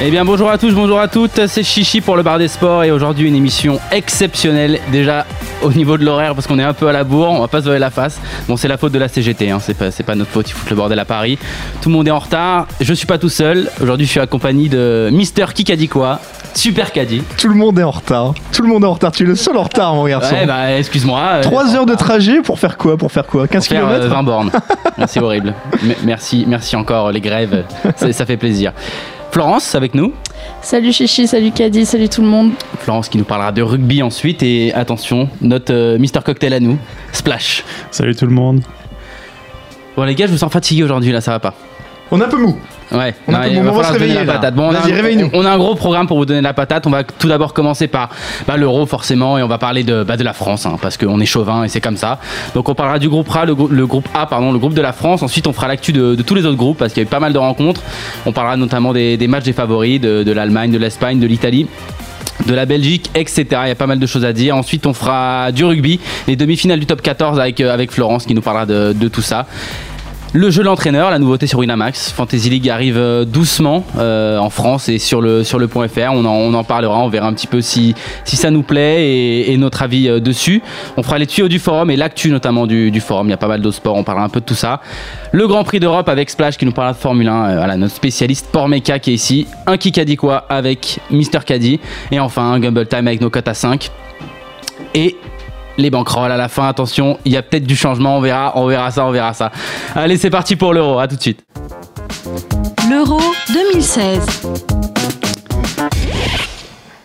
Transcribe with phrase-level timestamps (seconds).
[0.00, 2.82] Eh bien bonjour à tous, bonjour à toutes, c'est Chichi pour le bar des sports
[2.84, 5.24] et aujourd'hui une émission exceptionnelle déjà
[5.62, 7.60] au niveau de l'horaire parce qu'on est un peu à la bourre, on va pas
[7.60, 8.20] se voir la face.
[8.48, 9.60] Bon c'est la faute de la CGT, hein.
[9.60, 11.38] c'est pas, notre faute, ils foutent le bordel à Paris.
[11.80, 14.68] Tout le monde est en retard, je suis pas tout seul, aujourd'hui je suis accompagné
[14.68, 16.18] de Mister Kikadi quoi,
[16.54, 17.22] Super Caddy.
[17.38, 18.34] Tout le monde est en retard.
[18.52, 19.10] Tout le monde est en retard.
[19.12, 20.34] Tu es le seul en retard, mon garçon.
[20.34, 21.20] Ouais bah excuse-moi.
[21.34, 24.14] euh, 3 heures de trajet pour faire quoi Pour faire quoi 15 faire, euh, km
[24.14, 24.50] 20 bornes.
[25.06, 25.54] c'est horrible.
[25.82, 27.64] M- merci, merci encore les grèves,
[27.96, 28.72] ça fait plaisir.
[29.34, 30.12] Florence avec nous.
[30.62, 32.52] Salut Chichi, salut Caddy, salut tout le monde.
[32.78, 36.78] Florence qui nous parlera de rugby ensuite et attention, notre euh, Mister Cocktail à nous,
[37.10, 37.64] Splash.
[37.90, 38.62] Salut tout le monde.
[39.96, 41.52] Bon les gars, je vous sens fatigué aujourd'hui là, ça va pas.
[42.12, 42.56] On est un peu mou.
[42.94, 44.32] Ouais, On a on va va falloir se donner réveiller, la là.
[44.34, 44.54] patate.
[44.54, 45.30] Bon, on, a un, réveille-nous.
[45.32, 46.86] on a un gros programme pour vous donner la patate.
[46.86, 48.10] On va tout d'abord commencer par
[48.46, 51.18] bah, l'euro forcément et on va parler de, bah, de la France hein, parce qu'on
[51.20, 52.20] est chauvin et c'est comme ça.
[52.54, 54.82] Donc on parlera du groupe A, le, grou- le groupe A, pardon, le groupe de
[54.82, 55.22] la France.
[55.22, 57.10] Ensuite on fera l'actu de, de tous les autres groupes parce qu'il y a eu
[57.10, 57.82] pas mal de rencontres.
[58.26, 61.66] On parlera notamment des, des matchs des favoris, de, l'Allemagne, de l'Espagne, de l'Italie
[62.46, 63.46] de la Belgique, etc.
[63.64, 64.56] Il y a pas mal de choses à dire.
[64.56, 68.34] Ensuite, on fera du rugby, les demi-finales du top 14 avec, euh, avec Florence qui
[68.34, 69.46] nous parlera de, de tout ça.
[70.36, 72.10] Le jeu l'entraîneur, la nouveauté sur Winamax.
[72.10, 76.10] Fantasy League arrive euh, doucement euh, en France et sur le, sur point .fr.
[76.10, 80.08] On en, parlera, on verra un petit peu si, ça nous plaît et, notre avis
[80.08, 80.60] euh, dessus.
[80.96, 83.28] On fera les tuyaux du forum et l'actu notamment du, forum.
[83.28, 84.80] Il y a pas mal d'autres sports, on parlera un peu de tout ça.
[85.30, 87.44] Le Grand Prix d'Europe avec Splash qui nous parlera de Formule 1.
[87.44, 89.46] Euh, voilà, notre spécialiste Pormeca qui est ici.
[89.68, 91.78] Un Kikadi quoi avec Mister Caddy.
[92.10, 93.88] Et enfin un Gumball Time avec nos cotes à 5.
[94.96, 95.14] Et
[95.78, 98.66] les banquerolles à la fin, attention, il y a peut-être du changement, on verra, on
[98.66, 99.50] verra ça, on verra ça.
[99.94, 101.44] Allez, c'est parti pour l'euro, à tout de suite.
[102.88, 103.20] L'Euro
[103.52, 104.20] 2016.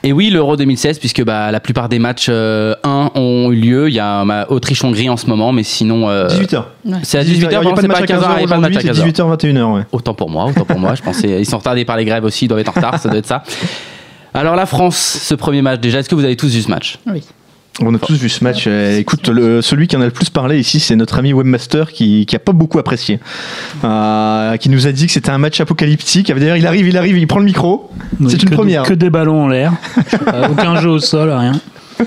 [0.02, 3.90] Et oui, l'Euro 2016, puisque bah, la plupart des matchs euh, 1 ont eu lieu.
[3.90, 6.10] Il y a bah, Autriche-Hongrie en ce moment, mais sinon.
[6.10, 6.64] euh, 18h.
[7.04, 8.56] C'est à 18h, Il n'y a pas de match à 15h il y a pas
[8.56, 9.16] de match à aujourd'hui, 15h.
[9.16, 9.82] c'est 18h, 21h, ouais.
[9.92, 10.96] Autant pour moi, autant pour moi.
[10.96, 13.10] Je pensais, ils sont retardés par les grèves aussi, ils doivent être en retard, ça
[13.10, 13.44] doit être ça.
[14.34, 16.98] Alors la France, ce premier match, déjà, est-ce que vous avez tous vu ce match?
[17.82, 18.66] On a tous vu ce match.
[18.68, 21.92] Euh, Écoute, le- celui qui en a le plus parlé ici, c'est notre ami Webmaster
[21.94, 23.20] qui, qui a pas beaucoup apprécié.
[23.86, 26.28] Euh, qui nous a dit que c'était un match apocalyptique.
[26.34, 27.90] D'ailleurs, il arrive, il arrive, il prend le micro.
[28.20, 28.84] Oui, C'est une première.
[28.84, 29.72] Que des ballons en l'air.
[30.34, 31.54] Euh, aucun jeu au sol, rien.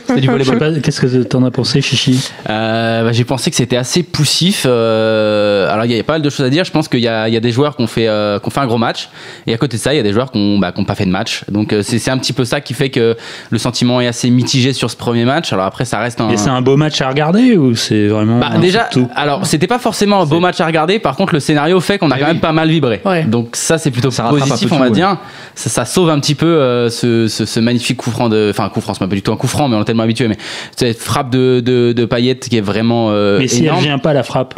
[0.07, 0.35] C'est du pas,
[0.83, 2.31] Qu'est-ce que t'en as pensé, Chichi?
[2.49, 4.65] Euh, bah, j'ai pensé que c'était assez poussif.
[4.69, 6.65] euh, alors, il y a pas mal de choses à dire.
[6.65, 8.61] Je pense qu'il y a, il y a des joueurs qui ont, fait, euh, fait
[8.61, 9.09] un gros match.
[9.47, 11.05] Et à côté de ça, il y a des joueurs qui n'ont bah, pas fait
[11.07, 11.45] de match.
[11.51, 13.17] Donc, euh, c'est un petit peu ça qui fait que
[13.51, 15.53] le sentiment est assez mitigé sur ce premier match.
[15.53, 16.29] Alors, après, ça reste un.
[16.31, 18.39] Et c'est un beau match à regarder ou c'est vraiment.
[18.39, 20.99] Bah, un déjà, tout alors c'était pas forcément un beau match à regarder.
[20.99, 22.33] Par contre, le scénario fait qu'on a Eh quand oui.
[22.33, 23.01] même pas mal vibré.
[23.05, 23.25] Ouais.
[23.25, 24.91] Donc ça, c'est plutôt Ça positif, on tout, va ouais.
[24.93, 25.17] dire.
[25.55, 28.65] Ça, ça sauve un petit peu euh, ce, ce- ce magnifique coup franc de, enfin
[28.65, 30.29] un coup franc, c'est pas du tout un coup franc, mais on est tellement habitué.
[30.29, 30.39] Mais
[30.77, 34.13] cette frappe de de, de Payet qui est vraiment euh, Mais si elle vient pas,
[34.13, 34.55] la frappe.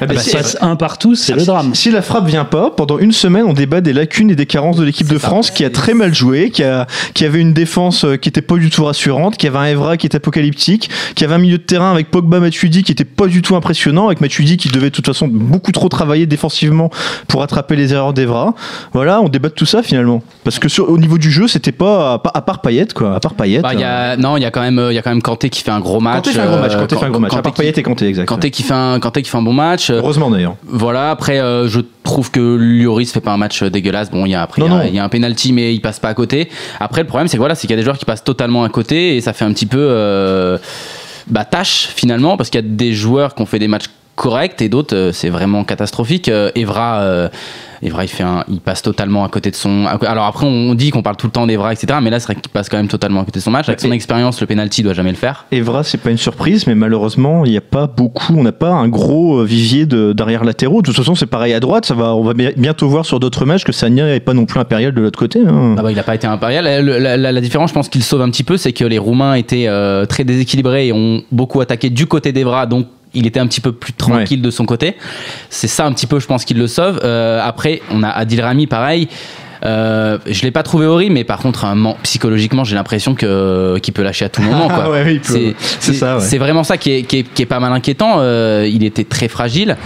[0.00, 1.74] Ah, bah, si- passe un partout, c'est le drame.
[1.74, 4.76] Si la frappe vient pas, pendant une semaine, on débat des lacunes et des carences
[4.76, 8.04] de l'équipe de France qui a très mal joué, qui, a, qui avait une défense
[8.04, 11.24] euh, qui était pas du tout rassurante, qui avait un Evra qui était apocalyptique, qui
[11.24, 14.20] avait un milieu de terrain avec Pogba Matuidi qui était pas du tout impressionnant, avec
[14.20, 16.90] Matuidi qui devait de toute façon beaucoup trop travailler défensivement
[17.28, 18.54] pour attraper les erreurs d'Evra.
[18.92, 20.22] Voilà, on débat de tout ça finalement.
[20.44, 23.14] Parce que sur, au niveau du jeu, c'était pas, à part- à part Payet quoi,
[23.16, 23.60] à part Payet.
[23.60, 25.22] Bah, y a, non, il y a quand même, euh, il y a quand même
[25.22, 26.16] Kanté qui fait un gros match.
[26.16, 27.32] Kanté fait un gros match, euh, Kanté fait un gros match.
[27.34, 28.26] À part Payet et Kanté, exact.
[28.26, 29.71] Kanté qui fait un, Kanté qui fait un bon match.
[29.90, 30.56] Heureusement d'ailleurs.
[30.66, 34.10] Voilà, après, euh, je trouve que Lloris fait pas un match euh, dégueulasse.
[34.10, 36.08] Bon, il y a, après, il y a- y, un penalty, mais il passe pas
[36.08, 36.48] à côté.
[36.80, 38.64] Après, le problème, c'est que voilà, c'est qu'il y a des joueurs qui passent totalement
[38.64, 40.58] à côté et ça fait un petit peu euh,
[41.28, 43.86] bah, tâche finalement, parce qu'il y a des joueurs qui ont fait des matchs
[44.16, 46.28] corrects et d'autres, euh, c'est vraiment catastrophique.
[46.28, 47.00] Euh, Evra.
[47.02, 47.28] euh,
[47.84, 49.86] Evra, il, fait un, il passe totalement à côté de son.
[50.06, 51.98] Alors après, on dit qu'on parle tout le temps d'Evra, etc.
[52.00, 53.68] Mais là, c'est vrai qu'il passe quand même totalement à côté de son match.
[53.68, 55.46] Avec son expérience, le penalty, doit jamais le faire.
[55.50, 58.70] Evra, c'est pas une surprise, mais malheureusement, il n'y a pas beaucoup, on n'a pas
[58.70, 60.80] un gros vivier de- d'arrière latéraux.
[60.80, 61.84] De toute façon, c'est pareil à droite.
[61.84, 64.46] Ça va, on va bi- bientôt voir sur d'autres matchs que Sagna n'est pas non
[64.46, 65.40] plus impérial de l'autre côté.
[65.44, 65.74] hein.
[65.76, 66.62] Ah bah, il n'a pas été impérial.
[66.64, 68.98] La, la- la- la différence, je pense qu'il sauve un petit peu, c'est que les
[68.98, 73.40] Roumains étaient euh, très déséquilibrés et ont beaucoup attaqué du côté d'Evra, donc il était
[73.40, 74.96] un petit peu plus tranquille de son côté.
[75.50, 77.00] C'est ça un petit peu, je pense, qu'il le sauve.
[77.04, 79.08] Euh, après, on a Adil Rami, pareil.
[79.64, 83.94] Euh, je l'ai pas trouvé horrible, mais par contre, un psychologiquement, j'ai l'impression que qu'il
[83.94, 84.68] peut lâcher à tout moment.
[84.74, 84.90] quoi.
[84.90, 85.54] Ouais, C'est
[85.94, 86.24] ça, ouais.
[86.24, 88.16] c'est vraiment ça qui est, qui est, qui est pas mal inquiétant.
[88.18, 89.76] Euh, il était très fragile.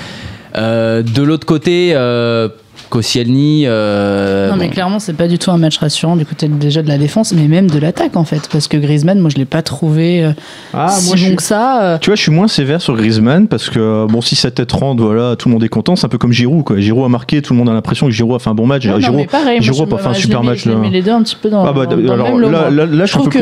[0.56, 2.48] Euh, de l'autre côté, euh,
[2.90, 3.64] Koscielny.
[3.66, 4.72] euh, Non, mais bon.
[4.72, 7.46] clairement, c'est pas du tout un match rassurant du côté déjà de la défense, mais
[7.48, 8.48] même de l'attaque en fait.
[8.50, 10.30] Parce que Griezmann, moi, je l'ai pas trouvé euh,
[10.74, 11.82] Ah, si moi, bon que ça.
[11.82, 14.72] euh, Tu vois, je suis moins sévère sur Griezmann parce que bon, si sa tête
[14.72, 15.96] rentre, voilà, tout le monde est content.
[15.96, 16.78] C'est un peu comme Giroud, quoi.
[16.78, 18.86] Giroud a marqué, tout le monde a l'impression que Giroud a fait un bon match.
[18.86, 20.74] non, Giroud, mais pareil, moi, Giroud a pas me- fait un super match Je les
[20.74, 20.80] là.
[20.80, 22.48] mets les deux un petit peu dans, Ah bah, dans- dans le alors même là,
[22.48, 22.70] moi.
[22.70, 23.38] là, là, je je trouve que,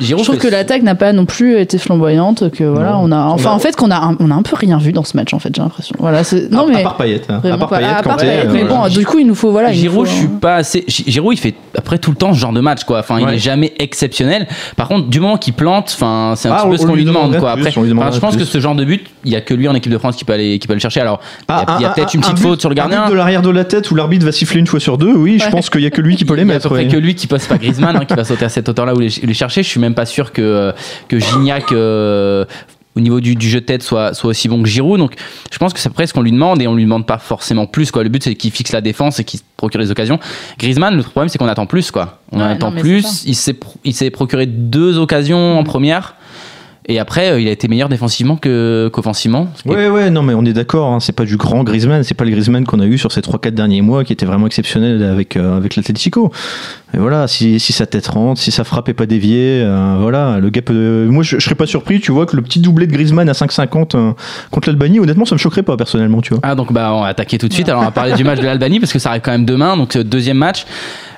[0.00, 3.00] je trouve l'attaque n'a pas non plus été flamboyante, que voilà, Non.
[3.04, 4.92] on a, enfin a- en fait qu'on a, un- on a un peu rien vu
[4.92, 5.94] dans ce match en fait, j'ai l'impression.
[5.98, 7.40] Voilà, c'est, non à, mais à part Payet, hein.
[7.44, 8.38] à part Payet,
[8.68, 8.94] euh, bon, voilà.
[8.94, 10.84] du coup il nous faut voilà, Giroud, faut, je suis euh, pas assez.
[10.86, 13.00] Gi- Giroud, il fait après tout le temps ce genre de match, quoi.
[13.00, 14.46] Enfin, il est jamais exceptionnel.
[14.76, 17.04] Par contre, du moment qu'il plante, enfin, c'est un Ah, petit peu ce qu'on lui
[17.04, 17.52] demande, quoi.
[17.52, 18.44] Après, enfin, je pense plus.
[18.44, 20.24] que ce genre de but, il y a que lui en équipe de France qui
[20.24, 21.00] peut aller, qui peut le chercher.
[21.00, 22.42] Alors, il y a- Ah, il y a, un- peut-être un- une un petite but-
[22.42, 23.10] faute sur le un but gardien.
[23.10, 25.44] de l'arrière de la tête où l'arbitre va siffler une fois sur deux, oui, je
[25.44, 25.50] Ouais.
[25.50, 26.68] pense qu'il y a que lui qui peut les Il y a à mettre.
[26.68, 26.90] peu près ouais.
[26.90, 29.08] que lui qui passe pas Griezmann hein, qui va sauter à cette hauteur-là ou les,
[29.22, 29.62] les chercher.
[29.62, 30.72] Je suis même pas sûr que
[31.08, 32.44] que Gignac euh,
[32.98, 34.98] au niveau du, du jeu de tête soit soit aussi bon que Giroud.
[34.98, 35.14] Donc
[35.50, 37.66] je pense que c'est presque ce qu'on lui demande et on lui demande pas forcément
[37.66, 38.02] plus quoi.
[38.02, 40.18] Le but c'est qu'il fixe la défense et qu'il procure les occasions.
[40.58, 42.20] Griezmann, le problème c'est qu'on attend plus quoi.
[42.32, 43.24] On Ouais, attend non, plus.
[43.24, 46.14] Il s'est il s'est procuré deux occasions en première.
[46.90, 49.48] Et après, euh, il a été meilleur défensivement qu'offensivement.
[49.66, 52.14] est Ouais, ouais, non, mais on est d'accord, hein, c'est pas du grand Griezmann, c'est
[52.14, 55.02] pas le Griezmann qu'on a eu sur ces 3-4 derniers mois qui était vraiment exceptionnel
[55.02, 56.32] avec, euh, avec l'Atletico.
[56.94, 60.38] Et voilà, si, si sa tête rentre, si sa frappe est pas déviée, euh, voilà,
[60.40, 61.06] le gars peut.
[61.10, 63.32] Moi, je, je serais pas surpris, tu vois, que le petit doublé de Griezmann à
[63.32, 64.12] 5,50 euh,
[64.50, 66.40] contre l'Albanie, honnêtement, ça me choquerait pas personnellement, tu vois.
[66.42, 67.68] Ah donc bah on va attaquer tout de suite.
[67.68, 69.76] Alors on va parler du match de l'Albanie parce que ça arrive quand même demain.
[69.76, 70.64] Donc euh, deuxième match,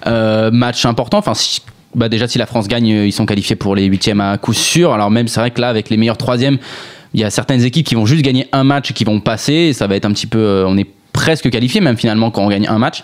[0.07, 1.19] Euh, match important.
[1.19, 1.61] Enfin si-
[1.95, 4.53] bah déjà si la France gagne, euh, ils sont qualifiés pour les huitièmes à coup
[4.53, 4.93] sûr.
[4.93, 6.59] Alors même c'est vrai que là avec les meilleurs troisièmes,
[7.15, 9.73] il y a certaines équipes qui vont juste gagner un match et qui vont passer.
[9.73, 12.49] Ça va être un petit peu, euh, on est presque qualifié même finalement quand on
[12.49, 13.03] gagne un match.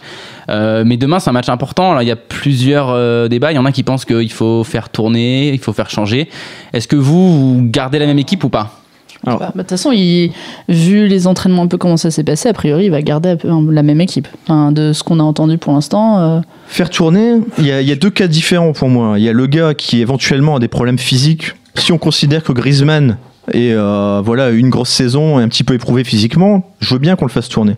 [0.48, 1.90] Euh, mais demain c'est un match important.
[1.90, 3.52] Alors il y a plusieurs débats.
[3.52, 6.28] Il y en a qui pensent qu'il faut faire tourner, il faut faire changer.
[6.72, 8.85] Est-ce que vous gardez la même équipe ou pas?
[9.26, 10.30] Alors- Bah, De toute façon, il,
[10.68, 13.48] vu les entraînements un peu comment ça s'est passé, a priori, il va garder peu
[13.70, 14.28] la même équipe.
[14.44, 16.18] Enfin, de ce qu'on a entendu pour l'instant.
[16.20, 19.18] euh, Faire tourner, il y, a, il y a deux cas différents pour moi.
[19.18, 21.52] Il y a le gars qui éventuellement a des problèmes physiques.
[21.74, 23.18] Si on considère que Griezmann
[23.52, 27.16] est euh, voilà une grosse saison et un petit peu éprouvé physiquement, je veux bien
[27.16, 27.76] qu'on le fasse tourner.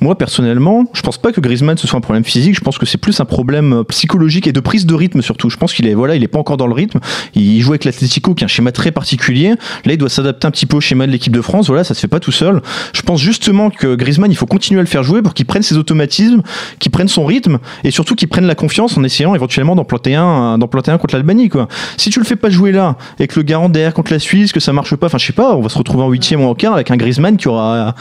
[0.00, 2.54] Moi personnellement, je pense pas que Griezmann ce soit un problème physique.
[2.54, 5.50] Je pense que c'est plus un problème euh, psychologique et de prise de rythme surtout.
[5.50, 7.00] Je pense qu'il est voilà, il est pas encore dans le rythme.
[7.34, 9.54] Il joue avec l'Atlético qui est un schéma très particulier.
[9.84, 11.66] Là, il doit s'adapter un petit peu au schéma de l'équipe de France.
[11.68, 12.60] Voilà, ça se fait pas tout seul.
[12.92, 15.62] Je pense justement que Griezmann, il faut continuer à le faire jouer pour qu'il prenne
[15.62, 16.42] ses automatismes,
[16.78, 20.14] qu'il prenne son rythme et surtout qu'il prenne la confiance en essayant éventuellement d'en planter
[20.14, 21.50] un, un contre l'Albanie.
[21.96, 24.52] Si tu le fais pas jouer là et que le garant derrière contre la Suisse,
[24.52, 26.46] que ça marche pas, enfin je sais pas, on va se retrouver en huitième ou
[26.46, 27.94] en quart avec un Griezmann qui aura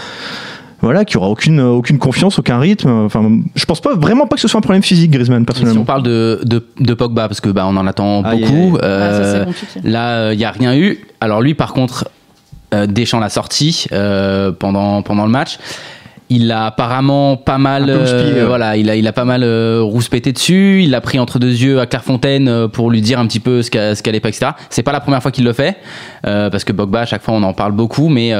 [0.81, 2.89] voilà, qui aura aucune, aucune confiance, aucun rythme.
[2.89, 5.81] Enfin, je pense pas vraiment pas que ce soit un problème physique, Griezmann, Si personnellement.
[5.81, 8.77] on parle de, de, de Pogba, parce que bah, on en attend Aïe, beaucoup.
[8.77, 9.45] ah, ça, euh,
[9.83, 10.99] là, il n'y a rien eu.
[11.19, 12.07] Alors lui, par contre,
[12.73, 15.57] euh, Deschamps l'a sorti euh, pendant, pendant le match.
[16.31, 20.31] Il a apparemment pas mal, euh, voilà, il a, il a pas mal euh, rouspété
[20.31, 20.81] dessus.
[20.83, 23.63] Il l'a pris entre deux yeux à Clairefontaine euh, pour lui dire un petit peu
[23.63, 24.51] ce qu'elle ce qu'elle est pas, etc.
[24.69, 25.77] C'est pas la première fois qu'il le fait,
[26.27, 28.33] euh, parce que Pogba, à chaque fois, on en parle beaucoup, mais,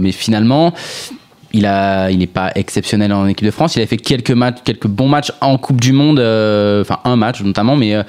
[0.00, 0.72] mais finalement,
[1.52, 3.76] il a, il n'est pas exceptionnel en équipe de France.
[3.76, 7.16] Il a fait quelques matchs, quelques bons matchs en Coupe du Monde, euh, enfin un
[7.16, 8.02] match notamment, mais euh,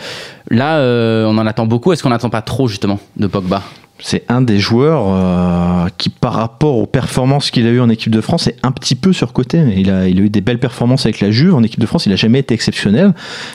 [0.49, 1.93] là, euh, on en attend beaucoup.
[1.93, 3.63] Est-ce qu'on n'attend pas trop justement de Pogba?
[4.01, 8.13] C'est un des joueurs euh, qui, par rapport aux performances qu'il a eues en équipe
[8.13, 9.61] de France, est un petit peu surcoté.
[9.75, 11.53] Il a, il a eu des belles performances avec la Juve.
[11.53, 13.13] En équipe de France, il a jamais été exceptionnel.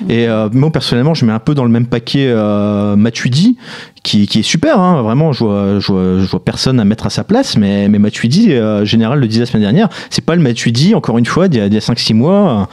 [0.08, 3.56] Et euh, moi, personnellement, je mets un peu dans le même paquet euh, Matuidi,
[4.02, 4.78] qui, qui est super.
[4.78, 7.56] Hein, vraiment, je vois, je, vois, je vois personne à mettre à sa place.
[7.56, 11.16] Mais, mais Matuidi, euh, Général le disait la semaine dernière, c'est pas le Matuidi, encore
[11.16, 12.68] une fois, d'il y a, d'il y a 5-6 mois.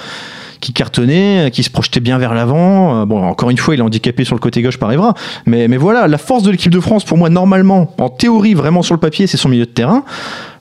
[0.61, 3.01] Euh, qui cartonnait, qui se projetait bien vers l'avant.
[3.01, 5.13] Euh, Bon, encore une fois, il est handicapé sur le côté gauche par Evra.
[5.45, 8.93] Mais, voilà, la force de l'équipe de France, pour moi, normalement, en théorie, vraiment sur
[8.93, 10.03] le papier, c'est son milieu de terrain.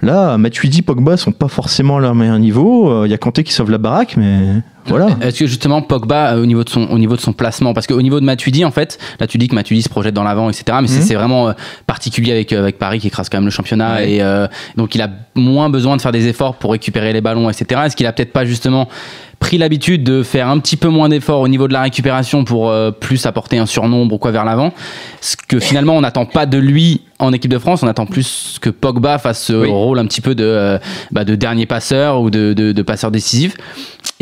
[0.03, 3.05] Là, Matuidi, Pogba sont pas forcément à leur meilleur niveau.
[3.05, 5.09] Il y a Kanté qui sauve la baraque, mais voilà.
[5.23, 7.87] Est-ce que justement Pogba euh, au niveau de son au niveau de son placement parce
[7.87, 10.51] qu'au niveau de Matuidi en fait là tu dis que Matuidi se projette dans l'avant
[10.51, 11.03] etc mais c'est- Mhm.
[11.07, 11.53] c'est vraiment euh,
[11.87, 14.13] particulier avec euh, avec Paris qui écrase quand même le championnat Ouais.
[14.15, 17.49] et euh, donc il a moins besoin de faire des efforts pour récupérer les ballons
[17.49, 18.89] etc est-ce qu'il a peut-être pas justement
[19.39, 22.69] pris l'habitude de faire un petit peu moins d'efforts au niveau de la récupération pour
[22.69, 24.71] euh, plus apporter un surnombre ou quoi vers l'avant?
[25.23, 28.59] Ce que finalement on n'attend pas de lui en équipe de France on attend plus
[28.61, 29.69] que Pogba fasse ce Oui.
[29.71, 30.79] rôle un petit peu de euh,
[31.11, 33.57] bah, de dernier passeur ou de, de, de passeur décisif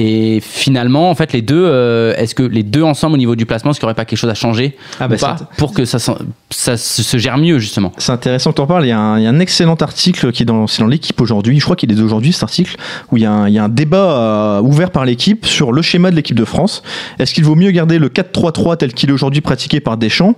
[0.00, 3.46] et finalement, en fait, les deux, euh, est-ce que les deux ensemble au niveau du
[3.46, 5.72] placement, est-ce qu'il n'y aurait pas quelque chose à changer Ah ou bah, pas pour
[5.72, 7.92] que ça, ça se gère mieux justement?
[7.98, 8.86] C'est intéressant que tu en parles.
[8.86, 11.20] Il y, a un, il y a un excellent article qui est dans, dans l'équipe
[11.20, 11.58] aujourd'hui.
[11.58, 12.76] Je crois qu'il est d'aujourd'hui cet article
[13.10, 15.72] où il y a un, il y a un débat euh, ouvert par l'équipe sur
[15.72, 16.84] le schéma de l'équipe de France.
[17.18, 20.36] Est-ce qu'il vaut mieux garder le 4-3-3 tel qu'il est aujourd'hui pratiqué par Deschamps,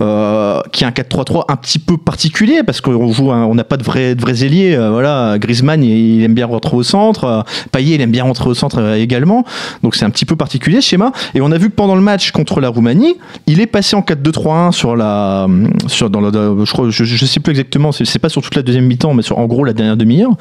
[0.00, 3.76] euh, qui est un 4-3-3 un petit peu particulier parce qu'on joue, on n'a pas
[3.76, 4.74] de vrais, de vrais ailiers.
[4.74, 7.24] euh, voilà, Griezmann, il, aime bien rentrer au centre.
[7.24, 7.42] euh,
[7.72, 9.44] Payet, il aime bien rentrer au centre euh, également.
[9.82, 11.12] Donc c'est un petit peu particulier ce schéma.
[11.34, 13.16] Et on a vu que pendant le match contre la Roumanie,
[13.46, 15.46] il est passé en 4-2-3-1 sur la,
[15.86, 17.92] sur dans je crois, sais plus exactement.
[17.92, 20.32] C'est c'est pas sur toute la deuxième mi-temps, mais sur en gros la dernière demi-heure.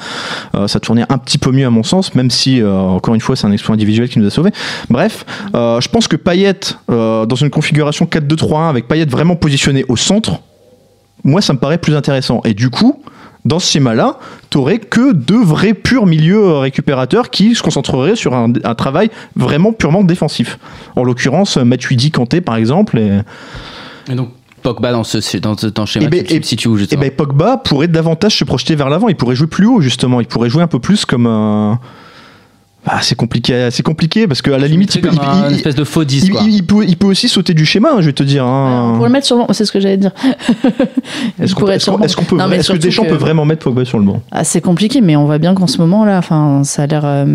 [0.68, 3.48] Ça tournait un petit peu mieux à mon sens, même si encore une fois c'est
[3.48, 4.52] un exploit individuel qui nous a sauvés.
[4.90, 10.42] Bref, je pense que Payet dans une configuration 4-2-3-1 avec Payet vraiment positionné au centre,
[11.24, 12.42] moi ça me paraît plus intéressant.
[12.46, 13.02] Et du coup,
[13.46, 18.34] dans ce schéma-là, t'aurais que deux vrais purs milieux euh, récupérateurs qui se concentreraient sur
[18.34, 20.60] un, un travail vraiment purement défensif.
[20.96, 22.98] En l'occurrence, Matuidi Kanté par exemple.
[23.00, 23.22] Et,
[24.12, 24.30] Et donc
[24.62, 27.12] Pogba dans ce, dans ce, dans ce schéma Eh ben, tu où et justement ben
[27.12, 29.08] Pogba pourrait davantage se projeter vers l'avant.
[29.08, 30.20] Il pourrait jouer plus haut justement.
[30.20, 31.80] Il pourrait jouer un peu plus comme un.
[32.86, 35.56] Ah, c'est compliqué, c'est compliqué parce qu'à la limite, il peut, comme il- un il-
[35.58, 36.42] espèce de faux 10 il- quoi.
[36.46, 38.46] il- il peut, il peut aussi sauter du schéma, hein, je vais te dire.
[38.46, 38.94] hein.
[38.96, 40.12] Pour le mettre sur le banc, c'est ce que j'allais dire.
[41.42, 44.22] Est-ce qu'on peut, Non, est-ce que Deschamps que- peut vraiment mettre Pogba sur le banc?
[44.32, 47.02] Ah, c'est compliqué, mais on voit bien qu'en ce moment là, enfin, ça a l'air
[47.06, 47.26] euh,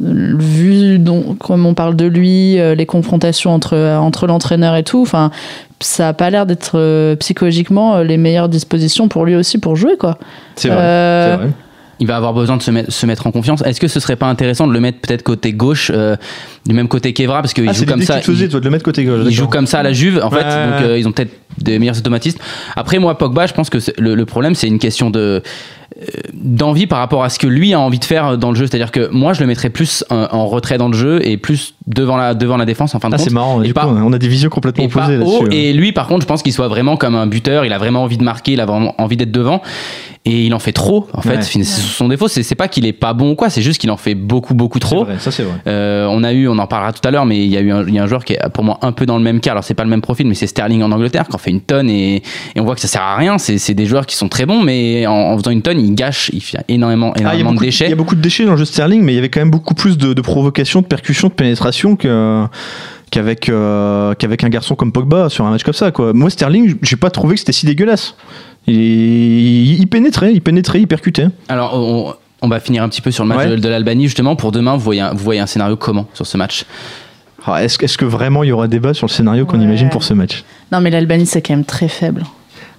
[0.00, 4.82] vu dont, comme on parle de lui, euh, les confrontations entre euh, entre l'entraîneur et
[4.82, 5.30] tout, enfin,
[5.80, 9.76] ça a pas l'air d'être euh, psychologiquement euh, les meilleures dispositions pour lui aussi pour
[9.76, 10.18] jouer quoi.
[10.56, 11.48] C'est vrai.
[12.00, 13.60] Il va avoir besoin de se mettre, se mettre en confiance.
[13.62, 16.16] Est-ce que ce serait pas intéressant de le mettre peut-être côté gauche, euh,
[16.66, 18.20] du même côté qu'Evra, parce qu'il Ah, joue comme ça.
[18.20, 19.16] faisais, il- toi, de le mettre côté gauche.
[19.18, 19.32] Ils d'accord.
[19.32, 21.98] jouent comme ça à la Juve, en fait, donc euh, ils ont peut-être des meilleurs
[21.98, 22.38] automatismes.
[22.76, 25.42] Après, moi, Pogba, je pense que le, le problème, c'est une question de
[26.34, 28.66] d'envie par rapport à ce que lui a envie de faire dans le jeu.
[28.66, 31.74] C'est-à-dire que moi, je le mettrais plus en, en retrait dans le jeu et plus
[31.86, 33.26] devant la devant la défense en fin de Ah, compte.
[33.26, 33.62] c'est marrant.
[33.62, 35.44] Et Du pas- coup, on a des visions complètement opposées là-dessus.
[35.44, 35.48] hein.
[35.50, 37.64] Et lui, par contre, je pense qu'il soit vraiment comme un buteur.
[37.64, 39.62] Il a vraiment envie de marquer, il a vraiment envie d'être devant.
[40.24, 41.36] Et il en fait trop, en fait.
[41.36, 41.42] Ouais.
[41.42, 42.28] C'est son défaut.
[42.28, 44.78] C'est pas qu'il est pas bon ou quoi, c'est juste qu'il en fait beaucoup, beaucoup
[44.78, 45.04] trop.
[45.04, 45.54] vrai, ça c'est vrai.
[45.66, 47.72] Euh, on a eu, on en parlera tout à l'heure, mais il y a eu
[47.72, 49.40] un, il y a un joueur qui est pour moi un peu dans le même
[49.40, 49.52] cas.
[49.52, 51.62] Alors c'est pas le même profil, mais c'est Sterling en Angleterre qui en fait une
[51.62, 52.16] tonne et,
[52.54, 53.38] et on voit que ça sert à rien.
[53.38, 55.94] C'est c'est des joueurs qui sont très bons, mais en, en faisant une tonne, ils
[55.94, 57.88] gâchent, il fait énormément, Ah, il y a énormément beaucoup de Il déchets.
[57.88, 59.40] y a beaucoup de déchets dans le jeu de Sterling, mais il y avait quand
[59.40, 62.44] même beaucoup plus de, de provocation, de percussion, de pénétration que
[63.10, 66.12] qu'avec euh, qu'avec un garçon comme Pogba sur un match comme ça quoi.
[66.12, 68.14] Moi Sterling, j'ai pas trouvé que c'était si dégueulasse.
[68.66, 71.28] Il, il, il pénétrait, il pénétrait, il percutait.
[71.48, 73.50] Alors on, on va finir un petit peu sur le match Ouais.
[73.50, 74.74] de, de l'Albanie justement pour demain.
[74.76, 76.64] Vous voyez, un, vous voyez un scénario comment sur ce match?
[77.46, 79.64] Ah, Est-ce que vraiment il y aura débat sur le scénario qu'on Ouais.
[79.64, 80.44] imagine pour ce match?
[80.70, 82.24] Non, mais l'Albanie c'est quand même très faible.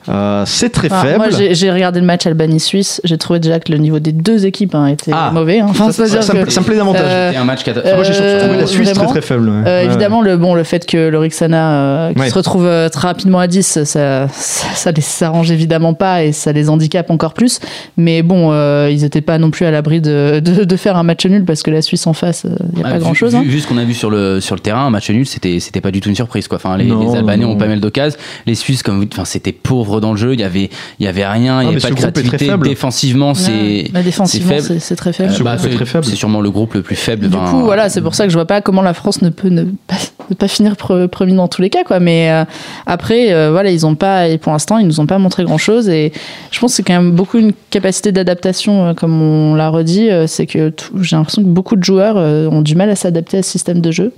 [0.09, 1.17] Euh, C'est très Enfin, faible.
[1.17, 3.01] Moi, j'ai regardé le match Albanie-Suisse.
[3.03, 5.31] J'ai trouvé déjà que le niveau des deux équipes hein, était Ah.
[5.33, 5.59] mauvais.
[5.59, 5.67] hein.
[5.69, 7.01] Enfin, ça, ça- ça me, que, ça me plaît davantage.
[7.05, 9.49] euh, C'était un match euh, Moi j'ai surtout trouvé la Suisse très vraiment très faible.
[9.49, 9.55] ouais.
[9.55, 9.85] Euh, Ouais.
[9.85, 12.29] évidemment, le, bon, le fait que le Rixana euh, qui Ouais.
[12.29, 16.31] se retrouve euh, très rapidement à 10, ça, ça, ça les s'arrange évidemment pas et
[16.31, 17.59] ça les handicape encore plus.
[17.97, 21.03] Mais bon, euh, ils n'étaient pas non plus à l'abri de, de, de faire un
[21.03, 23.35] match nul parce que la Suisse en face, il n'y a pas vu- grand chose.
[23.35, 25.59] Vu, vu ce qu'on a vu sur le, sur le terrain, un match nul, c'était,
[25.59, 26.47] c'était pas du tout une surprise.
[26.47, 26.55] Quoi.
[26.57, 27.51] Enfin, les, Non, les Albanais non.
[27.51, 28.17] ont pas mal d'occasions.
[28.47, 30.33] Les Suisses, comme vous dites, enfin, c'était pauvre dans le jeu.
[30.33, 32.11] Il y avait, il y avait rien, il y mais avait pas de groupe est
[32.11, 32.45] très créativité.
[32.51, 32.67] faible.
[32.67, 33.85] Défensivement, c'est.
[34.03, 34.79] défensivement, faible.
[34.79, 35.33] c'est très faible.
[35.33, 36.05] Ce bah, c'est- faible.
[36.05, 37.27] C'est sûrement le groupe le plus faible.
[37.29, 39.49] Du coup, voilà, c'est pour ça que je vois pas comment la France ne peut
[39.49, 39.95] ne pas,
[40.29, 41.99] ne pas finir pre- premier dans tous les cas, quoi.
[41.99, 42.45] Mais euh,
[42.85, 45.57] après, euh, voilà, ils ont pas, et pour l'instant, ils nous ont pas montré grand
[45.57, 45.89] chose.
[45.89, 46.11] Et
[46.51, 50.09] je pense que c'est quand même beaucoup une capacité d'adaptation, euh, comme on l'a redit.
[50.09, 53.37] euh, c'est que j'ai l'impression que beaucoup de joueurs euh, ont du mal à s'adapter
[53.39, 54.13] à ce système de jeu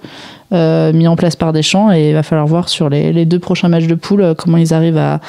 [0.54, 1.92] euh, mis en place par Deschamps.
[1.92, 4.58] Et il va falloir voir sur les, les deux prochains matchs de poule euh, comment
[4.58, 5.20] ils arrivent à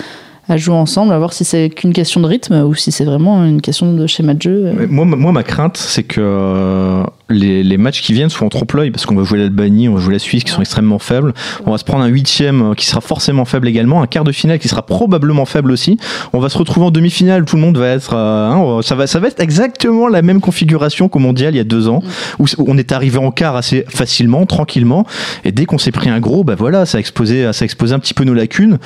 [0.49, 3.45] à jouer ensemble, à voir si c'est qu'une question de rythme ou si c'est vraiment
[3.45, 4.73] une question de schéma de jeu.
[4.89, 8.51] Moi, ma- moi, ma crainte, c'est que euh, les, les matchs qui viennent soient en
[8.51, 11.33] trompe-l'œil, parce qu'on va jouer l'Albanie, on va jouer la Suisse, qui sont extrêmement faibles.
[11.65, 14.33] On va se prendre un huitième euh, qui sera forcément faible également, un quart de
[14.33, 15.97] finale qui sera probablement faible aussi.
[16.33, 19.07] On va se retrouver en demi-finale, tout le monde va être, euh, hein, ça va,
[19.07, 22.03] ça va être exactement la même configuration qu'au mondial il y a deux ans,
[22.41, 25.07] où c- où on est arrivé en quart assez facilement, tranquillement,
[25.45, 27.95] et dès qu'on s'est pris un gros, bah voilà, ça a exposé, ça a exposé
[27.95, 28.79] un petit peu nos lacunes.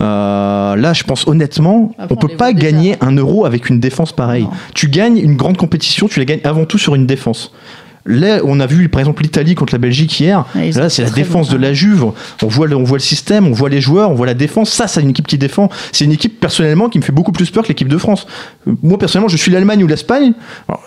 [0.00, 2.70] Euh, là, je pense honnêtement, Après, on on peut pas déjà.
[2.70, 4.44] gagner un euro avec une défense pareille.
[4.44, 4.50] Non.
[4.74, 7.52] Tu gagnes une grande compétition, tu la gagnes avant tout sur une défense.
[8.06, 10.44] Là, on a vu par exemple l'Italie contre la Belgique hier.
[10.54, 11.54] Ouais, ils Là, c'est la défense bon.
[11.56, 12.04] de la Juve.
[12.42, 14.70] On voit, le, on voit le système, on voit les joueurs, on voit la défense.
[14.70, 15.70] Ça, c'est une équipe qui défend.
[15.90, 18.26] C'est une équipe personnellement qui me fait beaucoup plus peur que l'équipe de France.
[18.82, 20.34] Moi, personnellement, je suis l'Allemagne ou l'Espagne.
[20.68, 20.82] Alors,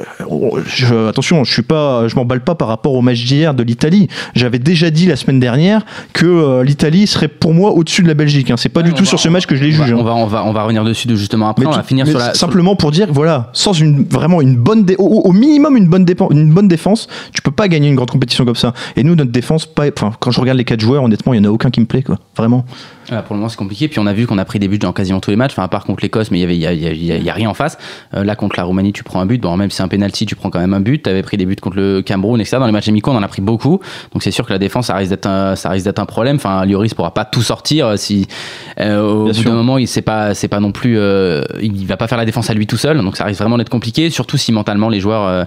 [0.57, 3.63] euh, je- attention, je suis pas, je m'emballe pas par rapport au match d'hier de
[3.63, 4.09] l'Italie.
[4.35, 8.13] J'avais déjà dit la semaine dernière que euh, l'Italie serait pour moi au-dessus de la
[8.13, 8.51] Belgique.
[8.51, 8.55] Hein.
[8.57, 9.93] C'est pas Ouais, du tout va- sur ce match que je les on va- juge.
[9.93, 9.97] hein.
[9.99, 11.65] On va, on va, on va revenir dessus de justement après.
[11.65, 12.25] Mais on va finir mais sur la.
[12.27, 15.87] sur- simplement pour dire voilà sans une vraiment une bonne dé- au, au minimum une
[15.87, 18.73] bonne dépen- une bonne défense Tu peux pas gagner une grande compétition comme ça.
[18.95, 21.49] Et nous, notre défense, pas, quand je regarde les quatre joueurs, honnêtement, il y en
[21.49, 22.19] a aucun qui me plaît, quoi.
[22.35, 22.65] Vraiment.
[23.09, 23.87] Ouais, pour le moment, c'est compliqué.
[23.87, 25.53] Puis on a vu qu'on a pris des buts dans quasiment tous les matchs.
[25.53, 27.29] Enfin, à part contre l'Écosse, mais il y avait, il y a, il y y
[27.29, 27.77] a- rien en face.
[28.13, 29.41] Euh, là, contre la Roumanie, tu prends un but.
[29.41, 31.03] Bon, même si c'est un penalty, tu prends quand même un but.
[31.03, 32.57] Tu avais pris des buts contre le Cameroun, etc.
[32.59, 33.79] Dans les matchs amicaux, on en a pris beaucoup.
[34.11, 36.35] Donc c'est sûr que la défense, ça risque d'être un, ça risque d'être un problème.
[36.35, 38.27] Enfin, Lloris pourra pas tout sortir euh, si
[38.79, 41.85] euh, au Bien bout d'un moment, il c'est pas, c'est pas non plus, euh, il
[41.87, 43.01] va pas faire la défense à lui tout seul.
[43.01, 44.09] Donc ça risque vraiment d'être compliqué.
[44.09, 45.43] Surtout si mentalement les joueurs, euh,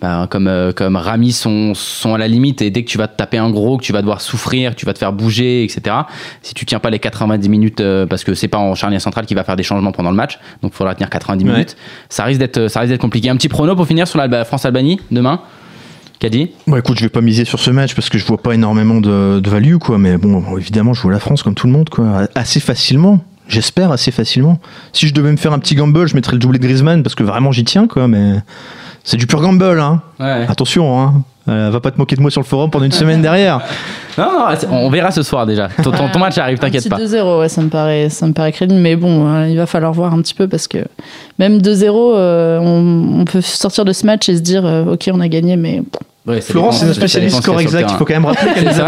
[0.00, 3.08] bah, comme euh, comme Rami sont sont à la limite et dès que tu vas
[3.08, 5.62] te taper un gros, que tu vas devoir souffrir, que tu vas te faire bouger,
[5.64, 5.94] etc.
[6.40, 9.26] Si tu tiens pas les 90 minutes, euh, parce que c'est pas en charnière centrale
[9.26, 11.52] qui va faire des changements pendant le match, donc il faudra tenir 90 Ouais.
[11.52, 11.76] minutes.
[12.08, 13.28] Ça risque d'être, ça risque d'être compliqué.
[13.28, 15.40] Un petit prono pour finir sur la France Albanie demain.
[16.18, 18.54] Caddy Bon, écoute, je vais pas miser sur ce match parce que je vois pas
[18.54, 19.98] énormément de, de value, quoi.
[19.98, 22.28] Mais bon, évidemment, je vois la France comme tout le monde, quoi.
[22.36, 23.18] Assez facilement.
[23.48, 24.60] J'espère assez facilement.
[24.92, 27.16] Si je devais me faire un petit gamble, je mettrais le doublé de Griezmann parce
[27.16, 28.06] que vraiment j'y tiens, quoi.
[28.06, 28.34] Mais
[29.04, 30.00] c'est du pur gamble, hein.
[30.20, 30.46] Ouais.
[30.48, 31.22] Attention, hein.
[31.48, 33.60] Euh, va pas te moquer de moi sur le forum pendant une semaine derrière.
[34.18, 35.68] Non, non, on verra ce soir déjà.
[35.82, 36.98] Ton, ton- ton match arrive, t'inquiète pas.
[36.98, 39.90] 2-0, ouais, ça me paraît, ça me paraît crédible, mais bon, euh, il va falloir
[39.94, 40.84] voir un petit peu parce que
[41.38, 45.08] même 2-0, euh, on, on peut sortir de ce match et se dire, euh, ok,
[45.14, 45.82] on a gagné, mais
[46.24, 47.88] Ouais, Florence, c'est une spécialiste score exact.
[47.90, 48.80] Il faut quand même rappeler qu'elle nous,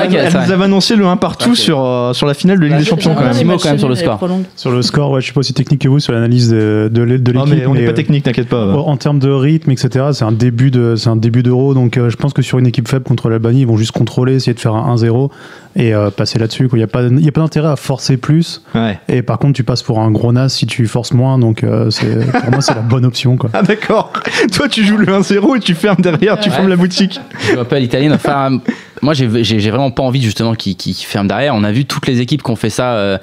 [0.52, 3.12] avait- annoncé le 1 partout c'est- sur, euh, sur la finale de Ligue des Champions,
[3.14, 3.32] quand un même.
[3.32, 4.20] petit mot quand même sur le score.
[4.54, 7.02] Sur le score, ouais, je suis pas aussi technique que vous sur l'analyse de, de
[7.02, 7.34] l'équipe.
[7.48, 8.64] mais on n'est pas euh, technique, t'inquiète pas.
[8.66, 11.96] en en termes de rythme, etc., c'est un début de, c'est un début d'euro, donc
[11.96, 14.54] euh, je pense que sur une équipe faible contre l'Albanie, ils vont juste contrôler, essayer
[14.54, 15.30] de faire un 1-0
[15.76, 16.68] et euh, passer là-dessus.
[16.72, 18.62] Il n'y a pas, il y a pas d'intérêt à forcer plus.
[18.74, 18.98] Ouais.
[19.08, 21.90] Et par contre, tu passes pour un gros nas si tu forces moins, donc euh,
[21.90, 23.50] c'est, pour moi, c'est la bonne option, quoi.
[23.52, 24.12] Ah d'accord.
[24.52, 26.54] Toi tu joues le 1-0 et tu fermes derrière, tu Ouais.
[26.54, 27.20] fermes la boutique.
[27.48, 28.12] Je vois pas l'italienne.
[28.12, 28.58] Enfin,
[29.04, 29.26] moi, j'ai
[29.70, 31.54] vraiment pas envie justement qu'ils ferment derrière.
[31.54, 32.94] On a vu toutes les équipes qui ont fait ça.
[32.94, 33.18] euh,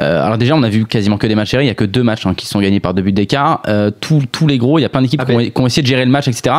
[0.00, 1.64] euh, alors déjà, on a vu quasiment que des matchs serrés.
[1.64, 3.62] Il y a que deux matchs hein, qui sont gagnés par deux buts d'écart.
[3.68, 5.50] Euh, tous- tous les gros, il y a plein d'équipes Ah qui, ont- ben.
[5.50, 6.54] qui ont essayé de gérer le match, etc.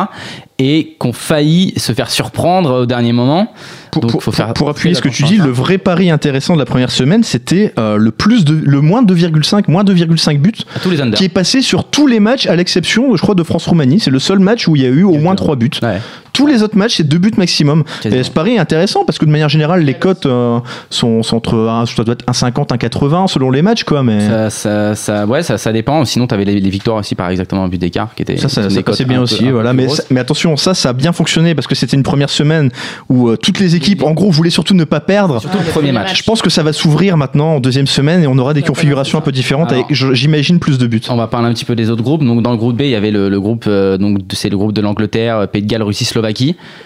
[0.58, 3.52] Et qui ont failli se faire surprendre au dernier moment.
[3.90, 6.54] Pour, Donc, pour- faut faire pour appuyer ce que tu dis, le vrai pari intéressant
[6.54, 10.52] de la première semaine, c'était euh, le plus de le moins 2,5 moins 2,5 buts
[10.74, 11.18] À tous les unders.
[11.18, 14.00] qui est passé sur tous les matchs à l'exception, je crois, de France-Roumanie.
[14.00, 15.70] C'est le seul match où il y a eu au moins 3 buts.
[15.82, 15.98] Ouais.
[16.32, 17.84] Tous les autres matchs, c'est 2 buts maximum.
[18.02, 18.20] Quasiment.
[18.20, 20.58] Et ce pari est intéressant parce que de manière générale, les cotes euh,
[20.90, 24.02] sont, sont entre un- ça doit être 1,50, 1,80 selon les matchs, quoi.
[24.02, 26.04] Mais Ça, ça, ça- ouais, ça, ça dépend.
[26.04, 28.36] Sinon, tu avais les, les victoires aussi par exactement un but d'écart qui était.
[28.36, 29.50] Ça, ça, ça passait bien peu- aussi.
[29.50, 29.72] Voilà.
[29.72, 32.70] Mais, mais attention, ça, ça a bien fonctionné parce que c'était une première semaine
[33.08, 35.40] où euh, toutes les équipes, en gros, voulaient surtout ne pas perdre.
[35.40, 36.08] Surtout le Ah, le premier match.
[36.08, 36.18] match.
[36.18, 39.18] Je pense que ça va s'ouvrir maintenant en deuxième semaine et on aura des configurations
[39.18, 41.00] un peu différentes Alors- avec, j'imagine, plus de buts.
[41.10, 42.24] On va parler un petit peu des autres groupes.
[42.24, 44.56] Donc dans le groupe B, il y avait le, le groupe, euh, donc c'est le
[44.56, 46.21] groupe de l'Angleterre, Pays de Galles, Russie, Slovaquie.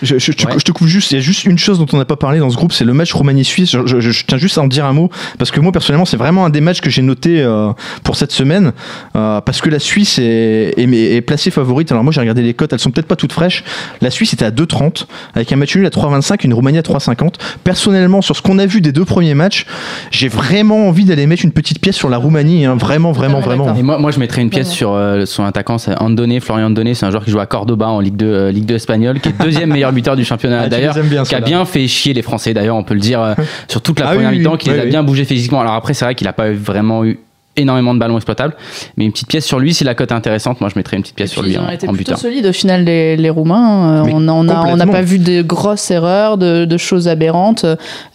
[0.02, 0.52] Je, je- je te- Ouais.
[0.58, 2.38] je te coupe juste, il y a juste une chose dont on n'a pas parlé
[2.38, 3.70] dans ce groupe, c'est le match Roumanie-Suisse.
[3.72, 6.16] Je, je- je tiens juste à en dire un mot parce que moi, personnellement, c'est
[6.16, 7.72] vraiment un des matchs que j'ai noté euh,
[8.04, 8.72] pour cette semaine
[9.16, 11.90] euh, parce que la Suisse est, est, est placée favorite.
[11.92, 13.64] Alors moi, j'ai regardé les cotes, elles sont peut-être pas toutes fraîches.
[14.00, 16.82] La Suisse était à 2,30 avec un match nul à 3,25 et une Roumanie à
[16.82, 17.34] 3,50.
[17.64, 19.66] Personnellement, sur ce qu'on a vu des deux premiers matchs,
[20.10, 22.64] j'ai vraiment envie d'aller mettre une petite pièce sur la Roumanie.
[22.66, 22.76] hein.
[22.76, 23.64] Vraiment, vraiment, Totalement vraiment.
[23.66, 23.78] d'accord.
[23.78, 24.76] Et moi, moi je mettrais une pièce Vraiment.
[24.76, 27.88] sur euh, son attaquant, c'est Andone, Florian Andone, c'est un joueur qui joue à Cordoba
[27.88, 30.68] en Ligue 2, euh, Ligue 2 espagnole, qui est deuxième meilleur buteur du championnat Ah,
[30.68, 30.96] d'ailleurs.
[31.24, 33.34] qui a bien fait chier les Français d'ailleurs, on peut le dire, euh,
[33.68, 34.90] sur toute la Ah première oui, mi-temps, qui oui, les a oui.
[34.90, 35.60] bien bougé physiquement.
[35.60, 37.18] Alors après, c'est vrai qu'il a pas vraiment eu
[37.56, 38.54] énormément de ballons exploitables,
[38.96, 41.02] mais une petite pièce sur lui, si la cote est intéressante, moi je mettrais une
[41.02, 42.18] petite pièce sur lui ils en, ont été en plutôt buteur.
[42.18, 44.00] solides au final les, les Roumains.
[44.00, 46.76] Euh, Mais on a- on a- on n'a pas vu de grosses erreurs, de, de
[46.76, 47.64] choses aberrantes.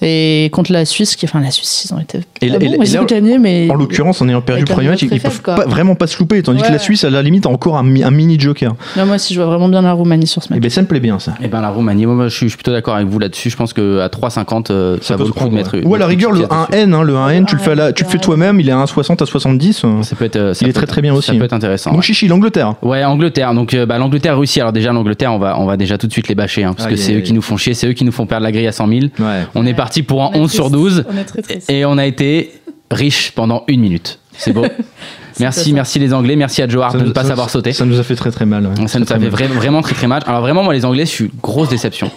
[0.01, 2.19] Et contre la Suisse, qui, enfin la Suisse, ils ont été.
[2.41, 5.01] Et et ils et ont gagné, mais En l'occurrence, en ayant perdu le premier match,
[5.01, 7.45] ils très peuvent pas- vraiment pas se louper, tandis que la Suisse, à la limite,
[7.45, 8.73] a encore un, mi- un mini joker.
[8.95, 10.61] Moi aussi, je vois vraiment bien la Roumanie sur ce Et match.
[10.63, 11.33] ben ça me plaît bien ça.
[11.43, 13.49] Et ben la Roumanie, moi je suis, je suis plutôt d'accord avec vous là-dessus.
[13.49, 15.75] Je pense que à 3,50, euh, ça, vaut le coup de mettre.
[15.83, 16.71] Ou à la rigueur, le pièce dessus.
[16.71, 18.21] 1N, hein, le 1N, tu le fais, là, Ouais, tu le fais ouais.
[18.23, 19.81] toi-même, il est à 1,60 à 70.
[19.83, 20.03] euh.
[20.03, 21.53] Ça peut être, euh, ça Il est très, être- très bien aussi, Ça peut être
[21.53, 21.91] intéressant.
[21.91, 22.75] Bon, chichi, l'Angleterre.
[22.81, 23.53] Ouais, Angleterre.
[23.53, 24.59] Donc, euh, bah, l'Angleterre, Russie.
[24.61, 26.87] Alors, déjà, l'Angleterre, on va, on va déjà tout de suite les bâcher, hein, parce
[26.89, 28.67] que c'est eux qui nous font chier, c'est eux qui nous font perdre la grille
[28.67, 28.99] à 100 000.
[29.19, 29.45] Ouais.
[29.55, 30.75] On est parti pour un On est 11 sur triste.
[30.75, 31.69] 12 On est très triste.
[31.69, 32.51] et on a été
[32.91, 34.19] riche pendant une minute.
[34.33, 34.65] C'est beau.
[35.39, 37.73] merci, merci les Anglais, merci à Joe Hart de ne pas savoir sauter.
[37.73, 38.65] Ça nous a fait très très mal.
[38.65, 38.87] ouais.
[38.87, 39.29] Ça nous a fait mal.
[39.29, 40.21] vraiment très très mal.
[40.25, 42.09] Alors vraiment moi les Anglais, je suis grosse déception.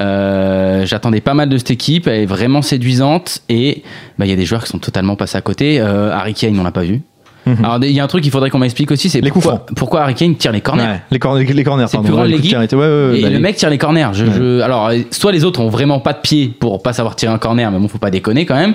[0.00, 3.82] Euh, J'attendais pas mal de cette équipe, elle est vraiment séduisante et
[4.18, 5.80] bah, il y a des joueurs qui sont totalement passés à côté.
[5.80, 7.02] Euh, Harry Kane, on l'a pas vu.
[7.46, 7.64] Mhm.
[7.64, 10.14] Alors il y a un truc qu'il faudrait qu'on m'explique aussi, c'est pourquoi, pourquoi Harry
[10.14, 10.82] Kane tire les corners.
[10.84, 12.56] Ouais, Les corners, les corners, C'est plus grand ouais, de les coups l'équipe.
[12.56, 12.76] arrêtés.
[12.76, 14.08] Ouais, ouais, ouais, Et bah, le les- mec tire les corners.
[14.12, 14.30] Je, Ouais.
[14.36, 17.38] je- alors, soit les autres ont vraiment pas de pied pour pas savoir tirer un
[17.38, 18.74] corner, mais bon, faut pas déconner quand même.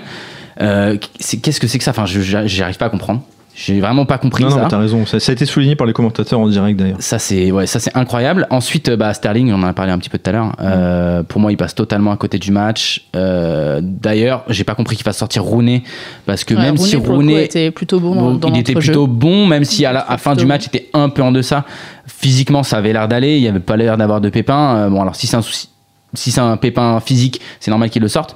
[0.62, 1.92] Euh, Qu'est-ce que c'est que ça?
[1.92, 3.22] Enfin, j'arrive pas à comprendre.
[3.56, 4.62] J'ai vraiment pas compris Non, non, ça.
[4.64, 5.06] mais t'as raison.
[5.06, 6.98] Ça, ça a été souligné par les commentateurs en direct d'ailleurs.
[7.00, 8.48] Ça c'est ouais, ça c'est incroyable.
[8.50, 10.56] Ensuite, euh, bah, Sterling, on en a parlé un petit peu tout à l'heure.
[10.60, 13.06] Euh, pour moi, il passe totalement à côté du match.
[13.16, 15.84] Euh, D'ailleurs, j'ai pas compris qu'il fasse sortir Rooney
[16.26, 19.06] parce que Ouais, même si Rooney, était plutôt bon dans, bon, dans il était plutôt
[19.08, 21.64] bon, même si à la à fin du match, il était un peu en deçà.
[22.08, 23.38] Physiquement, ça avait l'air d'aller.
[23.38, 24.76] Il y avait pas l'air d'avoir de pépin.
[24.78, 25.70] Euh, bon, alors si c'est un souci,
[26.16, 28.36] si c'est un pépin physique, c'est normal qu'il le sorte.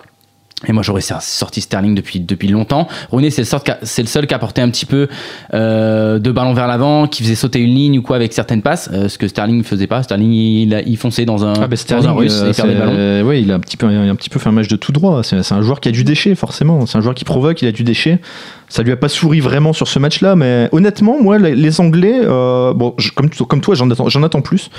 [0.67, 2.87] Et moi j'aurais sorti Sterling depuis, depuis longtemps.
[3.11, 5.07] Rooney c'est le, seul qui a- c'est le seul qui apportait un petit peu
[5.53, 8.89] euh, de ballon vers l'avant, qui faisait sauter une ligne ou quoi avec certaines passes,
[8.91, 10.01] euh, ce que Sterling ne faisait pas.
[10.01, 12.79] Sterling il, il fonçait dans un, Ah, bah, dans un russe euh, et perdait le
[12.79, 13.27] ballon.
[13.27, 14.75] ouais, il a un petit peu, il a un petit peu fait un match de
[14.77, 15.21] tout droit.
[15.23, 16.87] C'est un joueur qui a du déchet, forcément.
[16.87, 18.19] C'est un joueur qui provoque, il a du déchet.
[18.69, 22.73] Ça lui a pas souri vraiment sur ce match-là, mais honnêtement, moi, les, Anglais, euh,
[22.73, 24.69] bon, comme, toi, j'en attends, plus.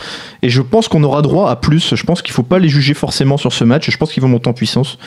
[0.43, 1.95] Et je pense qu'on aura droit à plus.
[1.95, 3.91] Je pense qu'il faut pas les juger forcément sur ce match.
[3.91, 4.99] Je pense qu'ils vont monter en puissance.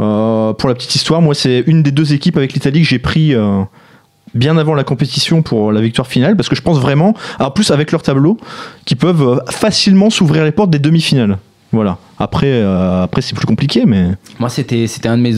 [0.00, 2.98] Euh, pour la petite histoire, moi, c'est une des deux équipes avec l'Italie que j'ai
[2.98, 3.34] pris.
[3.34, 3.62] euh,
[4.32, 7.72] bien avant la compétition pour la victoire finale parce que je pense vraiment, en plus
[7.72, 8.36] avec leur tableau,
[8.84, 11.36] qui peuvent facilement s'ouvrir les portes des demi-finales.
[11.72, 11.98] Voilà.
[12.16, 15.34] Après, après c'est plus compliqué, mais Moi c'était c'était un de mes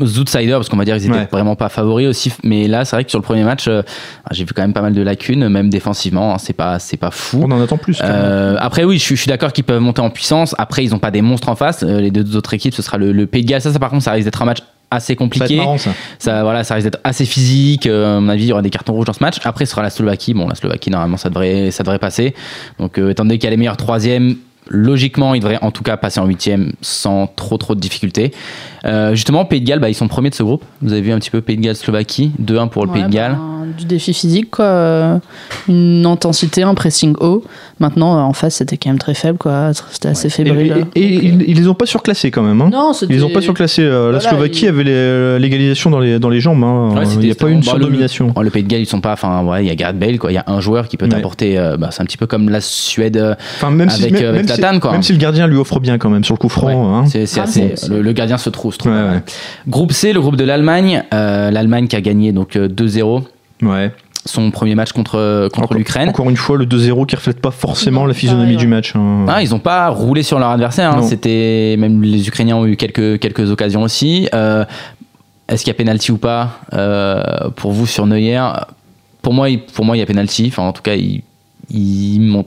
[0.00, 1.28] outsiders parce qu'on va dire qu'ils étaient Ouais.
[1.30, 2.32] vraiment pas favoris aussi.
[2.44, 3.82] Mais là c'est vrai que sur le premier match, euh,
[4.30, 6.34] j'ai vu quand même pas mal de lacunes, même défensivement.
[6.34, 7.42] hein, c'est pas c'est pas fou.
[7.46, 7.98] on en attend plus.
[8.02, 10.54] Euh, après oui, je suis, je suis d'accord qu'ils peuvent monter en puissance.
[10.58, 11.82] Après ils ont pas des monstres en face.
[11.82, 13.60] Euh, les deux autres équipes, ce sera le, le Pays de Galles.
[13.62, 14.58] Ça, ça par contre, ça risque d'être un match
[14.90, 15.56] assez Ça compliqué.
[15.56, 15.90] marrant ça.
[16.18, 17.86] Ça, voilà, ça risque d'être assez physique.
[17.86, 19.36] Euh, à mon avis, il y aura des cartons rouges dans ce match.
[19.44, 20.34] Après, ce sera la Slovaquie.
[20.34, 22.34] Bon, la Slovaquie, normalement, ça devrait, ça devrait passer.
[22.78, 24.36] Donc, euh, étant donné qu'il y a les meilleurs troisièmes,
[24.68, 28.32] logiquement, ils devraient en tout cas passer en huitième sans trop trop de difficultés.
[28.84, 30.64] Euh, justement, Pays de Galles, bah, ils sont premiers de ce groupe.
[30.80, 33.08] Vous avez vu un petit peu Pays de Galles, Slovaquie, 2-1 pour le Ouais, Pays
[33.08, 33.32] de Galles.
[33.38, 34.64] ben, du défi physique, quoi.
[34.64, 35.18] euh,
[35.68, 37.44] Une intensité, un pressing haut.
[37.78, 39.70] Maintenant, euh, en face, c'était quand même très faible, quoi.
[39.90, 40.86] C'était assez Et, fébrile.
[40.94, 42.60] et- et ils, ils les ont pas surclassés quand même.
[42.60, 42.70] hein.
[42.72, 43.12] Non, c'était.
[43.14, 43.82] Ils les ont pas surclassés.
[43.82, 46.62] euh, la Voilà, Slovaquie avait l'égalisation dans les, dans les jambes.
[46.64, 46.92] hein.
[46.96, 48.32] Ouais, Il n'y a pas eu une bah, le- surdomination.
[48.36, 49.12] Le, le Pays de Galles, ils sont pas.
[49.12, 50.32] Enfin, ouais, il y a Gareth Bale, quoi.
[50.32, 51.10] Il y a un joueur qui peut Ouais.
[51.12, 51.56] t'apporter.
[51.58, 53.16] euh, bah, c'est un petit peu comme la Suède.
[53.16, 54.92] euh, Enfin, même si, avec, même, euh, avec même quoi.
[54.92, 56.66] même si le gardien lui offre bien quand même sur le coup franc.
[56.68, 57.04] Ouais, hein.
[57.06, 57.74] c'est c'est Ah, assez.
[57.88, 58.72] Le, le gardien se trouve.
[58.72, 58.92] se trouve.
[59.68, 61.02] Groupe C, le groupe de l'Allemagne.
[61.14, 63.22] Euh, L'Allemagne qui a gagné donc euh, 2-0
[63.62, 63.92] Ouais.
[64.24, 66.08] son premier match contre contre Encore- l'Ukraine.
[66.08, 68.94] Encore une fois, le 2-0 qui reflète pas forcément Non, la physionomie du match.
[68.96, 69.24] hein.
[69.28, 70.92] Ah, ils ont pas roulé sur leur adversaire.
[70.96, 71.02] hein.
[71.02, 74.28] C'était même les Ukrainiens ont eu quelques quelques occasions aussi.
[74.34, 74.64] Euh,
[75.48, 77.22] Est-ce qu'il y a penalty ou pas euh,
[77.56, 78.40] pour vous sur Neuer?
[79.22, 80.46] Pour moi, il- pour moi, il y a penalty.
[80.48, 81.22] Enfin, en tout cas, ils
[81.70, 82.46] ils montent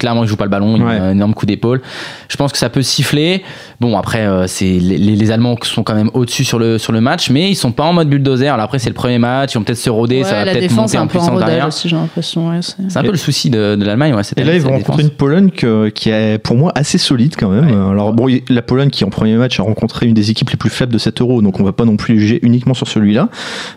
[0.00, 0.76] clairement, il joue pas le ballon.
[0.76, 0.96] Il Ouais.
[0.98, 1.80] a un énorme coup d'épaule.
[2.28, 3.42] Je pense que ça peut siffler.
[3.80, 7.00] Bon, après, euh, c'est les, les- Allemands sont quand même au-dessus sur le sur le
[7.00, 8.48] match, mais ils sont pas en mode bulldozer.
[8.52, 9.54] Alors après, c'est le premier match.
[9.54, 10.18] Ils vont peut-être se roder.
[10.18, 11.66] Ouais, ça va la peut-être défense monter est en un peu en puissance derrière.
[11.68, 12.48] aussi, j'ai l'impression.
[12.50, 14.12] ouais, c'est- C'est un peu le souci de, de l'Allemagne.
[14.14, 16.98] Ouais, cette Et là, ils vont rencontrer une Pologne que- qui est pour moi assez
[16.98, 17.68] solide quand même.
[17.68, 20.70] Alors, bon, la Pologne qui, en premier match, a rencontré une des équipes les plus
[20.70, 23.28] faibles de cet euro, donc on va pas non plus les juger uniquement sur celui-là.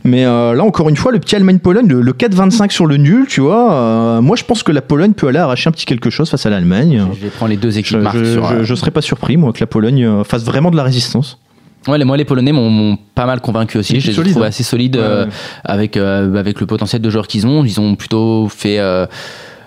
[0.04, 3.26] Mais euh, là, encore une fois, le petit Allemagne-Pologne, le, le 4-25 sur le nul,
[3.28, 6.10] tu vois, euh, moi je pense que la Pologne peut aller arracher un petit quelque
[6.10, 7.06] chose face à l'Allemagne.
[7.14, 9.68] Je vais prendre les deux équipes je, je- euh, serais pas surpris, moi, que la
[9.68, 11.40] Pologne euh, fasse vraiment de la résistance.
[11.88, 14.00] Ouais, les, moi, les Polonais m'ont- pas mal convaincu aussi.
[14.00, 14.50] Je les solides, trouvés hein.
[14.50, 15.32] assez solides Ouais, euh, ouais.
[15.66, 17.66] avec, euh, avec le potentiel de joueurs qu'ils ont.
[17.66, 19.06] Ils ont plutôt fait, euh,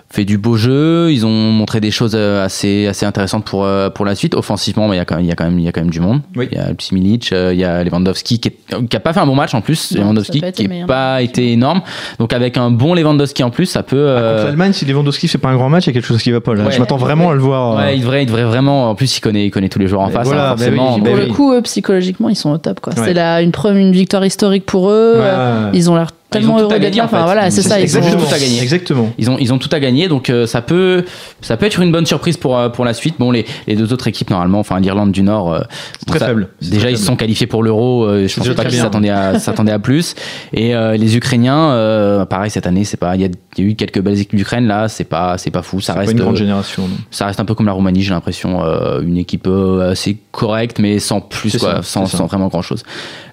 [0.09, 1.11] fait du beau jeu.
[1.11, 4.35] Ils ont montré des choses euh, assez, assez intéressantes pour, euh, pour la suite.
[4.35, 5.71] Offensivement, bah, il y, a quand même- il y, a quand même- il y a
[5.73, 6.21] quand même du monde.
[6.35, 6.47] Oui.
[6.51, 9.35] Il y a Milic, euh, il y a Lewandowski qui n'a pas fait un bon
[9.35, 9.91] match en plus.
[9.91, 11.81] Non, Lewandowski qui n'a pas été énorme.
[12.19, 13.97] Donc avec un bon Lewandowski en plus, ça peut.
[13.97, 16.21] Contre euh, l'Allemagne, si Lewandowski fait pas un grand match, il y a quelque chose
[16.23, 16.63] qui va pas là.
[16.63, 16.71] Ouais.
[16.71, 17.73] Je m'attends vraiment à le voir.
[17.77, 18.89] euh, Ouais, il devrait, il devrait vraiment.
[18.89, 20.27] En plus, il connaît, il connaît tous les joueurs en Mais face.
[20.27, 20.97] voilà, hein, bah oui, forcément.
[20.99, 21.31] bah Pour Donc, le oui.
[21.35, 22.79] coup, eux, psychologiquement, ils sont au top.
[22.95, 23.11] C'est
[23.43, 25.15] une, une victoire historique pour eux.
[25.19, 25.69] Ouais.
[25.73, 27.05] Ils ont l'air tellement heureux d'être gagner, là.
[27.05, 27.79] Enfin, voilà, c'est ça.
[27.79, 28.25] Ils exactement ont...
[28.27, 28.61] tout à gagner.
[28.61, 29.09] Exactement.
[29.17, 31.05] Ils ont, ils ont tout à gagner, donc euh, ça peut,
[31.41, 33.15] ça peut être une bonne surprise pour, euh, pour la suite.
[33.19, 35.61] Bon, les, les deux autres équipes, normalement, enfin l'Irlande du Nord, euh,
[36.05, 36.49] très ça- faible.
[36.61, 37.07] Déjà, très ils se faible.
[37.07, 38.05] sont qualifiés pour l'Euro.
[38.05, 40.15] euh, je pense pas qu'ils s'attendaient à, s'attendaient à plus.
[40.53, 43.67] Et euh, les Ukrainiens, euh, pareil cette année, c'est pas, il y, a- il y
[43.67, 45.79] a eu quelques belles équipes d'Ukraine là, c'est pas, c'est pas fou.
[45.81, 46.83] Ça pas reste, une grande génération.
[46.87, 46.95] non.
[47.09, 49.47] ça reste un peu comme la Roumanie, j'ai l'impression, euh, une équipe
[49.81, 52.83] assez correcte, mais sans plus, quoi, ça, sans, sans vraiment grand chose.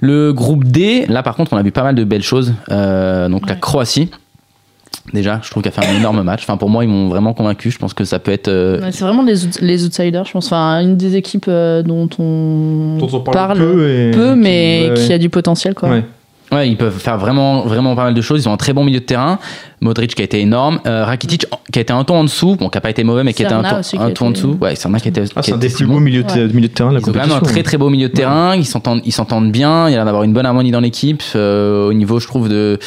[0.01, 2.55] Le groupe D, là par contre, on a vu pas mal de belles choses.
[2.71, 2.84] Euh,
[3.29, 3.55] donc la.
[3.57, 4.11] Croatie.
[5.12, 6.42] Déjà, je trouve qu'elle a fait un énorme match.
[6.44, 7.70] Enfin, pour moi, ils m'ont vraiment convaincu.
[7.70, 8.49] Je pense que ça peut être.
[8.49, 10.47] euh, Ouais, C'est vraiment les, out- les outsiders, je pense.
[10.47, 14.88] Enfin, une des équipes euh, dont on, Dont on parle parle peu et- peu, mais
[14.90, 15.75] Ouais, qui a du potentiel.
[15.75, 15.90] Quoi.
[15.90, 16.05] Ouais.
[16.55, 18.45] Ouais, ils peuvent faire vraiment, vraiment pas mal de choses.
[18.45, 19.38] Ils ont un très bon milieu de terrain.
[19.81, 20.81] Modric qui a été énorme.
[20.87, 22.57] Euh, Rakitic qui a été un ton en dessous.
[22.57, 24.31] Bon, qui a pas été mauvais, mais qui a été un ton, un ton en
[24.31, 24.57] dessous.
[24.61, 25.23] Ouais, Serna qui a été.
[25.37, 26.47] Ah, c'est un des plus beaux milieux de, Ouais.
[26.53, 28.14] milieu de terrain de la Ils ont quand même un très très beau milieu de
[28.14, 28.55] terrain.
[28.57, 29.88] Ils s'entendent, ils s'entendent bien.
[29.88, 31.23] Il y a l'air d'avoir une bonne harmonie dans l'équipe.
[31.35, 32.79] Euh, au niveau, je trouve de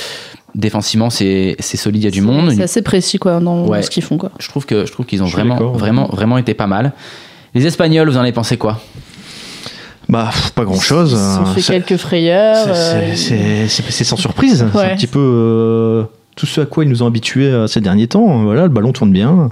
[0.56, 2.02] défensivement, c'est c'est solide.
[2.04, 2.52] Il y a du monde.
[2.56, 3.82] C'est assez précis quoi, dans Ouais.
[3.82, 4.18] ce qu'ils font.
[4.18, 4.32] Quoi.
[4.40, 6.94] Je trouve que je trouve qu'ils ont Je vraiment vraiment vraiment été pas mal.
[7.54, 8.80] Les Espagnols, vous en avez pensé quoi?
[10.10, 11.12] Bah, pas grand chose.
[11.12, 12.66] Se sont fait quelques frayeurs.
[12.68, 14.66] euh, c'est- sans surprise.
[14.72, 15.20] C'est un petit peu.
[15.20, 16.04] euh,
[16.36, 18.44] tout ce à quoi ils nous ont habitués euh, ces derniers temps.
[18.44, 19.50] Voilà, le ballon tourne bien,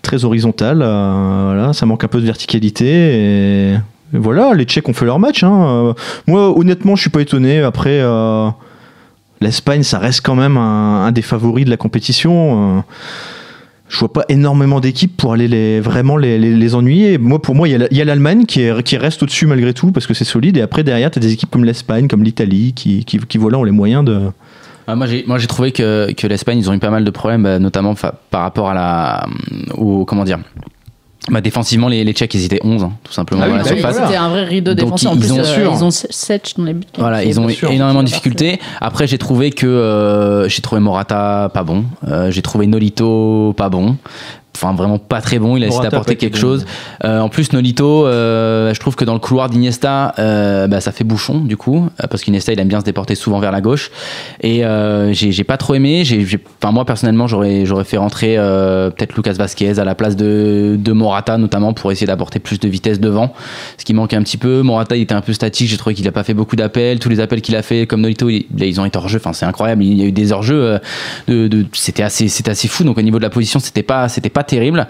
[0.00, 0.80] très horizontal.
[0.80, 2.86] euh, voilà, ça manque un peu de verticalité.
[2.86, 3.78] Et, et
[4.18, 5.42] voilà, les Tchèques ont fait leur match.
[5.42, 5.94] hein.
[6.28, 7.60] Moi, honnêtement, je suis pas étonné.
[7.62, 8.00] Après,
[9.40, 12.84] l'Espagne, ça reste quand même un, un des favoris de la compétition.
[13.94, 17.18] Euh, je vois pas énormément d'équipes pour aller vraiment les, ennuyer.
[17.18, 20.06] Moi, pour moi, il y a l'Allemagne qui, est- qui reste au-dessus malgré tout parce
[20.06, 20.56] que c'est solide.
[20.56, 23.70] Et après, derrière, tu as des équipes comme l'Espagne, comme l'Italie qui, voilà, ont les
[23.70, 24.20] moyens de.
[24.86, 27.94] Ah, moi, j'ai, trouvé que, l'Espagne, ils ont eu pas mal de problèmes, bah, notamment
[27.94, 29.26] par rapport à la.
[29.76, 30.38] Au, comment dire
[31.30, 33.68] bah, Défensivement, les, les Tchèques, ils étaient 11, hein, tout simplement, Ah oui, bah oui,
[33.68, 33.92] surface.
[33.92, 34.06] voilà.
[34.06, 35.08] C'était un vrai rideau défensif.
[35.08, 35.72] En ils plus, ont- euh, sûr.
[35.74, 36.86] ils ont 7 dans les buts.
[36.98, 37.70] Voilà, ils ont sûr.
[37.70, 38.60] énormément de difficultés.
[38.80, 41.84] Après, j'ai trouvé que euh, j'ai trouvé Morata pas bon.
[42.08, 43.96] Euh, j'ai trouvé Nolito pas bon.
[44.56, 45.56] Enfin, vraiment pas très bon.
[45.56, 46.64] Il a essayé d'apporter quelque chose.
[47.04, 50.92] Euh, en plus, Nolito, euh, je trouve que dans le couloir d'Iniesta, euh, bah, ça
[50.92, 53.90] fait bouchon du coup, parce qu'Iniesta il aime bien se déporter souvent vers la gauche.
[54.42, 54.62] Et
[55.12, 56.04] j'ai pas trop aimé.
[56.04, 56.26] J'ai,
[56.62, 60.92] enfin, moi personnellement, j'aurais j'aurais fait rentrer peut-être Lucas Vasquez à la place de, de
[60.92, 63.32] Morata notamment pour essayer d'apporter plus de vitesse devant,
[63.78, 64.62] ce qui manquait un petit peu.
[64.62, 65.68] Morata il était un peu statique.
[65.68, 66.98] J'ai trouvé qu'il a pas fait beaucoup d'appels.
[67.00, 69.18] Tous les appels qu'il a fait, comme Nolito, il- ils ont été hors jeu.
[69.18, 69.82] Enfin, c'est incroyable.
[69.82, 70.78] Il y a eu des hors jeux.
[71.26, 72.84] de, de- c'était assez, c'était assez fou.
[72.84, 74.86] Donc au niveau de la position, c'était pas, c'était pas terrible.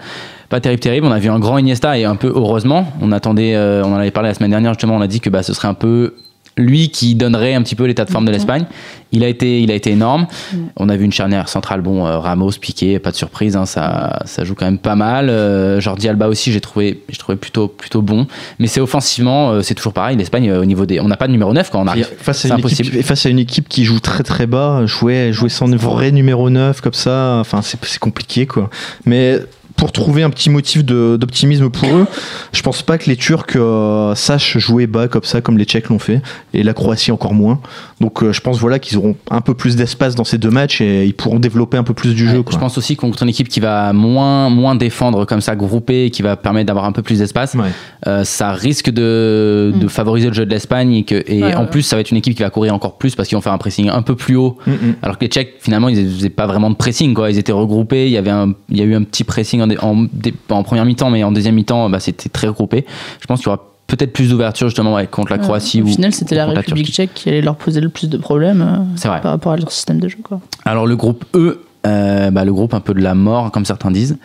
[0.49, 1.07] Pas terrible terrible.
[1.07, 2.87] On a vu un grand Iniesta et un peu heureusement.
[3.01, 4.95] On attendait euh, on en avait parlé la semaine dernière justement.
[4.95, 6.13] On a dit que bah, ce serait un peu
[6.57, 8.65] lui qui donnerait un petit peu l'état de forme de l'Espagne.
[9.11, 10.27] Il a été il a été énorme.
[10.77, 14.19] On a vu une charnière centrale bon euh, Ramos Piqué pas de surprise hein, ça
[14.25, 15.29] ça joue quand même pas mal.
[15.29, 18.27] Euh, Jordi Alba aussi j'ai trouvé j'ai trouvé plutôt plutôt bon.
[18.59, 20.17] Mais c'est offensivement euh, c'est toujours pareil.
[20.17, 22.09] l'Espagne euh, au niveau des on n'a pas de numéro 9 quand on arrive.
[22.17, 22.89] Face c'est à, une impossible.
[22.89, 26.49] équipe, face à une équipe qui joue très très bas, jouer, jouer sans vrai numéro
[26.49, 28.69] 9 comme ça, enfin c'est c'est compliqué quoi.
[29.05, 29.39] Mais
[29.75, 32.05] pour trouver un petit motif d'optimisme pour eux,
[32.53, 35.89] je pense pas que les Turcs euh, sachent jouer bas comme ça, comme les Tchèques
[35.89, 36.21] l'ont fait,
[36.53, 37.59] et la Croatie encore moins.
[37.99, 40.81] Donc euh, je pense voilà qu'ils auront un peu plus d'espace dans ces deux matchs
[40.81, 42.41] et ils pourront développer un peu plus du jeu.
[42.43, 42.53] Quoi.
[42.53, 46.21] Je pense aussi contre une équipe qui va moins, moins défendre comme ça, groupée, qui
[46.21, 47.69] va permettre d'avoir un peu plus d'espace, Ouais.
[48.07, 49.89] euh, ça risque de, de Mm.
[49.89, 50.93] favoriser le jeu de l'Espagne.
[50.93, 51.67] Et, que, et Ouais, en ouais.
[51.67, 53.53] plus, ça va être une équipe qui va courir encore plus parce qu'ils vont faire
[53.53, 54.57] un pressing un peu plus haut.
[54.65, 54.95] Mm, mm.
[55.01, 57.13] Alors que les Tchèques, finalement, ils faisaient pas vraiment de pressing.
[57.13, 57.29] Quoi.
[57.31, 58.05] Ils étaient regroupés.
[58.07, 60.31] Il y, avait un, il y a eu un petit pressing en, dé- en, dé-
[60.47, 62.85] pas en première mi-temps, mais en deuxième mi-temps, bah, c'était très regroupé.
[63.19, 65.81] Je pense qu'il y aura peut-être plus d'ouverture justement ouais, contre la Croatie.
[65.81, 68.17] Au ou, final, c'était ou la République tchèque qui allait leur poser le plus de
[68.17, 69.21] problèmes euh, vrai.
[69.21, 70.17] par rapport à leur système de jeu.
[70.23, 70.39] Quoi.
[70.65, 73.91] Alors le groupe E, euh, bah, le groupe un peu de la mort, comme certains
[73.91, 74.17] disent.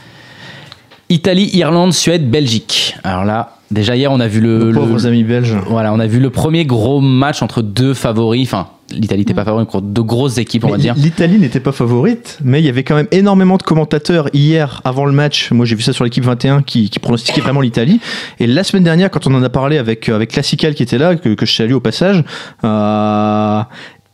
[1.09, 2.96] Italie, Irlande, Suède, Belgique.
[3.03, 5.57] Alors là, déjà hier, on a vu le, Nos le- pauvres amis belges.
[5.68, 8.46] voilà, on a vu le premier gros match entre deux favoris.
[8.46, 10.94] Enfin, l'Italie n'était pas favori contre deux grosses équipes, on va Mais dire.
[10.96, 15.07] L'Italie n'était pas favorite, mais il y avait quand même énormément de commentateurs hier avant
[15.07, 15.50] le match.
[15.50, 18.00] Moi, j'ai vu ça sur l'équipe 21 qui, qui pronostiquait vraiment l'Italie.
[18.38, 20.98] Et la semaine dernière, quand on en a parlé avec, euh, avec Classical qui était
[20.98, 22.22] là, que, que je salue au passage,
[22.64, 23.62] euh,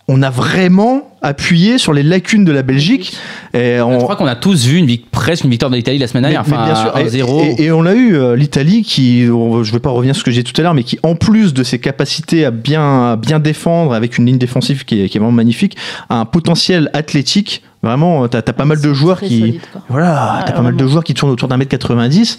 [0.08, 3.16] on a vraiment appuyé sur les lacunes de la Belgique.
[3.54, 6.06] Et on, Je crois qu'on a tous vu une, presque une victoire de l'Italie la
[6.06, 6.44] semaine dernière.
[6.46, 7.16] mais- mais enfin, bien sûr.
[7.16, 7.42] Et- 1-0.
[7.58, 10.30] Et, et on a eu euh, l'Italie qui, je vais pas revenir sur ce que
[10.30, 13.16] j'ai dit tout à l'heure, mais qui en plus de ses capacités à bien, à
[13.16, 15.76] bien défendre avec une ligne défensive qui est, qui est vraiment magnifique,
[16.08, 17.62] a un potentiel athlétique.
[17.86, 21.04] Vraiment, t'as as pas mal de joueurs qui, solide, voilà, t'as pas mal de joueurs
[21.04, 22.38] qui tournent autour d'un mètre 90.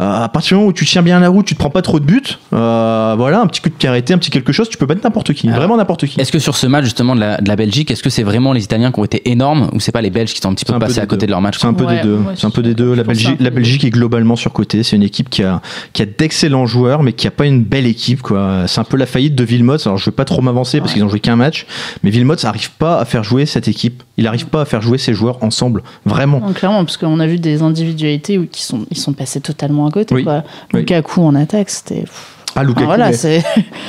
[0.00, 1.82] Euh, à partir du moment où tu tiens bien la route, tu te prends pas
[1.82, 2.22] trop de buts.
[2.52, 5.32] euh, voilà, un petit coup de carité, un petit quelque chose, tu peux battre n'importe
[5.34, 6.20] qui, Alors, vraiment n'importe qui.
[6.20, 8.52] Est-ce que sur ce match justement de la, de la Belgique, est-ce que c'est vraiment
[8.52, 10.64] les Italiens qui ont été énormes ou c'est pas les Belges qui sont un petit
[10.64, 11.26] peu un passés à côté deux.
[11.26, 12.16] de leur match C'est un peu Ouais, des deux.
[12.16, 12.94] ouais, c'est un peu des deux.
[12.94, 14.82] La Belgique, la est globalement surcotée.
[14.82, 15.60] C'est une équipe qui a,
[15.92, 18.22] qui a d'excellents joueurs, mais qui a pas une belle équipe.
[18.22, 18.64] quoi.
[18.66, 19.76] C'est un peu la faillite de Villemot.
[19.86, 21.66] Alors je vais pas trop m'avancer parce qu'ils ont joué qu'un match,
[22.02, 24.02] mais Villemot n'arrive pas à faire jouer cette équipe.
[24.16, 26.40] Il n'arrive pas à faire jouer ses joueurs ensemble, vraiment.
[26.40, 29.86] Non, clairement, parce qu'on a vu des individualités où qui sont, ils sont passés totalement
[29.86, 30.14] à côté.
[30.14, 30.24] Oui.
[30.24, 30.44] Quoi.
[30.72, 30.80] Oui.
[30.80, 32.04] Lukaku en attaque, c'était.
[32.56, 33.44] Ah, Lukaku, Enfin, voilà, mais- c'est.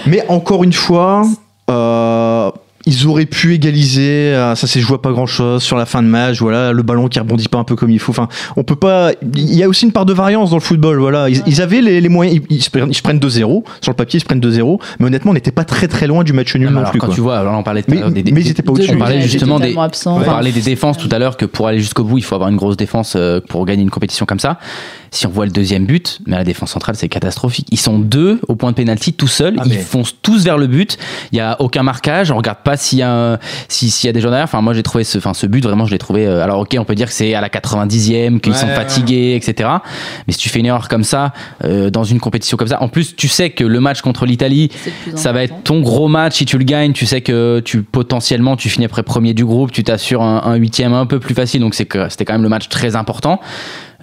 [0.07, 1.21] Mais encore une fois,
[1.69, 2.51] euh,
[2.89, 4.33] ils auraient pu égaliser.
[4.33, 6.39] euh, Ça s'est joué à pas grand chose sur la fin de match.
[6.39, 8.11] Voilà, le ballon qui rebondit pas un peu comme il faut.
[8.11, 9.11] Enfin, on peut pas.
[9.35, 10.97] Il y a aussi une part de variance dans le football.
[10.99, 12.39] Voilà, ils, ils avaient les, les moyens.
[12.49, 14.17] Ils, ils se prennent, ils se prennent 2-0 sur le papier.
[14.17, 14.79] Ils se prennent 2-0.
[14.99, 16.91] Mais honnêtement, on n'était pas très très loin du match nul Non, mais non alors,
[16.91, 16.99] plus.
[16.99, 17.15] quand quoi.
[17.15, 18.91] tu vois, alors on parlait à Mais, des, mais ils des- étaient pas au-dessus.
[18.93, 19.75] on parlait justement des-.
[20.05, 22.49] On parlait des défenses tout à l'heure que pour aller jusqu'au bout, il faut avoir
[22.49, 24.57] une grosse défense euh, pour gagner une compétition comme ça.
[25.11, 27.67] Si on voit le deuxième but, mais la défense centrale, c'est catastrophique.
[27.71, 29.55] Ils sont deux au point de pénalty tout seuls.
[29.57, 30.97] Ah, ils mais- foncent tous vers le but.
[31.31, 32.31] Il y a aucun marquage.
[32.31, 34.43] On regarde pas s'il y a si- s'il y a des gens derrière.
[34.45, 36.25] Enfin, moi, j'ai trouvé ce, enfin, ce but vraiment, je l'ai trouvé.
[36.27, 38.75] euh, alors, ok, on peut dire que c'est à la 90e, qu'ils Ouais, sont ouais.
[38.75, 39.69] fatigués, etc.
[40.27, 42.87] Mais si tu fais une erreur comme ça euh, dans une compétition comme ça, en
[42.89, 44.69] plus, tu sais que le match contre l'Italie,
[45.15, 46.93] ça va être ton gros match si tu le gagnes.
[46.93, 50.55] Tu sais que tu potentiellement tu finis après premier du groupe, tu t'assures un, un
[50.55, 51.61] huitième un peu plus facile.
[51.61, 53.39] Donc c'est que c'était quand même le match très important.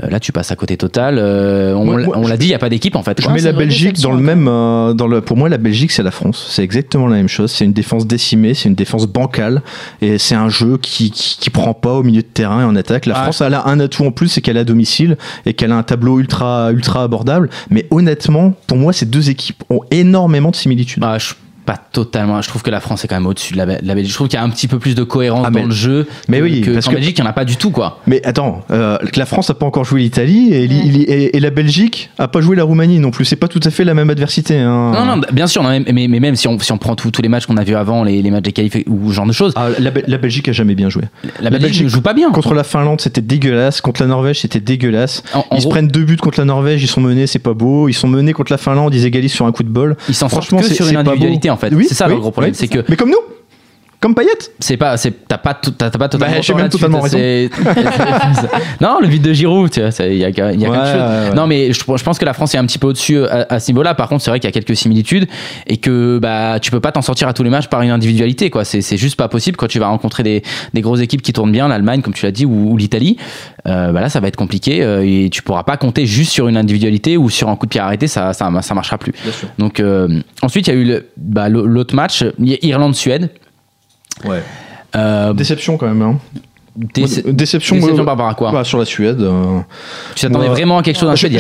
[0.03, 1.17] Euh, là, tu passes à côté total.
[1.19, 3.03] Euh, on Moi- l'a- moi, on l'a je- dit, il n'y a pas d'équipe en
[3.03, 3.19] fait.
[3.21, 4.47] Je mets la Belgique dans le même.
[4.47, 6.49] euh, dans le, pour moi, la Belgique, c'est la France.
[6.51, 7.51] C'est exactement la même chose.
[7.51, 9.63] C'est une défense décimée, c'est une défense bancale.
[10.03, 12.77] Et c'est un jeu qui, qui, qui prend pas au milieu de terrain et en
[12.77, 13.07] attaque.
[13.07, 13.15] La.
[13.15, 15.77] France, elle a un atout en plus, c'est qu'elle est à domicile et qu'elle a
[15.77, 17.49] un tableau ultra, ultra abordable.
[17.71, 21.03] Mais honnêtement, pour moi, ces deux équipes ont énormément de similitudes.
[21.07, 21.33] Ah, je
[21.67, 22.41] pas totalement.
[22.41, 24.11] Je trouve que la France est quand même au-dessus de la, Bel- la Belgique.
[24.13, 26.07] Je trouve qu'il y a un petit peu plus de cohérence Ah, dans le jeu.
[26.29, 27.71] mais que- oui, que, parce qu'en que- Belgique, il n'y en a pas du tout,
[27.71, 28.01] quoi.
[28.07, 31.51] Mais attends, euh, la France n'a pas encore joué l'Italie et, l'I- et, et la
[31.51, 33.25] Belgique a pas joué la Roumanie non plus.
[33.25, 34.59] C'est pas tout à fait la même adversité.
[34.59, 34.93] hein.
[34.95, 37.11] Non, non, bien sûr, non, mais, mais, mais même si on, si on prend tous
[37.11, 39.27] tous les matchs qu'on a vus avant, les, les matchs des qualifs ou ce genre
[39.27, 41.03] de choses, Ah, la, Bel- la Belgique a jamais bien joué.
[41.41, 42.31] la Belgique, Belgique, ne joue pas bien.
[42.31, 43.81] Contre la Finlande, c'était dégueulasse.
[43.81, 45.23] Contre la Norvège, c'était dégueulasse.
[45.35, 47.55] En- en ils se prennent deux buts contre la Norvège, ils sont menés, c'est pas
[47.55, 47.89] beau.
[47.89, 49.97] Ils sont menés contre la Finlande, ils égalisent sur un coup de bol.
[50.09, 51.49] ils s'en franchement, que sur une individualité.
[51.57, 51.75] En fait.
[51.75, 53.19] Oui, c'est ça oui, le gros problème, oui, c'est que Mais comme nous
[53.99, 54.29] Comme Payet
[54.61, 56.35] c'est pas, c'est, t'as pas, tout- t'as, t'as pas totalement.
[56.37, 59.91] Bah, j'ai tort même là-dessus, totalement t'as- c'est- non, le but de Giroud, tu vois,
[59.91, 60.95] c'est- il y a, il y a quelque Ouais, chose.
[61.01, 61.35] ouais, ouais.
[61.35, 63.55] Non, mais je, je pense que la France est un petit peu au-dessus euh, à,
[63.55, 63.95] à ce niveau-là.
[63.95, 65.27] Par contre, c'est vrai qu'il y a quelques similitudes
[65.67, 68.51] et que bah tu peux pas t'en sortir à tous les matchs par une individualité,
[68.51, 68.65] quoi.
[68.65, 70.43] C'est, c'est juste pas possible quand tu vas rencontrer des,
[70.75, 73.17] des grosses équipes qui tournent bien, l'Allemagne, comme tu l'as dit, ou, ou l'Italie.
[73.67, 76.49] Euh, bah là, ça va être compliqué euh, et tu pourras pas compter juste sur
[76.49, 79.13] une individualité ou sur un coup de pied arrêté, ça, ça, ça marchera plus.
[79.59, 83.31] Donc euh, ensuite, il y a eu le- bah, l'autre match, Irlande-Suède.
[84.25, 84.43] Ouais.
[84.95, 86.03] Euh, Déception quand même.
[86.03, 86.19] Hein.
[86.77, 89.21] Déce- Déception, déception rapport à quoi bah, sur la Suède.
[89.21, 89.61] euh,
[90.15, 91.33] Tu t'attendais vraiment à quelque chose en Suède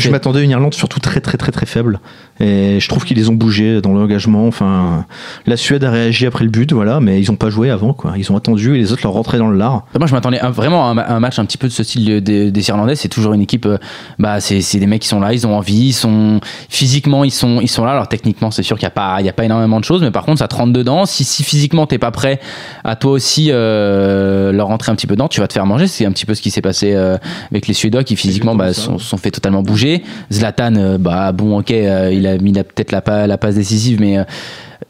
[0.00, 2.00] je- m'attendais à une Irlande surtout très très très très faible
[2.40, 5.06] et je trouve qu'ils les ont bougés dans l'engagement enfin
[5.46, 8.14] la Suède a réagi après le but voilà mais ils ont pas joué avant quoi
[8.16, 10.86] ils ont attendu et les autres leur rentraient dans le lard Moi, je m'attendais vraiment
[10.86, 12.94] à un, ma- un match un petit peu de ce style de- des, des Irlandais.
[12.96, 13.66] C'est toujours une équipe.
[13.66, 13.78] euh,
[14.18, 17.30] bah, c'est c'est des mecs qui sont là, ils ont envie, ils sont physiquement, ils
[17.30, 17.92] sont, ils sont là.
[17.92, 20.02] Alors techniquement, c'est sûr qu'il n'y a pas, il y a pas énormément de choses,
[20.02, 21.06] mais par contre, ça te rentre dedans.
[21.06, 22.40] Si, si physiquement t'es pas prêt
[22.84, 25.86] à toi aussi euh, leur rentrer un petit peu dedans, tu vas te faire manger.
[25.86, 27.16] C'est un petit peu ce qui s'est passé euh,
[27.50, 30.02] avec les Suédois qui physiquement bah, sont, sont fait totalement bouger.
[30.32, 33.54] Zlatan, euh, bah bon, ok, euh, il a mis la- peut-être la, pa- la passe
[33.54, 34.18] décisive, mais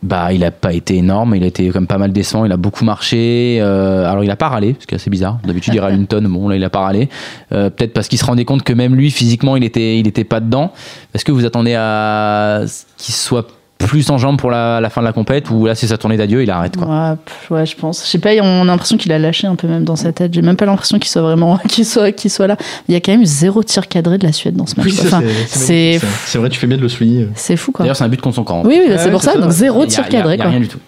[0.03, 2.53] bah il a pas été énorme, il a été quand même pas mal décevant, il
[2.53, 3.59] a beaucoup marché.
[3.61, 5.39] euh, alors il a pas râlé, ce qui est assez bizarre.
[5.45, 7.09] D'habitude il râle une tonne, bon là il a pas râlé.
[7.53, 10.25] Euh, Peut-être parce qu'il se rendait compte que même lui physiquement il était il était
[10.25, 10.73] pas dedans.
[11.15, 13.47] Est-ce que vous attendez à ce qu'il soit
[13.79, 16.17] plus en jambes pour la, la fin de la compète ou là c'est sa tournée
[16.17, 16.87] d'adieu, il arrête quoi.
[16.89, 18.05] Ouais, pff, ouais, je pense.
[18.05, 20.35] Je sais pas, on a l'impression qu'il a lâché un peu même dans sa tête.
[20.35, 22.57] J'ai même pas l'impression qu'il soit vraiment, qu'il soit, qu'il soit là.
[22.89, 24.87] Il y a quand même eu zéro tir cadré de la Suède dans ce match.
[24.89, 27.85] oui Enfin, ça, c'est- vrai tu fais bien de le souligner c'est fou quoi.
[27.85, 28.63] D'ailleurs c'est un but contre son camp.
[28.65, 29.35] Oui, oui, Ouais, c'est pour c'est ça.
[29.35, 29.41] ça.
[29.41, 30.51] Donc zéro Il y a- tir il y a- cadré y a quoi.
[30.51, 30.79] rien du tout.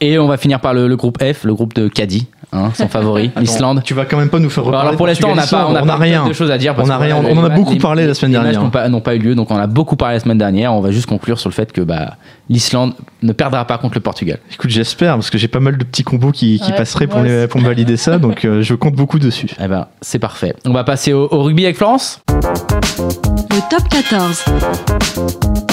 [0.00, 2.88] Et on va finir par le, le groupe F, le groupe de Caddy, hein, son
[2.88, 3.82] favori, l'Islande.
[3.84, 5.66] tu vas quand même pas nous faire Alors, reparler pour de l'instant, on n'a pas,
[5.68, 6.74] on n'a on pas a rien de choses à dire.
[6.74, 8.44] parce On a rien, on en a les- beaucoup les- parlé la semaine les matchs
[8.52, 8.62] dernière.
[8.62, 10.72] n'ont pas, n'ont pas eu lieu, donc on a beaucoup parlé la semaine dernière.
[10.74, 12.16] On va juste conclure sur le fait que bah,
[12.48, 14.38] l'Islande ne perdra pas contre le Portugal.
[14.52, 17.20] écoute j'espère parce que j'ai pas mal de petits combos qui, qui Ouais, passeraient pour,
[17.22, 20.54] les- pour me valider ça donc euh, je compte beaucoup dessus Eh ben, c'est parfait.
[20.64, 22.20] On va passer au, au rugby avec Florence.
[22.28, 25.65] Le top 14.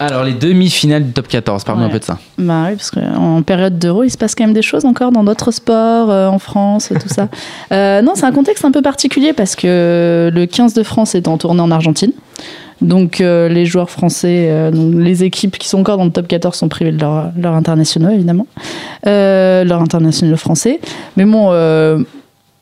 [0.00, 1.90] Alors, les demi-finales du top 14, parle-nous Ouais.
[1.90, 2.18] un peu de ça.
[2.38, 5.22] Bah oui, parce qu'en période d'euro, il se passe quand même des choses encore dans
[5.22, 7.28] d'autres sports, euh, en France, tout ça.
[7.72, 11.26] Euh, non, c'est un contexte un peu particulier parce que le 15 de France est
[11.28, 12.12] en tournée en Argentine.
[12.80, 16.54] Donc euh, les joueurs français, donc les équipes qui sont encore dans le top 14
[16.56, 18.46] sont privées de leurs leurs internationaux, évidemment.
[19.06, 20.80] Leurs internationaux français.
[21.16, 21.50] Mais bon,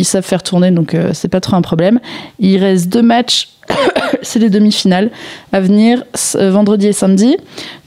[0.05, 2.01] savent faire tourner, donc euh, c'est pas trop un problème.
[2.39, 3.49] Il reste deux matchs,
[4.23, 5.11] c'est les demi-finales,
[5.53, 6.05] à venir
[6.37, 7.37] euh, vendredi et samedi.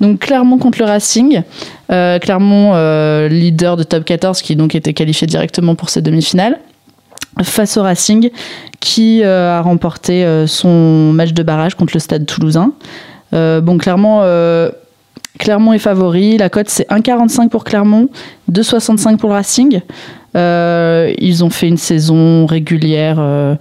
[0.01, 1.43] Donc Clermont contre le Racing.
[1.91, 6.60] Euh, Clermont, euh, leader de top 14, qui donc était qualifié directement pour ces demi-finales.
[7.43, 8.30] Face au Racing,
[8.80, 12.71] qui euh, a remporté son match de barrage contre le Stade Toulousain.
[13.32, 14.71] Bon, euh,
[15.38, 16.38] Clermont est favori.
[16.38, 18.10] La cote c'est 1,45 pour Clermont,
[18.52, 19.82] 2,65 pour Racing.
[20.36, 23.17] Euh, ils ont fait une saison régulière.
[23.19, 23.56] euh,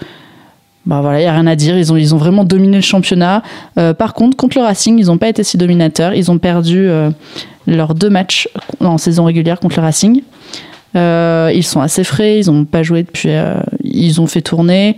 [0.86, 1.78] bah il n'y a rien à dire.
[1.78, 3.42] Ils ont, vraiment dominé le championnat.
[3.78, 6.14] Euh, par contre, contre le Racing, ils n'ont pas été si dominateurs.
[6.14, 6.88] Ils ont perdu
[7.66, 8.48] leurs deux matchs
[8.80, 10.22] en saison régulière contre le Racing.
[10.94, 13.30] Ils sont assez frais, ils n'ont pas joué depuis.
[13.82, 14.96] ils ont fait tourner.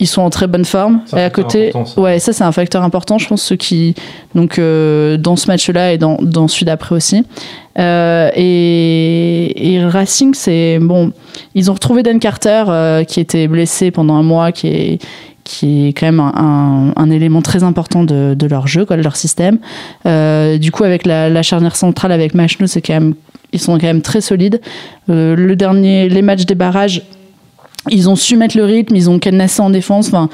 [0.00, 1.00] Ils sont en très bonne forme.
[1.16, 2.00] Et à côté, ça.
[2.00, 3.18] ouais, ça c'est un facteur important.
[3.18, 3.94] Je pense ceux qui
[4.34, 7.24] donc euh, dans ce match-là et dans, dans celui d'après aussi.
[7.80, 11.12] Euh, et, et Racing, c'est bon.
[11.54, 14.98] Ils ont retrouvé Dan Carter euh, qui était blessé pendant un mois, qui est
[15.44, 18.98] qui est quand même un, un- un élément très important de, de leur jeu, quoi,
[18.98, 19.58] de leur système.
[20.04, 23.14] Du coup, avec la, la charnière centrale avec Machno, c'est quand même
[23.54, 24.60] ils sont quand même très solides.
[25.08, 27.02] Le dernier, les matchs des barrages,
[27.90, 30.08] ils ont su mettre le rythme, ils ont cadenassé en défense.
[30.08, 30.28] Enfin,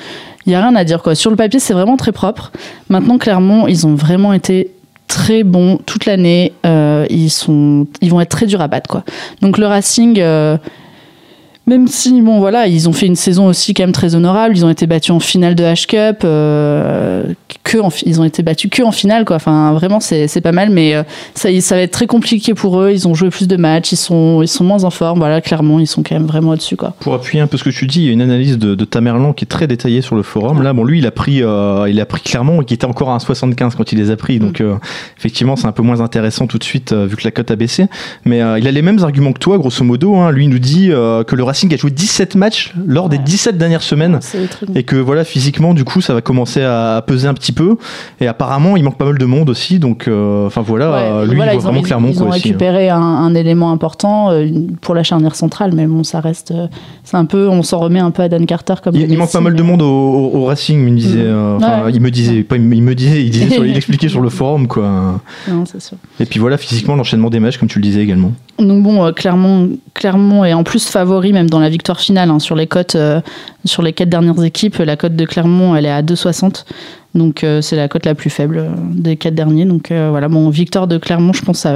[0.47, 1.15] il y a rien à dire quoi.
[1.15, 2.53] Sur le papier, c'est vraiment très propre.
[2.89, 4.71] Maintenant, Clermont, ils ont vraiment été
[5.09, 6.53] très bons toute l'année.
[6.67, 9.05] Euh, ils sont, ils vont être très durs à battre quoi.
[9.41, 10.19] Donc le Racing.
[10.19, 10.57] euh,
[11.67, 14.55] Même si, bon, voilà, ils ont fait une saison aussi quand même très honorable.
[14.57, 16.23] Ils ont été battus en finale de H-Cup.
[16.25, 17.25] euh,
[17.63, 19.37] que en ils ont été battus que en finale, quoi.
[19.37, 20.69] Enfin, vraiment, c'est pas mal.
[20.71, 21.03] Mais euh,
[21.35, 22.91] ça, ça va être très compliqué pour eux.
[22.93, 23.93] Ils ont joué plus de matchs.
[23.93, 25.21] Ils sont, ils sont moins en forme.
[25.21, 26.95] Voilà, clairement, ils sont quand même vraiment au-dessus, quoi.
[27.01, 28.85] Pour appuyer un peu ce que tu dis, il y a une analyse de, de
[28.85, 30.63] Tamerlan qui est très détaillée sur le forum.
[30.63, 33.17] Là, bon, lui, il a pris, euh, il a pris clairement, qui était encore à
[33.17, 34.39] 1,75 quand il les a pris.
[34.39, 34.75] Donc, euh,
[35.19, 37.57] effectivement, c'est un peu moins intéressant tout de suite euh, vu que la cote a
[37.57, 37.87] baissé.
[38.27, 40.17] Mais il a les mêmes arguments que toi, grosso modo.
[40.17, 40.31] hein.
[40.31, 43.23] Lui, il nous dit que le Racing a joué 17 matchs lors des Ouais.
[43.25, 44.19] 17 dernières semaines.
[44.21, 47.77] Très Et que voilà, physiquement, du coup, ça va commencer à peser un petit peu.
[48.21, 49.79] Et apparemment, il manque pas mal de monde aussi.
[49.79, 52.17] Donc, euh, enfin voilà, Ouais, euh, lui, voilà, il voit ont, vraiment ils- Clermont ils
[52.17, 52.39] quoi, ont aussi.
[52.39, 52.43] hein.
[52.43, 54.49] récupéré un, un élément important euh,
[54.81, 56.53] pour la charnière centrale, mais bon, ça reste.
[57.05, 58.97] C'est un peu, on s'en remet un peu à Dan Carter comme.
[58.97, 61.19] Il, manque pas mal de monde au, au- au Racing, il me disait.
[61.19, 61.25] Mhm.
[61.29, 61.93] euh, Ouais.
[61.95, 64.67] Il me disait, pas, il me disait, il, disait sur- il expliquait sur le forum,
[64.67, 65.21] quoi.
[65.49, 65.97] Non, sûr.
[66.19, 68.33] Et puis voilà, physiquement, l'enchaînement des matchs, comme tu le disais également.
[68.59, 72.39] Donc bon, euh, Clermont, Clermont est en plus favori même dans la victoire finale hein,
[72.39, 73.21] sur les cotes, euh,
[73.65, 74.77] sur les quatre dernières équipes.
[74.79, 76.65] La cote de Clermont, elle est à 2,60.
[77.15, 79.65] Donc euh, c'est la cote la plus faible euh, des quatre derniers.
[79.65, 81.67] Donc voilà, bon, victoire de Clermont, je pense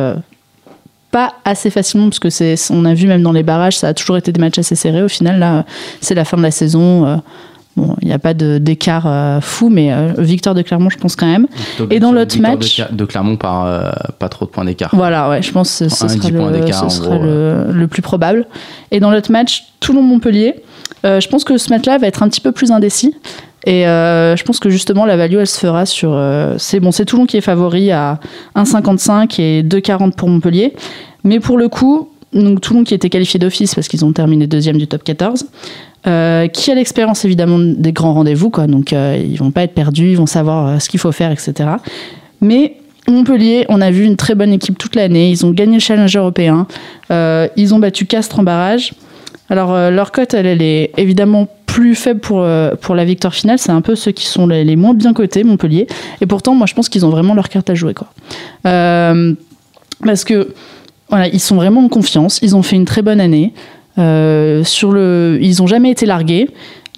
[1.11, 3.95] pas assez facilement parce que c'est, on a vu même dans les barrages, ça a
[3.95, 5.03] toujours été des matchs assez serrés.
[5.03, 5.64] Au final, là,
[6.01, 7.21] c'est la fin de la saison.
[7.79, 10.99] Bon, il n'y a pas de, d'écart euh, fou, mais euh, victoire de Clermont, je
[10.99, 11.47] pense quand même.
[11.91, 14.91] Et dans l'autre match- de, Clermont par euh, pas trop de points d'écart.
[14.95, 17.24] Voilà, ouais, je pense que ce sera, 10 points le, d'écart, en ce sera gros,
[17.24, 18.47] le, le plus probable.
[18.91, 20.57] Et dans l'autre match, Toulon-Montpellier,
[21.05, 23.14] euh, je pense que ce match-là va être un petit peu plus indécis.
[23.64, 26.18] Et je pense que justement, la value, elle se fera sur.
[26.57, 28.18] c'est bon, c'est Toulon qui est favori à
[28.57, 30.74] 1,55 et 2,40 pour Montpellier.
[31.22, 34.76] Mais pour le coup, donc Toulon qui était qualifié d'office parce qu'ils ont terminé deuxième
[34.76, 35.47] du top 14,
[36.07, 38.66] euh, qui a l'expérience évidemment des grands rendez-vous, quoi.
[38.66, 41.33] Donc euh, ils vont pas être perdus, ils vont savoir euh, ce qu'il faut faire,
[41.33, 41.70] etc.
[42.41, 42.76] Mais
[43.09, 45.31] Montpellier, on a vu une très bonne équipe toute l'année.
[45.31, 46.66] Ils ont gagné le challenge européen.
[47.11, 48.93] Euh, ils ont battu Castres en barrage.
[49.51, 52.47] Alors, leur cote, elle, est évidemment plus faible pour,
[52.83, 53.59] pour la victoire finale.
[53.59, 55.87] C'est un peu ceux qui sont les, les moins bien cotés, Montpellier.
[56.20, 57.95] Et pourtant, moi, je pense qu'ils ont vraiment leur carte à jouer.
[57.95, 58.09] Quoi.
[58.62, 60.55] Parce que,
[61.11, 62.39] voilà, ils sont vraiment en confiance.
[62.43, 63.53] Ils ont fait une très bonne année.
[63.99, 66.49] Euh, sur le, ils n'ont jamais été largués.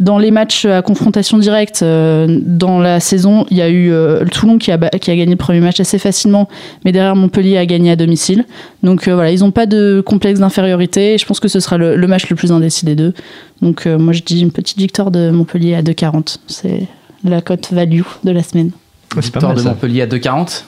[0.01, 4.21] Dans les matchs à confrontation directe, euh, dans la saison, il y a eu euh,
[4.21, 6.49] le Toulon qui a, ba- qui a gagné le premier match assez facilement,
[6.85, 8.45] mais derrière Montpellier a gagné à domicile.
[8.83, 11.15] Donc euh, voilà, ils n'ont pas de complexe d'infériorité.
[11.15, 13.13] et Je pense que ce sera le, le match le plus indécis des deux.
[13.61, 16.37] Donc euh, moi je dis une petite victoire de Montpellier à 2,40.
[16.47, 16.87] C'est
[17.23, 18.71] la cote value de la semaine.
[19.17, 19.63] Victoire de.
[19.63, 20.65] Montpellier à 2,40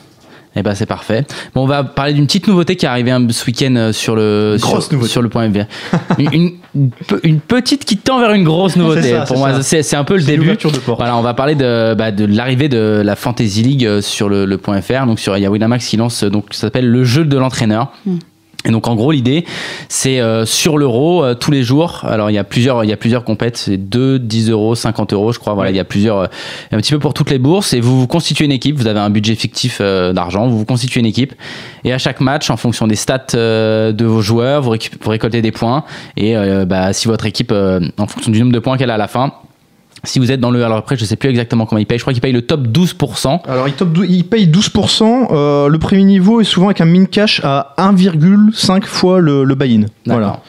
[0.55, 1.25] eh ben c'est parfait.
[1.55, 4.15] Bon, on va parler d'une petite nouveauté qui est arrivée un- ce week-end euh, sur
[4.15, 5.11] le Grosse sur, nouveauté.
[5.11, 5.65] sur le point une,
[6.33, 9.11] une- une pe- une petite qui tend vers une grosse nouveauté.
[9.11, 10.47] Ça, Pour moi, c'est un peu le début.
[10.55, 10.97] de porte.
[10.99, 14.45] Voilà, on va parler de, bah, de l'arrivée de la Fantasy League euh, sur le,
[14.45, 15.05] le point .fr.
[15.05, 17.37] Donc sur il y a Winamax qui lance euh, donc ça s'appelle le jeu de
[17.37, 17.91] l'entraîneur.
[18.05, 18.17] Mm.
[18.65, 19.45] Et donc en gros l'idée
[19.89, 22.01] c'est euh, sur l'euro euh, tous les jours.
[22.03, 25.13] Alors il y a plusieurs il y a plusieurs compètes, c'est 2, 10 euros, 50
[25.13, 25.53] euros je crois.
[25.53, 26.27] Voilà il y a plusieurs euh,
[26.71, 28.77] un petit peu pour toutes les bourses et vous vous constituez une équipe.
[28.77, 31.33] Vous avez un budget fictif euh, d'argent, vous vous constituez une équipe
[31.83, 35.51] et à chaque match en fonction des stats euh, de vos joueurs vous, récoltez des
[35.51, 35.83] points
[36.15, 38.97] et euh, bah, si votre équipe en fonction du nombre de points qu'elle a à
[38.97, 39.33] la fin
[40.05, 42.03] si vous êtes dans le alors après je sais plus exactement comment il paye je
[42.03, 45.27] crois qu'il paye le top 12% Alors, il, top dou- il paye 12%.
[45.31, 49.55] euh, le premier niveau est souvent avec un min cash à 1,5 fois le, le
[49.55, 49.85] buy-in.
[50.05, 50.39] Voilà.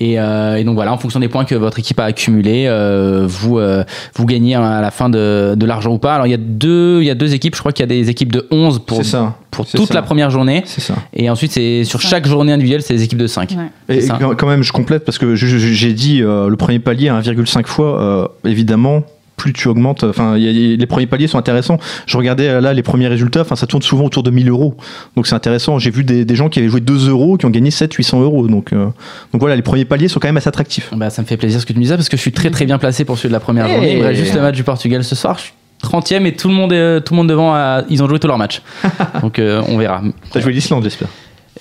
[0.00, 3.24] Et, euh, et donc voilà, en fonction des points que votre équipe a accumulés, euh,
[3.26, 3.84] vous, euh,
[4.14, 6.14] vous gagnez à la fin de, de l'argent ou pas.
[6.14, 7.86] Alors il y, a deux, il y a deux équipes, je crois qu'il y a
[7.86, 9.36] des équipes de 11 pour, ça.
[9.50, 9.94] pour toute ça.
[9.94, 10.62] la première journée.
[10.66, 10.96] C'est ça.
[11.14, 12.08] Et ensuite, c'est sur ça.
[12.08, 13.56] chaque journée individuelle, c'est des équipes de 5.
[13.88, 13.96] Ouais.
[13.96, 17.66] Et, quand même, je complète parce que j'ai dit euh, le premier palier à 1,5
[17.66, 18.00] fois.
[18.00, 19.02] euh, évidemment,
[19.36, 21.78] plus tu augmentes, enfin, les premiers paliers sont intéressants.
[22.06, 24.76] Je regardais euh, là les premiers résultats, enfin, ça tourne souvent autour de 1000 euros.
[25.14, 25.78] Donc c'est intéressant.
[25.78, 28.22] J'ai vu des, des gens qui avaient joué 2 euros qui ont gagné 7 800
[28.22, 28.46] euros.
[28.48, 30.90] Donc, euh, donc voilà, les premiers paliers sont quand même assez attractifs.
[30.96, 32.50] Bah, ça me fait plaisir ce que tu me disais parce que je suis très
[32.50, 33.72] très bien placé pour celui de la première Hey.
[33.74, 33.92] journée.
[33.92, 35.36] Il me reste juste le match du Portugal ce soir.
[35.38, 38.08] Je suis 30 e et tout le monde, est, tout le monde devant, ils ont
[38.08, 38.62] joué tous leurs matchs.
[39.20, 40.02] Donc euh, on verra.
[40.32, 41.08] T'as joué l'Islande, j'espère.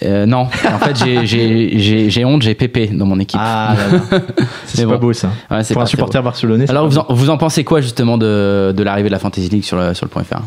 [0.04, 3.40] Euh, non, en fait j'ai- honte, j'ai Pépé dans mon équipe.
[3.42, 4.22] Ah, là, là.
[4.66, 5.30] c'est pas beau ça.
[5.50, 6.70] Ouais, Pour un supporter barcelonais.
[6.70, 9.64] Alors vous en, vous en pensez quoi justement de, de l'arrivée de la Fantasy League
[9.64, 10.40] sur le, sur le point .fr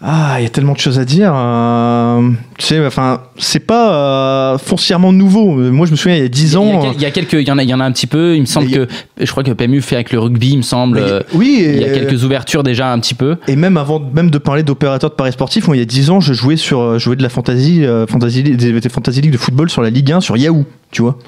[0.00, 1.32] Ah, il y a tellement de choses à dire.
[1.34, 5.56] euh, tu sais, enfin, c'est pas euh, foncièrement nouveau.
[5.56, 6.92] Moi, je me souviens, il y a 10 il y, a, ans.
[6.94, 8.36] il y a quelques, il y en a, il y en a un petit peu.
[8.36, 8.86] Il me semble que,
[9.20, 11.02] je crois que PMU fait avec le rugby, il me semble.
[11.34, 13.38] oui, Il y a quelques ouvertures déjà un petit peu.
[13.48, 16.10] Et même avant même de parler d'opérateur de paris sportifs, moi, il y a 10
[16.10, 19.32] ans, je jouais sur euh, je jouais de la fantasy, euh, fantasy, des fantasy league
[19.32, 21.18] de football sur la Ligue 1 sur Yahoo, tu vois.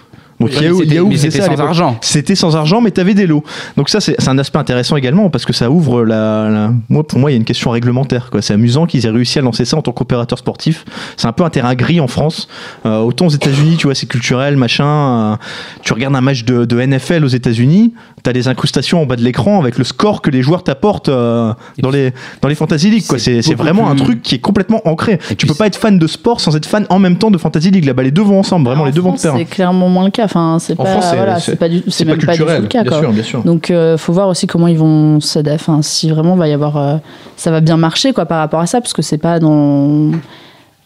[0.40, 1.98] Donc Oui, Yahoo, Yahoo c'était sans argent.
[2.00, 3.44] C'était sans argent, mais t'avais des lots.
[3.76, 6.48] Donc ça, c'est c'est un aspect intéressant également parce que ça ouvre la.
[6.48, 8.30] la- Moi, pour moi, il y a une question réglementaire.
[8.30, 8.40] quoi.
[8.42, 10.84] C'est amusant qu'ils aient réussi à lancer ça en tant qu'opérateur sportif.
[11.16, 12.48] C'est un peu un terrain gris en France.
[12.86, 14.86] Euh, autant aux États-Unis, tu vois, c'est culturel, machin.
[15.32, 15.36] Euh,
[15.82, 19.22] tu regardes un match de, de NFL aux États-Unis, t'as des incrustations en bas de
[19.22, 23.06] l'écran avec le score que les joueurs t'apportent euh, dans les dans les fantasy league.
[23.06, 23.18] quoi.
[23.18, 25.18] C'est vraiment un truc qui est complètement ancré.
[25.30, 27.38] Et tu peux pas être fan de sport sans être fan en même temps de
[27.38, 27.84] fantasy league.
[27.84, 29.34] Là-bas, les deux vont ensemble, vraiment En les deux vont de pair.
[29.36, 30.28] C'est clairement moins le cas.
[30.30, 32.32] Enfin, c'est pas, France, c'est- voilà, c'est- c'est pas du, c'est C'est pas même pas
[32.32, 32.82] du tout culturel, le cas.
[32.82, 33.00] bien quoi.
[33.00, 33.42] sûr, bien sûr.
[33.42, 35.60] Donc, euh, faut voir aussi comment ils vont s'adapter.
[35.60, 36.96] Enfin, si vraiment va y avoir, euh,
[37.36, 40.12] ça va bien marcher quoi par rapport à ça, parce que c'est pas dans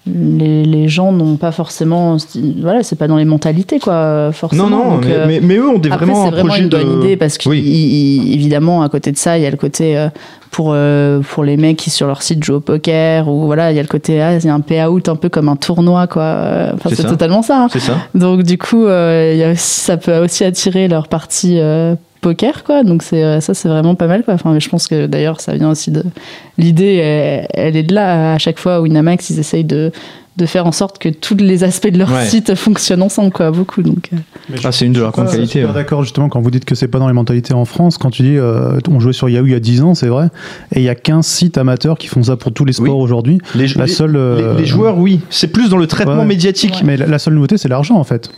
[0.07, 2.16] les, les gens n'ont pas forcément,
[2.61, 4.68] voilà, c'est pas dans les mentalités quoi, forcément.
[4.68, 6.62] Non, non, Donc, mais, euh, mais, mais eux ont des, après, vraiment un vraiment projet
[6.62, 6.76] une de.
[6.76, 10.09] bonne idée parce qu'évidemment, à côté de ça, il y a le côté euh,
[10.50, 13.76] pour, euh, pour les mecs qui sur leur site jouent au poker ou voilà, il
[13.76, 16.07] y a le côté, ah, il y a un payout un peu comme un tournoi
[16.07, 16.68] quoi.
[16.74, 17.64] Enfin, C'est totalement ça.
[17.64, 17.68] hein.
[17.72, 17.96] C'est ça.
[18.14, 21.94] Donc du coup, il y a aussi- ça peut aussi attirer leur partie euh,
[22.25, 22.83] poker, quoi.
[22.83, 24.35] Donc c'est euh, ça, c'est vraiment pas mal, quoi.
[24.35, 26.03] Enfin, mais je pense que d'ailleurs, ça vient aussi de
[26.59, 26.95] l'idée.
[26.97, 28.81] Elle, elle est de là à chaque fois.
[28.81, 29.93] Winamax, ils essayent de
[30.37, 32.25] de faire en sorte que tous les aspects de leur Ouais.
[32.25, 33.53] site fonctionnent ensemble, quoi.
[33.53, 33.83] Beaucoup.
[33.85, 34.16] Donc euh,
[34.64, 35.64] Ah, c'est une de leurs Je suis grandes pas qualités.
[35.64, 35.72] ouais.
[35.72, 38.22] D'accord, justement, quand vous dites que c'est pas dans les mentalités en France, quand tu
[38.22, 40.27] dis euh, on jouait sur Yahoo il y a 10 ans, c'est vrai,
[40.75, 43.03] et il y a 15 sites amateurs qui font ça pour tous les sports Oui.
[43.05, 43.39] aujourd'hui.
[43.55, 45.20] Les, La les- seule, euh, les- les joueurs, oui.
[45.31, 46.25] C'est plus dans le traitement Ouais.
[46.25, 46.83] médiatique.
[46.85, 48.29] Mais la, la seule nouveauté, c'est l'argent en fait.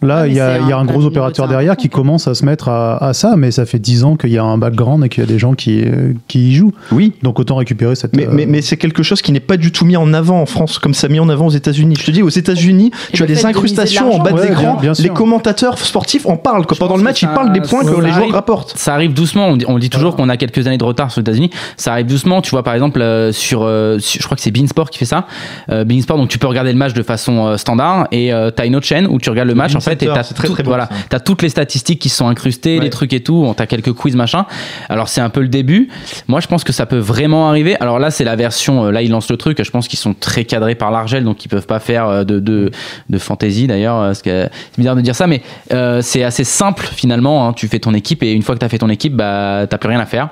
[0.00, 2.44] Là, Ouais, mais il y, a- y un- gros opérateur derrière qui commence à se
[2.44, 5.08] mettre à, à ça, mais ça fait 10 ans qu'il y a un background et
[5.08, 6.72] qu'il y a des gens qui, euh, qui y jouent.
[6.92, 7.14] Oui.
[7.22, 8.14] Donc autant récupérer cette.
[8.14, 10.40] Mais, euh, mais, mais c'est quelque chose qui n'est pas du tout mis en avant
[10.40, 11.96] en France, comme ça mis en avant aux États-Unis.
[11.98, 14.48] Je te dis, aux États-Unis, tu as des incrustations de en bas de l'argent.
[14.50, 14.62] l'écran.
[14.62, 15.02] Ouais, bien- bien sûr.
[15.04, 16.64] les commentateurs sportifs en parlent.
[16.78, 18.32] Pendant le match, ils parlent des points que les joueurs arrive.
[18.34, 18.74] rapportent.
[18.76, 19.48] Ça arrive doucement.
[19.48, 21.50] On dit, on dit toujours qu'on a quelques années de retard sur les États-Unis.
[21.76, 22.40] Ça arrive doucement.
[22.40, 25.04] Tu vois, par exemple, euh, sur, euh, sur- je crois que c'est Beansport qui fait
[25.04, 25.26] ça.
[25.70, 28.66] Euh, Beansport, donc tu peux regarder le match de façon euh, standard et euh, t'as
[28.66, 31.42] une autre chaîne où tu regardes le match fait et t'as tout- voilà, t'as toutes
[31.42, 32.84] les statistiques qui sont incrustées, Ouais.
[32.84, 33.52] les trucs et tout.
[33.56, 34.46] T'as quelques quiz machin.
[34.88, 35.88] Alors c'est un peu le début.
[36.28, 37.76] Moi, je pense que ça peut vraiment arriver.
[37.80, 38.84] Alors là, c'est la version.
[38.86, 39.62] euh, là, ils lancent le truc.
[39.62, 42.38] Je pense qu'ils sont très cadrés par l'Argel, donc ils peuvent pas faire euh, de
[42.40, 42.70] de,
[43.08, 43.96] de fantasy d'ailleurs.
[43.96, 47.48] euh, parce que c'est bizarre de dire ça, mais euh, c'est assez simple finalement.
[47.48, 47.52] hein.
[47.52, 49.78] Tu fais ton équipe et une fois que tu as fait ton équipe, bah, t'as
[49.78, 50.28] plus rien à faire.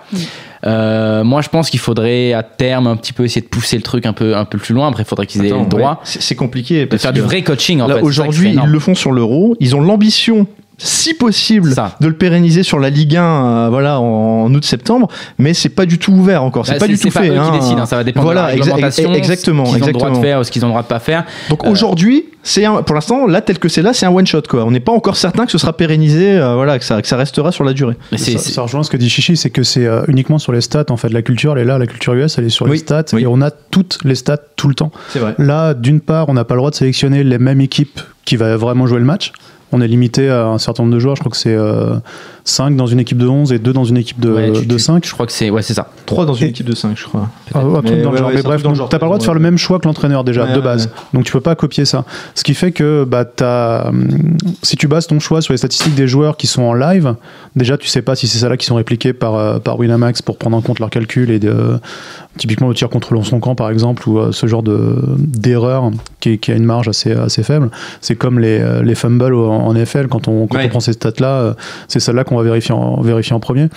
[0.65, 3.83] Euh, moi, je pense qu'il faudrait à terme un petit peu essayer de pousser le
[3.83, 4.89] truc un peu, un peu plus loin.
[4.89, 6.87] Après, il faudrait qu'ils aient Attends, le droit ouais, C'est compliqué.
[6.87, 7.81] de faire que du vrai coaching.
[7.81, 9.57] En là, Aujourd'hui, ils le font sur l'euro.
[9.61, 10.47] Ils ont l'ambition
[10.79, 11.97] si possible Ça.
[12.01, 15.09] de le pérenniser sur la Ligue 1 euh, voilà en août-septembre
[15.39, 17.39] mais c'est pas du tout ouvert encore c'est Bah, pas du tout pas fait eux
[17.39, 17.51] hein.
[17.53, 17.87] qui décident, hein.
[17.87, 20.17] ça va dépendre Voilà, de la exa- réglementation, exactement, ce qu'ils ont le droit de
[20.19, 21.25] faire ou ce qu'ils ont le droit de pas faire.
[21.49, 24.43] Donc Euh, aujourd'hui, c'est pour l'instant, là, tel que c'est là, c'est un one shot
[24.49, 24.65] quoi.
[24.65, 27.17] On n'est pas encore certain que ce sera pérennisé, euh, voilà, que ça, que ça
[27.17, 27.95] restera sur la durée.
[28.13, 30.53] Mais c'est- ça, ça rejoint ce que dit Chichi, c'est que c'est euh, uniquement sur
[30.53, 30.85] les stats.
[30.91, 32.79] En fait, la culture, elle est là, la culture US, elle est sur Oui, les
[32.79, 33.23] stats, oui.
[33.23, 34.93] et on a toutes les stats tout le temps.
[35.15, 35.35] Vrai.
[35.39, 38.57] Là, d'une part, on n'a pas le droit de sélectionner les mêmes équipes qui va
[38.57, 39.33] vraiment jouer le match.
[39.73, 41.17] On est limité à un certain nombre de joueurs.
[41.17, 41.57] Je crois que c'est
[42.47, 44.75] 5 dans une équipe de 11 et 2 dans une équipe de, ouais, tu- de
[44.77, 45.05] tu- 5.
[45.05, 45.89] Je crois que c'est ouais, c'est ça.
[46.07, 47.29] 3 dans une Et- équipe de 5, je crois.
[47.53, 48.29] Ah, un truc Mais dans le ouais, genre.
[48.29, 50.23] ouais, Mais bref, genre, t'as pas le droit de faire le même choix que l'entraîneur
[50.25, 50.87] déjà Ouais, de ouais, base.
[50.87, 50.93] ouais.
[51.13, 52.05] Donc tu peux pas copier ça.
[52.37, 54.07] Ce qui fait que bah, t'as, hum,
[54.63, 57.17] si tu bases ton choix sur les statistiques des joueurs qui sont en live,
[57.57, 60.23] déjà tu sais pas si c'est ça là qui sont répliquées par, euh, par Winamax
[60.23, 61.79] pour prendre en compte leurs calculs et de,
[62.39, 65.91] typiquement le tir contre son camp par exemple ou euh, ce genre de, d'erreur
[66.21, 67.71] qui, qui a une marge assez, assez faible.
[68.01, 70.67] C'est comme les, euh, les fumbles en, en NFL quand on, quand Ouais.
[70.67, 71.55] on prend ces stats là,
[71.89, 73.69] c'est celle-là qu'on va vérifier en, vérifier en premier.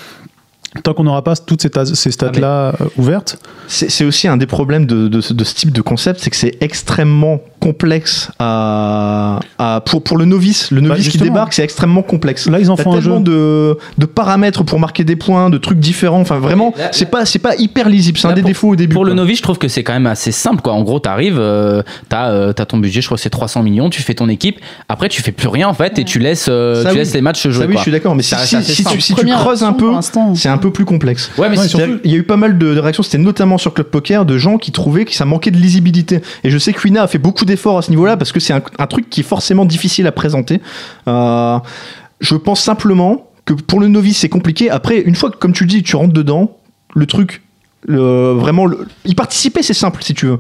[0.84, 4.86] Tant qu'on n'aura pas toutes ces, stats-là euh, ouvertes, C'est c'est aussi un des problèmes
[4.86, 10.04] de, de, de ce type de concept, c'est que c'est extrêmement complexe à, à- pour,
[10.04, 10.72] pour le novice.
[10.72, 12.48] Le novice qui débarque, c'est extrêmement complexe.
[12.50, 13.02] là ils en font un jeu.
[13.04, 16.22] tellement de, de paramètres pour marquer des points, de trucs différents.
[16.22, 18.18] Enfin, vraiment, c'est pas, c'est pas hyper lisible.
[18.18, 18.94] C'est un des pour- défauts au début.
[18.94, 20.62] Pour le novice, je trouve que c'est quand même assez simple.
[20.62, 20.74] Quoi.
[20.74, 23.90] En gros, t'arrives, euh, t'as euh, t'as ton budget, je crois que c'est 300 millions,
[23.90, 24.60] tu fais ton équipe.
[24.88, 26.96] Après, tu fais plus rien en fait et tu laisses, euh, tu oui.
[26.98, 27.64] laisses les matchs se jouer.
[27.64, 27.80] Ça, oui, quoi.
[27.80, 28.36] je suis d'accord, mais si,
[28.86, 29.92] tu, si creuses un peu,
[30.36, 31.32] c'est un peu plus complexe.
[31.38, 31.58] Ouais, mais
[32.04, 34.38] Il y a eu pas mal de, de réactions, c'était notamment sur Club Poker, de
[34.38, 36.22] gens qui trouvaient que ça manquait de lisibilité.
[36.44, 38.54] Et je sais que Wina a fait beaucoup d'efforts à ce niveau-là parce que c'est
[38.54, 40.62] un, truc qui est forcément difficile à présenter.
[41.08, 41.60] Euh,
[42.22, 44.70] je pense simplement que pour le novice, c'est compliqué.
[44.70, 46.58] Après, une fois que, comme tu le dis, tu rentres dedans,
[46.96, 47.42] le truc.
[47.88, 50.40] Vraiment, le- y participer, c'est simple si tu veux.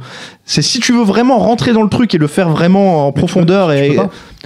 [0.51, 3.71] C'est si tu veux vraiment rentrer dans le truc et le faire vraiment en profondeur
[3.71, 3.95] et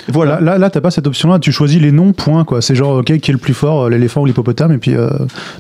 [0.10, 0.34] voilà.
[0.40, 1.38] Là, là, là, t'as pas cette option-là.
[1.38, 2.44] Tu choisis les noms, point.
[2.46, 2.64] quoi.
[2.64, 5.08] C'est genre, ok, qui est le plus fort, euh, l'éléphant ou l'hippopotame, et puis euh,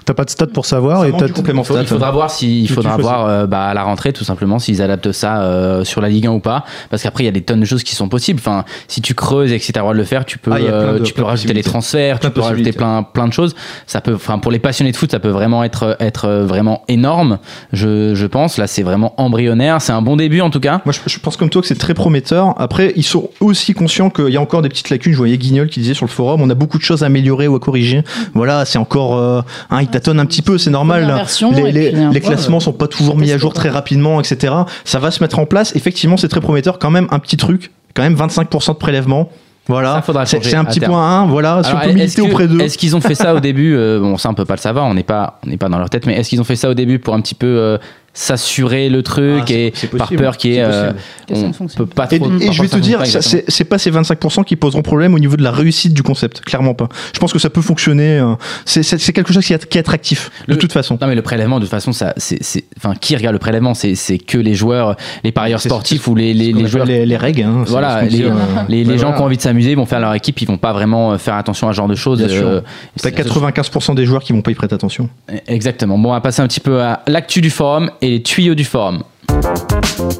[0.06, 1.02] t'as pas de stats pour savoir.
[1.02, 1.84] Ça et t'as- complément Il faut- stat.
[1.84, 4.82] il faudra voir si, il faudra voir euh, bah, à la rentrée tout simplement s'ils
[4.82, 7.41] adaptent ça euh, sur la Ligue 1 ou pas parce qu'après il y a des
[7.44, 9.82] tonnes de choses qui sont possibles enfin si tu creuses et que si tu as
[9.82, 12.30] le droit de le faire tu peux Ah, de- tu peux rajouter les transferts Plein
[12.30, 13.56] tu peux rajouter plein plein de choses
[13.88, 17.38] ça peut enfin pour les passionnés de foot ça peut vraiment être être vraiment énorme
[17.72, 20.82] je, je pense là c'est vraiment embryonnaire c'est un bon début début en tout cas.
[20.86, 22.56] Moi, je, je pense comme toi que c'est très prometteur.
[22.60, 25.14] Après, ils sont aussi conscients qu'il y a encore des petites lacunes.
[25.14, 27.48] Je voyais Guignol qui disait sur le forum, on a beaucoup de choses à améliorer
[27.48, 28.04] ou à corriger.
[28.34, 31.06] Voilà, c'est encore, euh, hein, ils tâtonnent un petit peu, c'est normal.
[31.06, 34.20] Version, les, les- puis, les ouais, classements sont pas toujours mis à jour très rapidement,
[34.20, 34.54] etc.
[34.86, 35.76] Ça va se mettre en place.
[35.76, 36.80] Effectivement, c'est très prometteur.
[36.80, 39.30] Quand même, un petit truc, quand même 25% de prélèvement.
[39.68, 40.92] Voilà, c'est un petit terme.
[40.92, 41.28] point 1.
[41.28, 42.60] Voilà, si on Alors, peut est-ce militer que- auprès d'eux.
[42.60, 44.86] Est-ce qu'ils ont fait ça au début euh, Bon, ça on peut pas le savoir,
[44.88, 46.70] on n'est pas, on n'est pas dans leur tête, mais est-ce qu'ils ont fait ça
[46.70, 47.78] au début pour un petit peu euh,
[48.14, 50.91] s'assurer le truc Ah, et c'est par peur qu'il y ait, euh,
[51.32, 52.30] on peut pas Et, trop.
[52.39, 55.36] et je vais te dire, c'est c'est pas ces 25% qui poseront problème au niveau
[55.36, 56.89] de la réussite du concept, clairement pas.
[57.14, 58.20] Je pense que ça peut fonctionner.
[58.20, 58.34] euh,
[58.66, 60.97] C'est quelque chose qui est, qui est attractif, de Le- toute façon.
[61.01, 63.74] Non mais le prélèvement de toute façon ça c'est c'est- enfin qui regarde le prélèvement?
[63.74, 67.18] C'est c'est que les joueurs les parieurs sportifs ou les, les, les joueurs les, les
[67.18, 67.41] règles.
[67.43, 68.11] hein, voilà qu'on les,
[68.84, 69.16] les, gens voilà.
[69.16, 71.18] qui ont envie de s'amuser ils vont faire leur équipe ils vont pas vraiment euh,
[71.18, 72.61] faire attention à ce genre de choses euh,
[73.01, 75.09] T'as c'est- 95% des joueurs qui vont pas y prêter attention.
[75.47, 78.54] exactement bon on va passer un petit peu à l'actu du forum et les tuyaux
[78.54, 79.01] du forum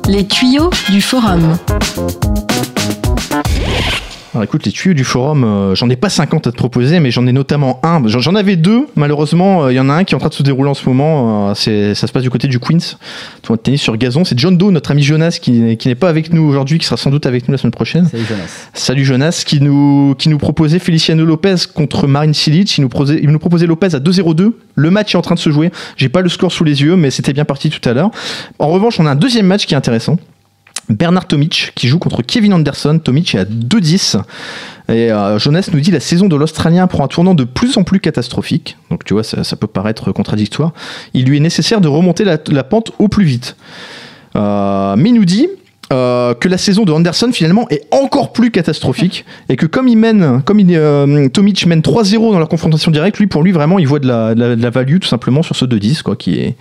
[0.08, 1.58] Les tuyaux du forum.
[4.34, 7.12] Alors écoute, les tuyaux du forum, euh, j'en ai pas 50 à te proposer, mais
[7.12, 8.02] j'en ai notamment un.
[8.08, 9.66] J'en avais deux, malheureusement.
[9.66, 10.90] euh, Il y en a un qui est en train de se dérouler en ce
[10.90, 11.50] moment.
[11.50, 12.80] euh, c'est- ça se passe du côté du Queens,
[13.44, 14.26] tournoi de tennis sur gazon.
[14.26, 16.98] C'est John Doe, notre ami Jonas, qui, qui n'est pas avec nous aujourd'hui, qui sera
[16.98, 18.08] sans doute avec nous la semaine prochaine.
[18.08, 22.76] Salut Jonas Salut Jonas, qui nous, qui nous proposait Feliciano Lopez contre Marin Cilic.
[22.80, 24.54] Il nous, proposait, il nous proposait Lopez à 2-0-2.
[24.74, 25.72] Le match est en train de se jouer.
[25.96, 28.10] J'ai pas le score sous les yeux, mais c'était bien parti tout à l'heure.
[28.58, 30.18] En revanche, on a un deuxième match qui est intéressant.
[30.90, 33.00] Bernard Tomic qui joue contre Kevin Anderson.
[33.04, 34.22] Tomic est à 2-10.
[34.90, 37.84] Et euh, Jonas nous dit la saison de l'Australien prend un tournant de plus en
[37.84, 38.78] plus catastrophique.
[38.90, 40.74] Donc tu vois, ça, ça peut paraître contradictoire.
[41.14, 43.56] Il lui est nécessaire de remonter la, la pente au plus vite.
[44.36, 45.48] Euh, mais il nous dit
[45.92, 49.98] euh, que la saison de Anderson finalement est encore plus catastrophique et que comme il
[49.98, 53.78] mène, comme il, euh, Tomic mène 3-0 dans la confrontation directe, lui pour lui vraiment
[53.78, 56.16] il voit de la, de la, de la value tout simplement sur ce 2-10 quoi,
[56.16, 56.56] qui est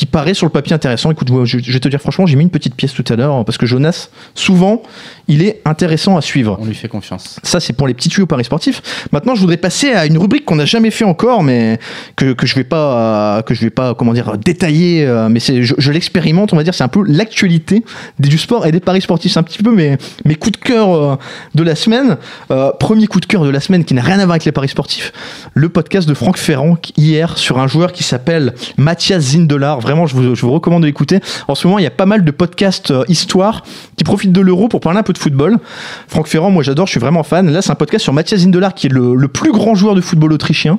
[0.00, 1.10] qui paraît sur le papier intéressant.
[1.10, 3.44] Écoute, je, je vais te dire franchement, j'ai mis une petite pièce tout à l'heure
[3.44, 4.80] parce que Jonas, souvent,
[5.28, 6.56] il est intéressant à suivre.
[6.58, 8.80] on lui fait confiance Ça, c'est pour les petits tuyaux paris sportifs.
[9.12, 11.78] Maintenant, je voudrais passer à une rubrique qu'on n'a jamais fait encore, mais
[12.16, 15.04] que, que je vais pas, que je vais pas, comment dire, détailler.
[15.06, 17.84] euh, mais c'est, je, je l'expérimente, on va dire, c'est un peu l'actualité
[18.18, 19.32] du sport et des paris sportifs.
[19.32, 21.16] C'est un petit peu mes, mes coups de cœur euh,
[21.54, 22.16] de la semaine.
[22.50, 24.52] Euh, premier coup de cœur de la semaine qui n'a rien à voir avec les
[24.52, 25.12] paris sportifs.
[25.52, 29.80] Le podcast de Franck Ferrand hier sur un joueur qui s'appelle Mathias Zindelar.
[29.90, 31.18] Vraiment, je vous, je vous recommande de l'écouter.
[31.48, 33.64] En ce moment, il y a pas mal de podcasts euh, histoire
[33.96, 35.58] qui profitent de l'euro pour parler un peu de football.
[36.06, 37.50] Franck Ferrand, moi j'adore, je suis vraiment fan.
[37.50, 40.00] Là, c'est un podcast sur Mathias Zindelar qui est le, le plus grand joueur de
[40.00, 40.78] football autrichien.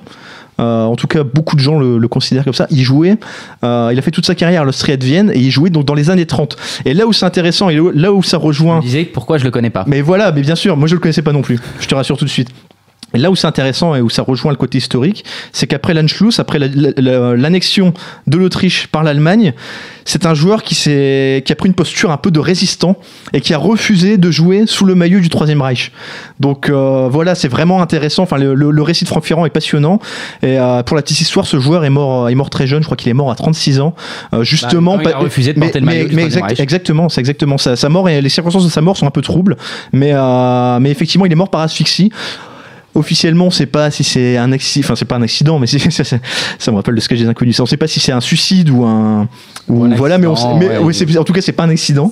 [0.61, 2.67] Euh, en tout cas, beaucoup de gens le, le considèrent comme ça.
[2.69, 3.17] Il jouait,
[3.65, 5.83] euh, il a fait toute sa carrière à l'Austria de Vienne et il jouait donc
[5.85, 6.55] dans les années 30.
[6.85, 9.69] Et là où c'est intéressant et là où ça rejoint disais pourquoi je le connais
[9.71, 9.83] pas?
[9.87, 11.59] Mais voilà, mais bien sûr, moi je le connaissais pas non plus.
[11.79, 12.49] Je te rassure tout de suite.
[13.13, 16.39] Et là où c'est intéressant et où ça rejoint le côté historique, c'est qu'après l'Anschluss,
[16.39, 17.93] après la- la- la- l'annexion
[18.27, 19.53] de l'Autriche par l'Allemagne,
[20.05, 22.97] c'est un joueur qui, qui a pris une posture un peu de résistant
[23.33, 25.91] et qui a refusé de jouer sous le maillot du Troisième Reich.
[26.39, 28.23] Donc euh, voilà, c'est vraiment intéressant.
[28.23, 29.99] Enfin, le, le- le récit de Franck Ferrand est passionnant.
[30.41, 32.81] Et euh, pour la petite histoire, ce joueur est mort, est mort très jeune.
[32.81, 33.93] Je crois qu'il est mort à 36 ans,
[34.33, 34.95] euh, justement.
[34.97, 36.59] Bah, il a refusé de mais- porter le mais- maillot du mais exact- Reich.
[36.59, 37.75] exactement, c'est exactement ça.
[37.75, 39.57] Sa mort et les circonstances de sa mort sont un peu troubles,
[39.93, 42.11] mais euh, mais effectivement, il est mort par asphyxie.
[42.93, 45.89] Officiellement, on sait pas si c'est un accident, enfin c'est pas un accident, mais c'est-
[45.91, 46.17] ça, ça,
[46.59, 47.55] ça me rappelle le sketch des inconnus.
[47.55, 49.27] Ça, On sait pas si c'est un suicide ou un,
[49.69, 51.69] ou Ou un voilà, mais, on mais ouais, oui, en tout cas c'est pas un
[51.69, 52.11] accident.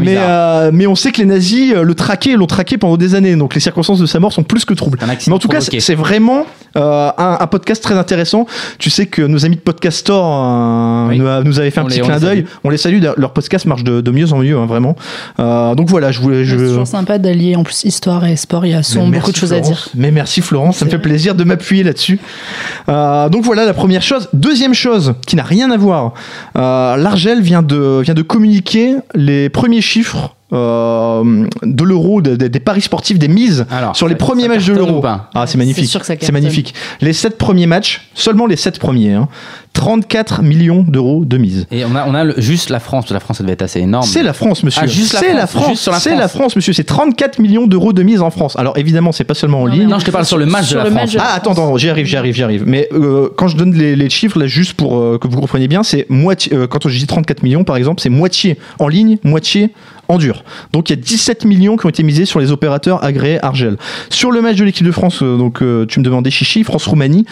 [0.00, 3.14] Mais euh, mais on sait que les nazis euh, le traquaient, l'ont traqué pendant des
[3.14, 4.98] années, donc les circonstances de sa mort sont plus que troubles.
[5.26, 5.80] Mais en tout cas, provoqué.
[5.80, 8.46] c'est c'est vraiment euh, un, un podcast très intéressant.
[8.78, 11.18] Tu sais que nos amis de Podcast Store euh, Oui.
[11.18, 12.44] nous, a- nous avaient fait un On petit les- clin d'œil.
[12.62, 13.02] On les salue.
[13.16, 14.94] Leur podcast marche de, de mieux en mieux, hein, vraiment.
[15.40, 16.44] Euh, donc voilà, je voulais.
[16.44, 16.56] Je...
[16.56, 18.64] C'est toujours sympa d'allier en plus histoire et sport.
[18.66, 19.88] Il y a souvent beaucoup de choses à dire.
[19.96, 22.18] Mais merci Florence, ça me fait plaisir de m'appuyer là-dessus.
[22.90, 24.28] Euh, donc voilà la première chose.
[24.34, 26.12] Deuxième chose qui n'a rien à voir.
[26.58, 32.48] Euh, L'Argel vient de, vient de communiquer les premiers chiffres euh, de l'euro, de- de-
[32.48, 35.00] des paris sportifs, des mises Alors, sur les ça- premiers ça matchs de l'euro.
[35.06, 35.90] Ah, c'est C'est magnifique.
[36.20, 36.74] C'est magnifique.
[37.00, 39.28] Les sept premiers matchs, seulement les sept premiers, hein,
[39.72, 41.66] 34 millions d'euros de mise.
[41.70, 43.52] et on a on a le- juste la France parce que la France ça devait
[43.54, 44.82] être assez énorme C'est la France, monsieur.
[44.84, 45.70] Ah, juste la c'est la France, France.
[45.72, 46.20] juste sur la C'est France.
[46.20, 46.72] la France, monsieur.
[46.72, 48.56] C'est 34 millions d'euros de mise en France.
[48.58, 49.88] Alors évidemment, c'est pas seulement en ligne.
[49.88, 51.52] non je te parle sur le match Sur de la France match de- Ah, attends,
[51.52, 52.64] attends, j'y arrive, j'y arrive, j'y arrive.
[52.66, 55.68] Mais euh, quand je donne les, les chiffres, là, juste pour euh, que vous compreniez
[55.68, 56.52] bien, c'est moitié.
[56.54, 59.70] euh, quand je dis 34 millions, par exemple, c'est moitié en ligne, moitié
[60.10, 60.44] en dur.
[60.72, 63.76] Donc il y a 17 millions qui ont été misés sur les opérateurs agréés Argel.
[64.10, 67.24] Sur le match de l'équipe de France, euh, donc euh, tu me demandais Chichi, France-Roumanie,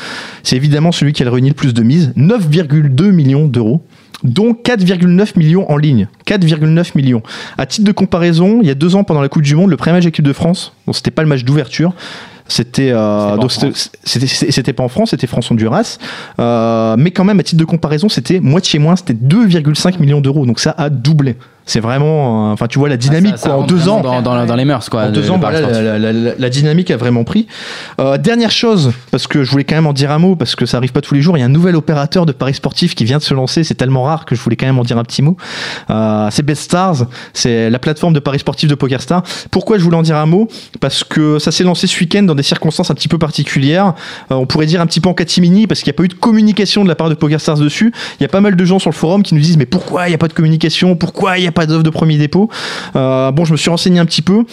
[0.43, 3.83] c'est évidemment celui qui a réuni le plus de mises, 9,2 millions d'euros
[4.25, 6.09] dont 4,9 millions en ligne.
[6.27, 7.23] 4,9 millions.
[7.57, 9.77] À titre de comparaison, il y a deux ans pendant la Coupe du Monde, le
[9.77, 11.93] premier match d'équipe de France, donc c'était pas le match d'ouverture,
[12.49, 13.91] c'était euh, C'était pas en France.
[14.03, 15.99] c'était c'était- c'était pas en France, c'était France Honduras,
[16.41, 20.47] euh, mais quand même à titre de comparaison, c'était moitié moins, c'était 2,5 millions d'euros,
[20.47, 21.37] donc ça a doublé.
[21.69, 24.01] C'est vraiment, enfin, tu vois la dynamique Ça- ça quoi, en deux ans.
[24.01, 25.03] Dans, dans- dans les mœurs, quoi.
[25.03, 27.47] En de- deux de ans, voilà, la, la- la- la dynamique a vraiment pris.
[28.01, 30.65] Euh, dernière chose, parce que je voulais quand même en dire un mot, parce que
[30.65, 31.37] ça arrive pas tous les jours.
[31.37, 33.65] Il y a un nouvel opérateur de paris sportif qui vient de se lancer.
[33.65, 35.37] C'est tellement rare que je voulais quand même en dire un petit mot.
[35.91, 37.05] Euh, c'est BetStars,
[37.35, 39.23] c'est la plateforme de paris sportif de PokerStar.
[39.51, 40.49] Pourquoi je voulais en dire un mot?
[40.81, 43.95] Parce que ça s'est lancé ce week-end dans des circonstances un petit peu particulières.
[44.33, 46.09] Euh, on pourrait dire un petit peu en catimini, parce qu'il n'y a pas eu
[46.09, 47.93] de communication de la part de PokerStars dessus.
[48.19, 50.07] Il y a pas mal de gens sur le forum qui nous disent mais pourquoi
[50.07, 50.97] il n'y a pas de communication?
[50.97, 52.49] Pourquoi il n'y a pas d'offre de premier dépôt
[52.97, 54.45] Euh, Bon, je me suis renseigné un petit peu.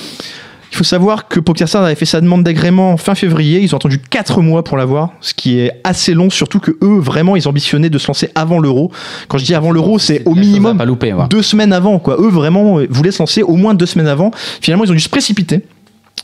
[0.72, 3.62] Il faut savoir que PokerStars avait fait sa demande d'agrément fin février.
[3.62, 7.00] Ils ont attendu 4 mois pour l'avoir, ce qui est assez long, surtout que eux,
[7.00, 8.92] vraiment, ils ambitionnaient de se lancer avant l'euro.
[9.30, 11.98] Quand je dis avant l'euro, c'est au minimum pas louper, deux semaines avant.
[12.00, 12.18] Quoi.
[12.20, 14.32] Eux, vraiment, voulaient se lancer au moins deux semaines avant.
[14.60, 15.62] Finalement, ils ont dû se précipiter.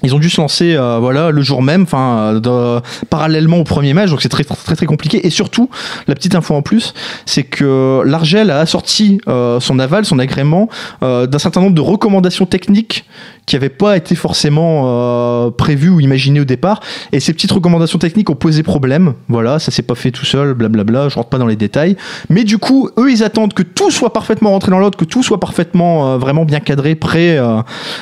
[0.04, 2.80] Ils ont dû se lancer euh, voilà le jour même, enfin euh,
[3.10, 5.26] parallèlement au premier match, donc c'est très, très très compliqué.
[5.28, 5.70] Et surtout,
[6.08, 6.94] la petite info en plus,
[7.26, 10.70] c'est que l'Argel a assorti euh, son aval, son agrément
[11.02, 13.06] d'un certain nombre de recommandations techniques
[13.46, 16.80] qui n'avaient pas été forcément prévues ou imaginées au départ.
[17.12, 19.14] Et ces petites recommandations techniques ont posé problème.
[19.28, 21.10] Voilà, ça s'est pas fait tout seul, blablabla.
[21.10, 21.98] Je rentre pas dans les détails.
[22.30, 25.24] Mais du coup, eux, ils attendent que tout soit parfaitement rentré dans l'autre, que tout
[25.24, 27.40] soit parfaitement vraiment bien cadré, prêt,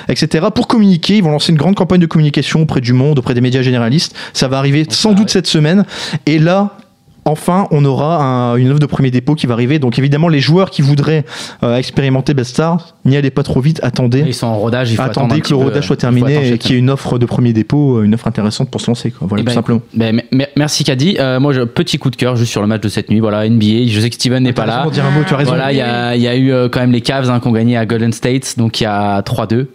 [0.08, 0.48] etc.
[0.54, 3.41] Pour communiquer, ils vont lancer une grande campagne de communication auprès du monde, auprès des
[3.41, 4.15] médias généralistes.
[4.34, 5.86] Ça va arriver sans doute cette semaine.
[6.25, 6.77] Et là,
[7.26, 9.80] enfin, on aura un- une offre de premier dépôt qui va arriver.
[9.80, 11.26] Donc évidemment, les joueurs qui voudraient
[11.63, 14.24] euh, expérimenter Best Stars, n'y allez pas trop vite, attendez.
[14.26, 16.76] Ils sont en rodage, il faut Attendez que le peu, soit terminé et qu'il y
[16.76, 19.11] ait une offre de premier dépôt, euh, une offre intéressante pour se lancer.
[19.11, 19.28] Quoi.
[19.28, 19.82] Voilà, Eh tout ben, simplement.
[19.93, 21.17] Ben, me- me- merci Caddy.
[21.20, 23.20] Euh, moi, je, petit coup de cœur juste sur le match de cette nuit.
[23.20, 23.88] Voilà, NBA.
[23.88, 24.82] Je sais que Steven n'est pas là.
[24.84, 25.51] pour dire un mot, tu as raison.
[25.51, 27.51] Voilà, il y a, il y a eu quand même les Cavs hein, qui ont
[27.51, 29.67] gagné à Golden State, donc il y a 3-2.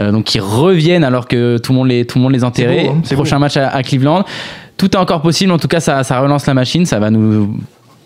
[0.00, 2.84] Euh, donc ils reviennent alors que tout le monde les, tout le monde les enterrait.
[2.86, 4.24] beau, hein, Prochain match à, à Cleveland.
[4.80, 5.52] Tout est encore possible.
[5.52, 6.86] En tout cas, ça, ça relance la machine.
[6.86, 7.54] Ça va nous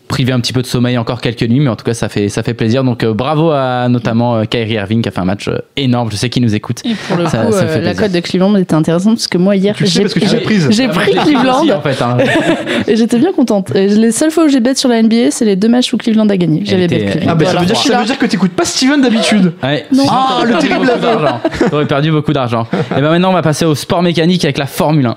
[0.06, 2.28] priver un petit peu de sommeil encore quelques nuits, mais en tout cas, ça fait,
[2.28, 2.84] ça fait plaisir.
[2.84, 6.10] Donc euh, bravo à notamment euh, Kyrie Irving qui a fait un match euh, énorme.
[6.10, 6.82] Je sais qu'il nous écoute.
[6.84, 9.28] Et pour le Ça- coup, ça euh, fait la cote de Cleveland était intéressante parce
[9.28, 10.66] que moi hier, Tu le sais j'ai parce que tu l'as j'ai- prise.
[10.70, 12.02] J'ai Ah, pris aussi, Cleveland en fait.
[12.02, 12.16] hein.
[12.86, 13.74] et j'étais bien contente.
[13.74, 15.96] Et les seules fois où j'ai bet sur la NBA, c'est les deux matchs où
[15.96, 16.62] Cleveland a gagné.
[16.64, 17.30] J'avais bet Cleveland.
[17.30, 19.52] Ah, bah, ça, veut dire, ça veut dire que t'écoutes pas Steven d'habitude.
[19.62, 19.86] Ouais.
[20.10, 21.40] Ah, le terrible d'argent.
[21.70, 22.66] T'aurais perdu beaucoup d'argent.
[22.96, 25.16] Et ben maintenant, on va passer au sport mécanique avec la Formule 1.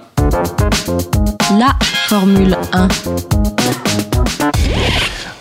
[1.52, 1.70] La
[2.08, 2.88] Formule 1.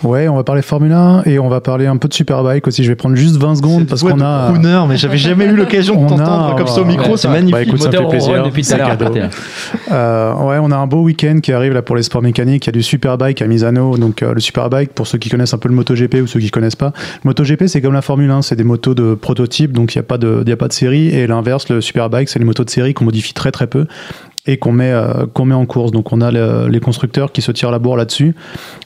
[0.03, 2.83] Ouais, on va parler Formule 1 et on va parler un peu de Superbike aussi.
[2.83, 4.47] Je vais prendre juste 20 secondes parce qu'on a.
[4.47, 7.11] de crooner, mais j'avais jamais eu l'occasion de on a- t'entendre comme ça au micro,
[7.11, 7.51] ouais, c'est magnifique.
[7.51, 8.43] bah, écoute, ça me fait plaisir.
[8.43, 9.93] depuis tout à.
[9.93, 12.65] Euh, ouais, on a un beau week-end qui arrive là pour les sports mécaniques.
[12.65, 13.97] Il y a du Superbike à Misano.
[13.97, 16.51] Donc euh, le Superbike, pour ceux qui connaissent un peu le MotoGP ou ceux qui
[16.51, 16.93] connaissent pas,
[17.23, 20.01] le MotoGP c'est comme la Formule 1, c'est des motos de prototype, donc il n'y
[20.01, 21.07] a pas de, il y a pas de série.
[21.07, 23.87] Et l'inverse, le Superbike, c'est les motos de série qu'on modifie très très peu
[24.47, 25.91] et qu'on met, euh, qu'on met en course.
[25.91, 28.33] Donc on a le- les constructeurs qui se tirent la bourre là-dessus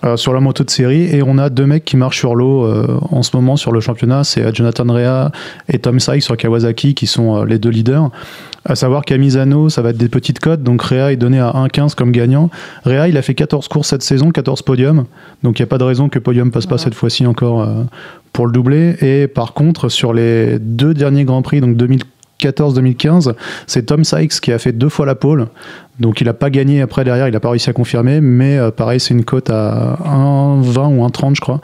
[0.04, 2.66] euh, sur la moto de série et on a deux mecs qui marchent sur l'eau
[2.66, 4.24] euh, en ce moment sur le championnat.
[4.24, 5.32] C'est Jonathan Rea
[5.70, 8.10] et Tom Sykes sur Kawasaki qui sont les deux leaders.
[8.64, 10.62] À savoir qu'à Misano, ça va être des petites cotes.
[10.62, 12.50] Donc Rea est donné à 1,15 comme gagnant.
[12.86, 15.06] Rea, il a fait 14 courses cette saison, 14 podiums.
[15.44, 17.68] Donc il n'y a pas de raison que podium passe pas cette fois-ci encore
[18.34, 18.96] pour le doubler.
[19.02, 21.76] Et par contre, sur les deux derniers Grands Prix, donc
[22.42, 23.34] 2014-2015,
[23.68, 25.48] c'est Tom Sykes qui a fait deux fois la pole.
[26.00, 28.22] Donc il n'a pas gagné après derrière, il n'a pas réussi à confirmer.
[28.22, 31.62] Mais euh, pareil, c'est une cote à 1,20 ou 1,30 je crois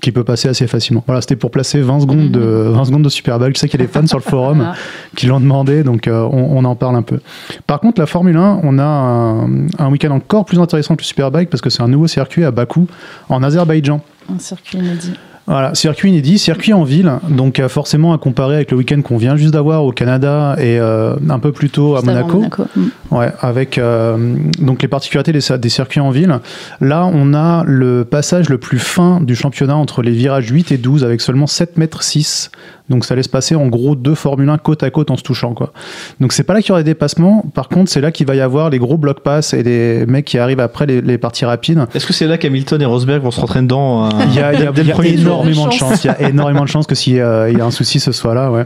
[0.00, 1.02] qui peut passer assez facilement.
[1.06, 3.56] Voilà, c'était pour placer 20 secondes de, 20 secondes de Superbike.
[3.56, 4.72] Je sais qu'il y a des fans sur le forum
[5.16, 7.20] qui l'ont demandé, donc euh, on, on en parle un peu.
[7.66, 11.06] Par contre, la Formule 1, on a un, un week-end encore plus intéressant que le
[11.06, 12.86] Superbike parce que c'est un nouveau circuit à Bakou,
[13.28, 14.00] en Azerbaïdjan.
[14.32, 15.14] Un circuit inédit.
[15.48, 19.16] Voilà, circuit inédit, circuit en ville, donc euh, forcément à comparer avec le week-end qu'on
[19.16, 22.44] vient juste d'avoir au Canada et euh, un peu plus tôt à Monaco.
[22.76, 22.88] Mm.
[23.10, 26.38] Ouais, avec euh, donc les particularités des, des circuits en ville.
[26.82, 30.76] Là, on a le passage le plus fin du championnat entre les virages 8 et
[30.76, 32.50] 12 avec seulement 7 mètres 6.
[32.90, 35.54] Donc ça laisse passer en gros deux Formule 1 côte à côte en se touchant
[35.54, 35.72] quoi.
[36.20, 37.44] Donc c'est pas là qu'il y aura des dépassements.
[37.54, 40.24] Par contre, c'est là qu'il va y avoir les gros blocs pass et les mecs
[40.24, 41.86] qui arrivent après les, les parties rapides.
[41.94, 44.52] Est-ce que c'est là qu'Hamilton et Rosberg vont se rentrer dedans euh, Il y a,
[44.52, 44.72] il y a-
[45.04, 46.04] il y énormément de chance.
[46.04, 48.00] Il y a énormément de chance que s'il y a il y a un souci,
[48.00, 48.50] ce soit là.
[48.50, 48.64] Ouais.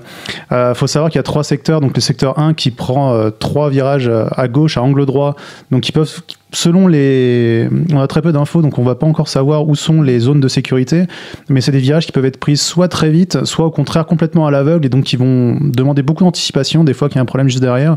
[0.52, 1.80] Euh, faut savoir qu'il y a trois secteurs.
[1.80, 5.36] Donc le secteur 1 qui prend euh, trois virages euh, à gauche, à angle droit.
[5.70, 6.22] Donc ils peuvent,
[6.53, 10.03] selon les, on a très peu d'infos, donc on va pas encore savoir où sont
[10.03, 11.05] les zones de sécurité.
[11.48, 14.46] Mais c'est des virages qui peuvent être pris soit très vite, soit au contraire complètement
[14.46, 16.84] à l'aveugle et donc qui vont demander beaucoup d'anticipation.
[16.84, 17.96] Des fois qu'il y a un problème juste derrière.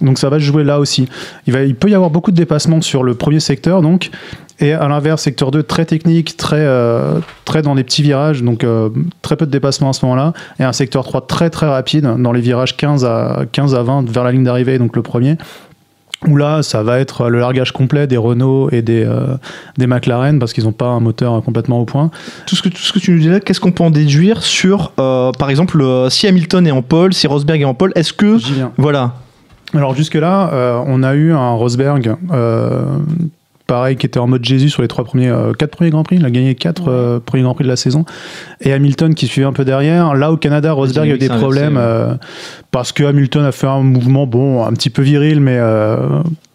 [0.00, 1.08] Donc ça va se jouer là aussi.
[1.46, 4.10] Il, peut y avoir beaucoup de dépassements sur le premier secteur, donc.
[4.58, 7.18] Et à l'inverse, secteur 2, très technique, très, euh,
[7.64, 8.90] dans les petits virages, donc euh,
[9.20, 10.34] très peu de dépassements à ce moment-là.
[10.60, 14.08] Et un secteur 3 très très rapide, dans les virages 15 à, 15 à 20
[14.08, 15.36] vers la ligne d'arrivée, donc le premier.
[16.28, 19.36] Où là, ça va être le largage complet des Renault et des, euh,
[19.76, 22.10] des McLaren parce qu'ils n'ont pas un moteur complètement au point.
[22.46, 24.42] Tout ce que, tout ce que tu nous dis là, qu'est-ce qu'on peut en déduire
[24.42, 27.92] sur, euh, par exemple, euh, si Hamilton est en pole, si Rosberg est en pole,
[27.96, 28.38] est-ce que.
[28.38, 28.72] J'y viens.
[28.76, 29.14] Voilà.
[29.74, 32.82] Alors jusque-là, euh, on a eu un Rosberg, euh,
[33.72, 36.16] pareil, qui était en mode Jésus sur les trois premiers, euh, quatre premiers Grands Prix.
[36.16, 38.04] Il a gagné quatre euh, premiers Grands Prix de la saison.
[38.60, 40.14] Et Hamilton qui suivait un peu derrière.
[40.14, 41.82] Là, au Canada, Rosberg a eu des inversé, problèmes ouais.
[41.82, 42.14] euh,
[42.70, 45.58] parce que Hamilton a fait un mouvement, bon, un petit peu viril, mais,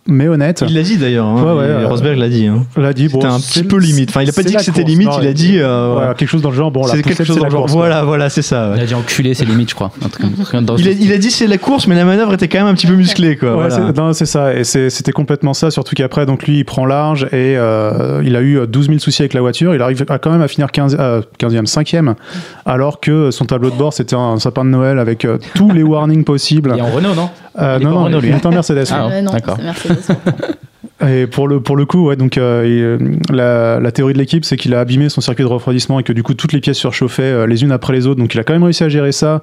[0.08, 0.64] mais honnête.
[0.68, 1.26] Il l'a dit d'ailleurs.
[1.28, 1.43] hein.
[1.43, 2.47] Ouais, ouais, Et euh, Rosberg l'a dit.
[2.47, 2.66] hein.
[2.78, 4.10] l'a dit, bon, C'était un c'est- petit peu limite.
[4.10, 5.58] Enfin, il a pas dit que c'était limite, Non, il a dit.
[5.60, 7.62] euh, quelque chose dans le genre, bon, la c'est quelque chose dans le genre.
[7.62, 7.74] course.
[7.74, 8.70] Voilà, voilà, c'est ça.
[8.72, 8.78] ouais.
[8.78, 9.91] Il a dit enculer, c'est limite, je crois.
[10.03, 12.34] Un truc comme- dans Il a, il a dit c'est la course, mais la manœuvre
[12.34, 13.49] était quand même un petit peu musclée, quoi.
[13.49, 13.76] Ouais, voilà.
[13.76, 14.53] c'est- non, c'est ça.
[14.53, 15.72] Et c'était complètement ça.
[15.72, 19.22] Surtout qu'après, donc lui, il prend large et euh, il a eu 12 000 soucis
[19.22, 19.76] avec la voiture.
[19.76, 22.16] Il arrive à quand même à finir 15, euh, 15e, 5e,
[22.66, 26.24] alors que son tableau de bord, c'était un sapin de Noël avec tous les warnings
[26.24, 26.72] possibles.
[26.76, 27.30] Il est en Renault, non?
[27.60, 28.38] Euh, non, pas non, lui, il hein.
[28.38, 28.86] est en Mercedes.
[28.91, 29.22] Ah, ouais.
[29.22, 29.58] Non, d'accord.
[31.05, 34.43] Et pour le, pour le coup, ouais, donc, euh, euh, la, la théorie de l'équipe,
[34.43, 36.78] c'est qu'il a abîmé son circuit de refroidissement et que du coup, toutes les pièces
[36.78, 38.20] surchauffaient euh, les unes après les autres.
[38.20, 39.41] Donc, il a quand même réussi à gérer ça,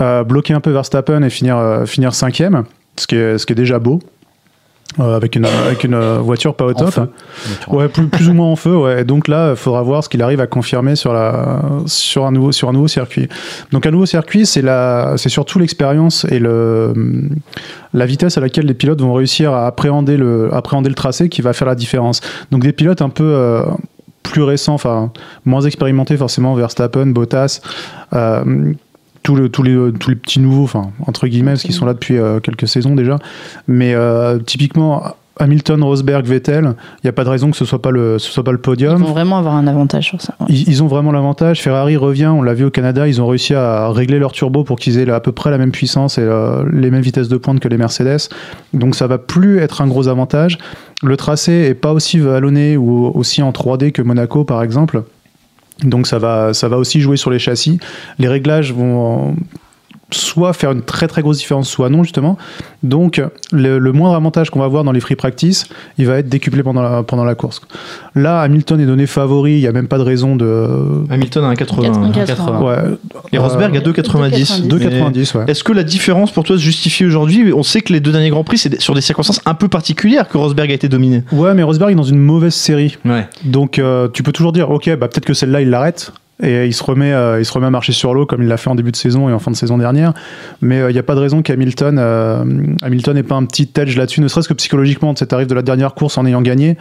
[0.00, 2.62] euh, bloquer un peu Verstappen et finir, euh, finir cinquième,
[2.96, 4.00] ce qui est, ce qui est déjà beau.
[5.00, 6.90] Euh, avec une, avec une euh, voiture pas au top.
[6.90, 7.08] feu.
[7.68, 8.76] Ouais, plus, plus ou moins en feu.
[8.76, 9.00] Ouais.
[9.00, 12.32] Et donc là, il faudra voir ce qu'il arrive à confirmer sur, la, sur, un
[12.32, 13.28] nouveau, sur un nouveau circuit.
[13.72, 16.92] Donc un nouveau circuit, c'est la- c'est surtout l'expérience et le,
[17.94, 21.42] la vitesse à laquelle les pilotes vont réussir à appréhender le, appréhender le tracé qui
[21.42, 22.20] va faire la différence.
[22.50, 23.62] Donc des pilotes un peu euh,
[24.22, 25.10] plus récents, enfin
[25.44, 27.60] moins expérimentés forcément, Verstappen, Bottas.
[28.14, 28.72] euh,
[29.22, 31.94] tous, le- tous les, tous les petits nouveaux, enfin, entre guillemets, parce qu'ils sont là
[31.94, 33.18] depuis euh, quelques saisons déjà.
[33.68, 35.02] Mais euh, typiquement,
[35.38, 38.30] Hamilton, Rosberg, Vettel, il n'y a pas de raison que ce soit pas le, ce
[38.30, 39.02] soit pas le Ils podium.
[39.02, 40.34] vont vraiment avoir un avantage sur ça.
[40.40, 40.46] ouais.
[40.50, 41.62] Ils, ils ont vraiment l'avantage.
[41.62, 44.78] Ferrari revient, on l'a vu au Canada, ils ont réussi à régler leur turbo pour
[44.78, 47.60] qu'ils aient à peu près la même puissance et euh, les mêmes vitesses de pointe
[47.60, 48.28] que les Mercedes.
[48.74, 50.58] Donc ça va plus être un gros avantage.
[51.02, 55.02] Le tracé est pas aussi vallonné ou aussi en 3D que Monaco par exemple.
[55.84, 57.78] Donc ça va, ça va aussi jouer sur les châssis.
[58.18, 59.36] Les réglages vont
[60.14, 62.36] soit faire une très très grosse différence, soit non justement.
[62.82, 63.20] Donc
[63.52, 65.66] le, le moindre avantage qu'on va avoir dans les free practice,
[65.98, 67.60] il va être décuplé pendant la, pendant la course.
[68.14, 70.68] Là, Hamilton est donné favori, il n'y a même pas de raison de...
[71.10, 72.10] Hamilton a un 80.
[72.26, 72.60] 80.
[72.60, 72.76] Ouais,
[73.32, 74.68] Et Rosberg a 2,90.
[74.68, 74.68] 2,90.
[74.68, 75.44] 2,90, ouais.
[75.48, 77.52] Est-ce que la différence pour toi se justifie aujourd'hui?
[77.52, 79.68] On sait que les deux derniers Grands Prix, c'est des- sur des circonstances un peu
[79.68, 81.22] particulières que Rosberg a été dominé.
[81.32, 82.98] Ouais, mais Rosberg est dans une mauvaise série.
[83.04, 83.26] Ouais.
[83.44, 86.12] Donc euh, tu peux toujours dire, ok, bah, peut-être que celle-là, il l'arrête.
[86.42, 88.56] Et il se, remet, euh, il se remet à marcher sur l'eau comme il l'a
[88.56, 90.12] fait en début de saison et en fin de saison dernière.
[90.60, 92.44] Mais euh, il n'y a pas de raison qu'Hamilton euh,
[92.82, 95.14] Hamilton n'ait pas un petit edge là-dessus, ne serait-ce que psychologiquement.
[95.14, 96.76] Tu arrives de la dernière course en ayant gagné,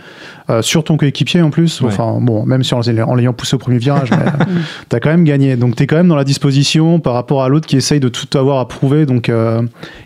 [0.49, 1.82] euh, sur ton coéquipier en plus.
[1.82, 1.88] Ouais.
[1.88, 4.09] Enfin, bon, même si en, en l'ayant poussé au premier virage,
[4.89, 5.55] tu as quand même gagné.
[5.55, 8.09] Donc tu es quand même dans la disposition par rapport à l'autre qui essaye de
[8.09, 9.05] tout avoir à prouver.
[9.05, 9.62] Donc euh,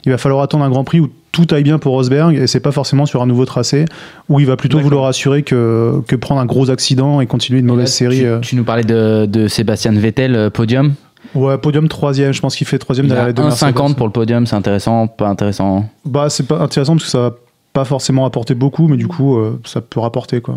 [0.06, 2.62] il va falloir attendre un Grand Prix où tout aille bien pour Rosberg et c'est
[2.62, 3.84] pas forcément sur un nouveau tracé
[4.30, 7.66] où il va plutôt vouloir assurer que, que prendre un gros accident et continuer une
[7.66, 8.20] mauvaise Là, série.
[8.20, 8.40] Tu, euh.
[8.40, 10.94] tu nous parlais de, de Sébastien Vettel, euh, podium.
[11.34, 13.96] Ouais, podium troisième, je pense qu'il fait troisième derrière les deux 1,50 Mercedes.
[13.98, 15.90] pour le podium, c'est intéressant, pas intéressant?
[16.06, 17.36] Bah, c'est pas intéressant parce que ça va
[17.74, 20.56] pas forcément apporter beaucoup, mais du coup, euh, ça peut rapporter quoi.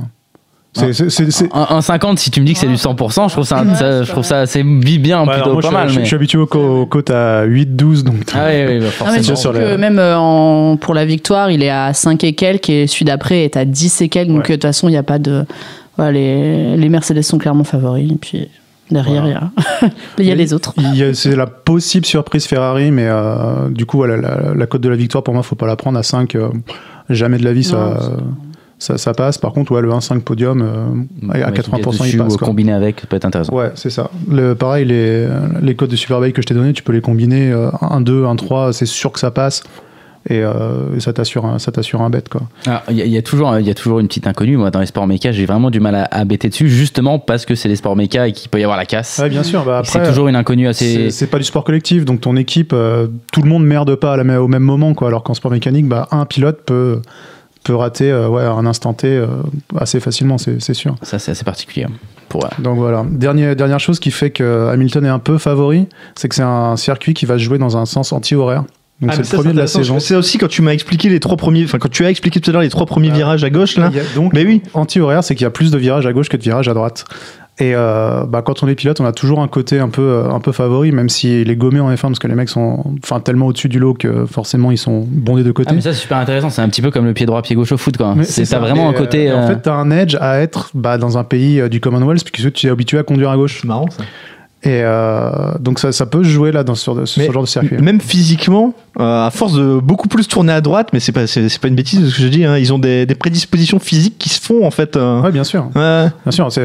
[0.79, 0.93] C'est, Ah.
[0.93, 3.63] c'est- c'est- c'est- 1,50 si tu me dis que c'est du 100%, je trouve ça,
[3.63, 5.89] Ouais, ça- c'est je trouve ça assez bien, Ouais, plutôt moi, pas je, mal.
[5.89, 8.17] je- mais- je suis habitué aux, aux cotes à 8-12, donc.
[8.35, 9.23] Ah oui, oui, bah, mais forcément.
[9.23, 12.87] surtout sur même euh, en- pour la victoire, il est à 5 et quelques et
[12.87, 14.29] celui d'après est à 10 et quelques.
[14.29, 14.43] Donc Ouais.
[14.45, 15.45] euh, de toute façon, il n'y a pas de.
[15.97, 18.13] Voilà, les, les Mercedes sont clairement favoris.
[18.13, 18.49] Et puis
[18.91, 19.51] derrière, il y a,
[20.19, 20.73] il y a les autres.
[20.79, 24.67] Il y a- c'est la possible surprise Ferrari, mais euh, du coup, voilà, la, la
[24.67, 26.35] cote de la victoire, pour moi, faut pas la prendre à 5.
[26.37, 26.49] euh,
[27.11, 28.09] jamais de la vie, ça, Non, c'est-
[28.79, 29.39] ça, ça passe.
[29.39, 32.37] Par contre, ouais, le 1-5 podium, euh, à Ouais, 80%, il passe.
[32.37, 32.47] quoi.
[32.47, 33.55] combiné avec, ça peut être intéressant.
[33.55, 34.11] Ouais, c'est ça.
[34.31, 35.27] Le, pareil, les,
[35.63, 37.51] les codes de Superbike que je t'ai donné, tu peux les combiner.
[37.51, 39.63] euh, 1, 2, 1, 3, c'est sûr que ça passe.
[40.31, 42.43] Et, euh, et ça t'assure un, ça t'assure un bet, quoi.
[42.67, 44.59] Ah, Il y, a- il y a toujours, il y a toujours une petite inconnue.
[44.59, 47.47] Moi, dans les sports méca, j'ai vraiment du mal à, à bêter dessus, justement parce
[47.47, 49.19] que c'est les sports méca et qu'il peut y avoir la casse.
[49.23, 49.65] Ouais, bien sûr.
[49.65, 51.11] Bah, c'est toujours une inconnue assez.
[51.11, 54.17] c'est pas du sport collectif, donc ton équipe, euh, tout le monde merde pas à
[54.23, 55.09] la, au même moment, quoi.
[55.09, 57.01] Alors qu'en sport mécanique, bah, un pilote peut,
[57.65, 59.27] peut rater euh, ouais, un instant T euh,
[59.79, 60.95] assez facilement, c'est c'est sûr.
[61.03, 61.87] Ça, c'est assez particulier.
[62.29, 63.05] Pour, euh, Donc voilà.
[63.09, 66.77] Dernière, dernière chose qui fait que Hamilton est un peu favori, c'est que c'est un
[66.77, 68.65] circuit qui va se jouer dans un sens anti-horaire.
[69.01, 70.01] Donc Ah, c'est le ça, premier de la saison.
[70.01, 72.51] C'est aussi quand tu m'as expliqué les trois premiers, enfin quand tu as expliqué tout
[72.51, 73.17] à l'heure les trois premiers Ah.
[73.17, 73.91] virages à gauche là.
[74.17, 74.61] Donc Mais oui.
[74.75, 77.05] anti-horaire, c'est qu'il y a plus de virages à gauche que de virages à droite.
[77.61, 80.31] Et euh, bah, quand on est pilote, on a toujours un côté un peu, euh,
[80.31, 83.19] un peu favori, même s'il est gommé en F1 parce que les mecs sont enfin,
[83.19, 85.71] tellement au-dessus du lot que forcément ils sont bondés de côté.
[85.71, 86.51] Ah, mais ça, c'est super intéressant.
[86.51, 88.15] C'est un petit peu comme le pied droit, pied gauche au foot, quoi.
[88.17, 88.57] Mais C'est ça.
[88.57, 89.29] t'as vraiment Et, un côté.
[89.31, 92.23] euh, En euh, fait, t'as un edge à être bah, dans un pays du Commonwealth
[92.31, 93.59] puisque tu es habitué à conduire à gauche.
[93.61, 94.05] C'est marrant ça.
[94.65, 95.31] Et euh,
[95.61, 97.77] donc ça, ça peut jouer là dans ce, ce genre de circuit.
[97.81, 101.57] Même physiquement, euh, à force de beaucoup plus tourner à droite, mais c'est pas, c'est,
[101.61, 104.29] pas une bêtise ce que je dis, hein, ils ont des, des prédispositions physiques qui
[104.31, 104.97] se font en fait.
[104.97, 105.69] euh, Ouais, bien sûr.
[105.77, 106.07] ouais.
[106.25, 106.61] Bien sûr, c'est,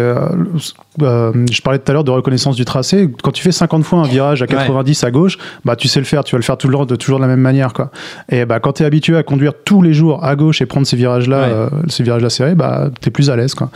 [0.99, 3.09] je parlais tout à l'heure de reconnaissance du tracé.
[3.21, 6.05] Quand tu fais 50 fois un virage à 90 à gauche, bah tu sais le
[6.05, 7.91] faire, tu vas le faire tout le temps de toujours de la même manière, quoi.
[8.29, 10.95] Et bah quand t'es habitué à conduire tous les jours à gauche et prendre ces
[10.97, 11.47] virages-là, Ouais.
[11.51, 13.69] euh, ces virages-là serrés, bah t'es plus à l'aise, quoi.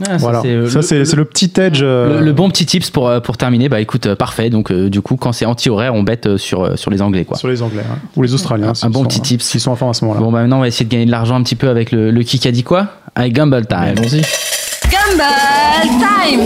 [0.00, 0.40] Ah, ça, voilà.
[0.42, 1.80] c'est, euh, ça le- c'est, le petit edge.
[1.82, 4.50] euh, Le, le bon petit tips pour, euh, pour terminer, bah écoute, euh, parfait.
[4.50, 7.24] Donc, euh, du coup, quand c'est anti-horaire, on bête euh, sur, euh, sur les Anglais,
[7.24, 7.36] quoi.
[7.36, 7.98] sur les Anglais hein.
[8.16, 8.72] ou les Australiens.
[8.82, 9.44] Un bon sont- petit tips.
[9.44, 10.20] S'ils sont en forme à ce moment-là.
[10.20, 12.10] Bon, bah maintenant, on va essayer de gagner de l'argent un petit peu avec le,
[12.10, 12.88] le kick a dit quoi?
[13.14, 13.78] Avec Gumball Time.
[13.96, 14.22] Allons-y.
[14.90, 16.40] Gumball Time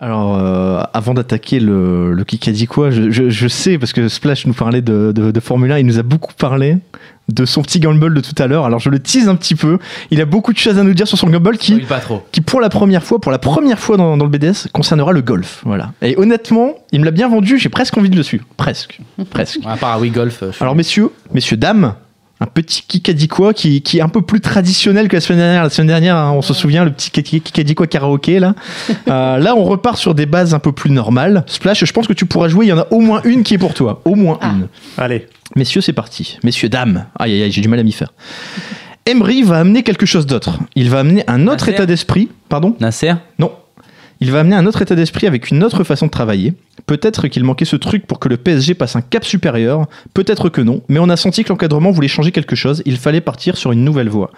[0.00, 4.46] Alors, euh, avant d'attaquer le, le Kikadi quoi, je, je, je sais, parce que Splash
[4.46, 6.76] nous parlait de, de, de Formule 1, il nous a beaucoup parlé
[7.28, 8.64] de son petit Gumball de tout à l'heure.
[8.64, 9.78] Alors, je le tease un petit peu.
[10.12, 12.22] Il a beaucoup de choses à nous dire sur son Gumball qui, Oui, pas trop.
[12.30, 15.20] qui pour la première fois, pour la première fois dans, dans le BDS, concernera le
[15.20, 15.62] golf.
[15.66, 15.92] Voilà.
[16.00, 18.44] Et honnêtement, il me l'a bien vendu, j'ai presque envie de le suivre.
[18.56, 19.00] Presque.
[19.30, 19.58] Presque.
[19.66, 20.42] À part Wii Golf.
[20.44, 21.94] euh, je- Alors messieurs, messieurs, dames,
[22.40, 25.62] un petit Kikadi-quoi qui, qui est un peu plus traditionnel que la semaine dernière.
[25.64, 28.54] La semaine dernière, hein, on se souvient, le petit Kikadi-quoi karaoké, là.
[29.08, 31.44] Euh, là, on repart sur des bases un peu plus normales.
[31.46, 33.54] Splash, je pense que tu pourras jouer, il y en a au moins une qui
[33.54, 34.02] est pour toi.
[34.04, 34.50] Au moins Ah.
[34.50, 34.68] une.
[34.98, 35.26] Allez.
[35.56, 36.38] Messieurs, c'est parti.
[36.44, 37.06] Messieurs, dames.
[37.18, 38.12] Aïe, aïe, aïe, j'ai du mal à m'y faire.
[39.06, 40.58] Emery va amener quelque chose d'autre.
[40.74, 42.28] Il va amener un autre Nasser état d'esprit.
[42.50, 42.76] Pardon?
[42.80, 43.14] Nasser?
[43.38, 43.50] Non.
[44.20, 46.54] Il va amener un autre état d'esprit avec une autre façon de travailler.
[46.86, 50.60] Peut-être qu'il manquait ce truc pour que le PSG passe un cap supérieur, peut-être que
[50.60, 53.72] non, mais on a senti que l'encadrement voulait changer quelque chose, il fallait partir sur
[53.72, 54.30] une nouvelle voie.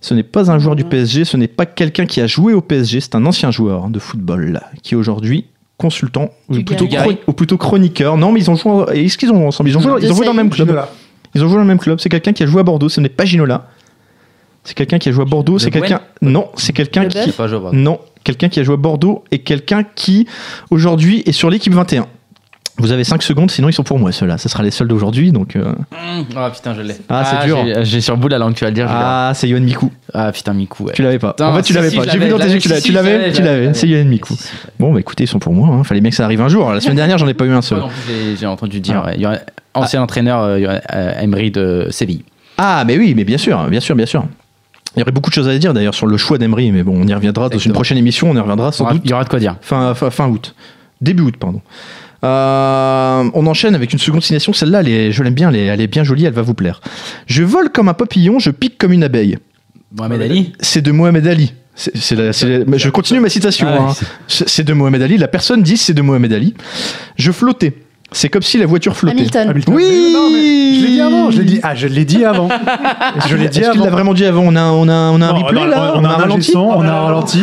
[0.00, 2.60] Ce n'est pas un joueur du PSG, ce n'est pas quelqu'un qui a joué au
[2.60, 5.46] PSG, c'est un ancien joueur de football qui est aujourd'hui
[5.78, 8.16] consultant ou plutôt, ou chroniqueur.
[8.16, 9.04] Non, mais ils ont joué.
[9.04, 9.70] Est-ce qu'ils ont joué ensemble?
[9.70, 10.86] Ils ont joué, ils ont joué dans le même club.
[11.34, 11.98] Ils ont joué dans le même club.
[12.00, 12.88] C'est quelqu'un qui a joué à Bordeaux.
[12.88, 13.68] Ce n'est pas Ginola.
[14.64, 15.58] C'est quelqu'un qui a joué à Bordeaux.
[15.58, 16.00] C'est quelqu'un.
[16.20, 17.32] Non, c'est quelqu'un qui.
[17.32, 17.48] Pas.
[17.72, 20.26] Non, quelqu'un qui a joué à Bordeaux et quelqu'un qui
[20.70, 22.06] aujourd'hui est sur l'équipe 21.
[22.78, 24.38] Vous avez 5 secondes, sinon ils sont pour moi ceux-là.
[24.38, 25.30] Ce sera les seuls d'aujourd'hui.
[25.30, 25.74] Donc, euh,
[26.34, 26.94] Ah putain, je l'ai.
[27.10, 27.58] Ah, c'est dur.
[27.64, 28.86] j'ai- J'ai sur le bout la langue, tu vas le dire.
[28.88, 29.92] Ah, c'est Yohan Miku.
[30.14, 30.84] Ah putain, Miku.
[30.84, 30.92] Ouais.
[30.94, 31.30] Tu l'avais pas.
[31.34, 32.04] Putain, en fait, tu si, l'avais si, pas.
[32.04, 32.86] je J'ai vu dans tes yeux que tu l'avais, tu
[33.36, 33.72] si, l'avais.
[33.72, 33.88] Tu C'est.
[33.88, 34.34] Yohan Miku.
[34.34, 34.48] Si.
[34.80, 35.68] Bon, bah écoutez, ils sont pour moi.
[35.68, 35.84] hein.
[35.84, 36.72] Fallait bien que ça arrive un jour.
[36.72, 37.78] La semaine dernière, j'en ai pas eu un seul.
[37.80, 37.84] Ouais,
[38.40, 39.02] j'ai- entendu dire.
[39.04, 39.08] Ah.
[39.08, 39.14] ouais.
[39.16, 39.44] Il y aurait-
[39.74, 42.24] Ancien entraîneur euh, il y aurait, euh, Emery de Séville.
[42.58, 44.24] Ah, mais oui, mais bien sûr, bien sûr, bien sûr.
[44.96, 46.94] Il y aurait beaucoup de choses à dire d'ailleurs sur le choix d'Emery, mais bon,
[47.02, 48.30] on y reviendra dans une prochaine émission.
[48.30, 49.02] On y reviendra Il y sans aura- doute.
[49.04, 49.56] il y aura de quoi dire.
[49.62, 50.54] fin, fin, fin août.
[51.00, 51.62] Début août, pardon.
[52.24, 54.52] Euh, on enchaîne avec une seconde signation.
[54.52, 56.80] Celle-là, je l'aime bien, elle est, elle est bien jolie, elle va vous plaire.
[57.26, 59.38] Je vole comme un papillon, je pique comme une abeille.
[59.96, 60.52] Mohamed Ali?
[60.60, 61.52] C'est de Mohamed Ali.
[62.12, 63.66] La- je continue ma citation.
[63.68, 63.94] Ah ouais, hein.
[64.28, 65.16] c'est de Mohamed Ali.
[65.18, 66.54] La personne dit c'est de Mohamed Ali.
[67.16, 67.72] Je flottais.
[68.12, 69.16] C'est comme si la voiture flottait.
[69.16, 69.48] Hamilton.
[69.50, 69.74] Hamilton.
[69.74, 71.30] Oui Mais non, mais je l'ai dit avant.
[71.30, 71.60] Je l'ai dit.
[71.62, 72.48] Ah, je l'ai dit avant.
[73.28, 73.84] je l'ai dit avant.
[73.84, 75.92] l'a vraiment dit avant On a, on a, on a un Non, replay non, là
[75.96, 77.42] on, a un ralenti on a un ralenti,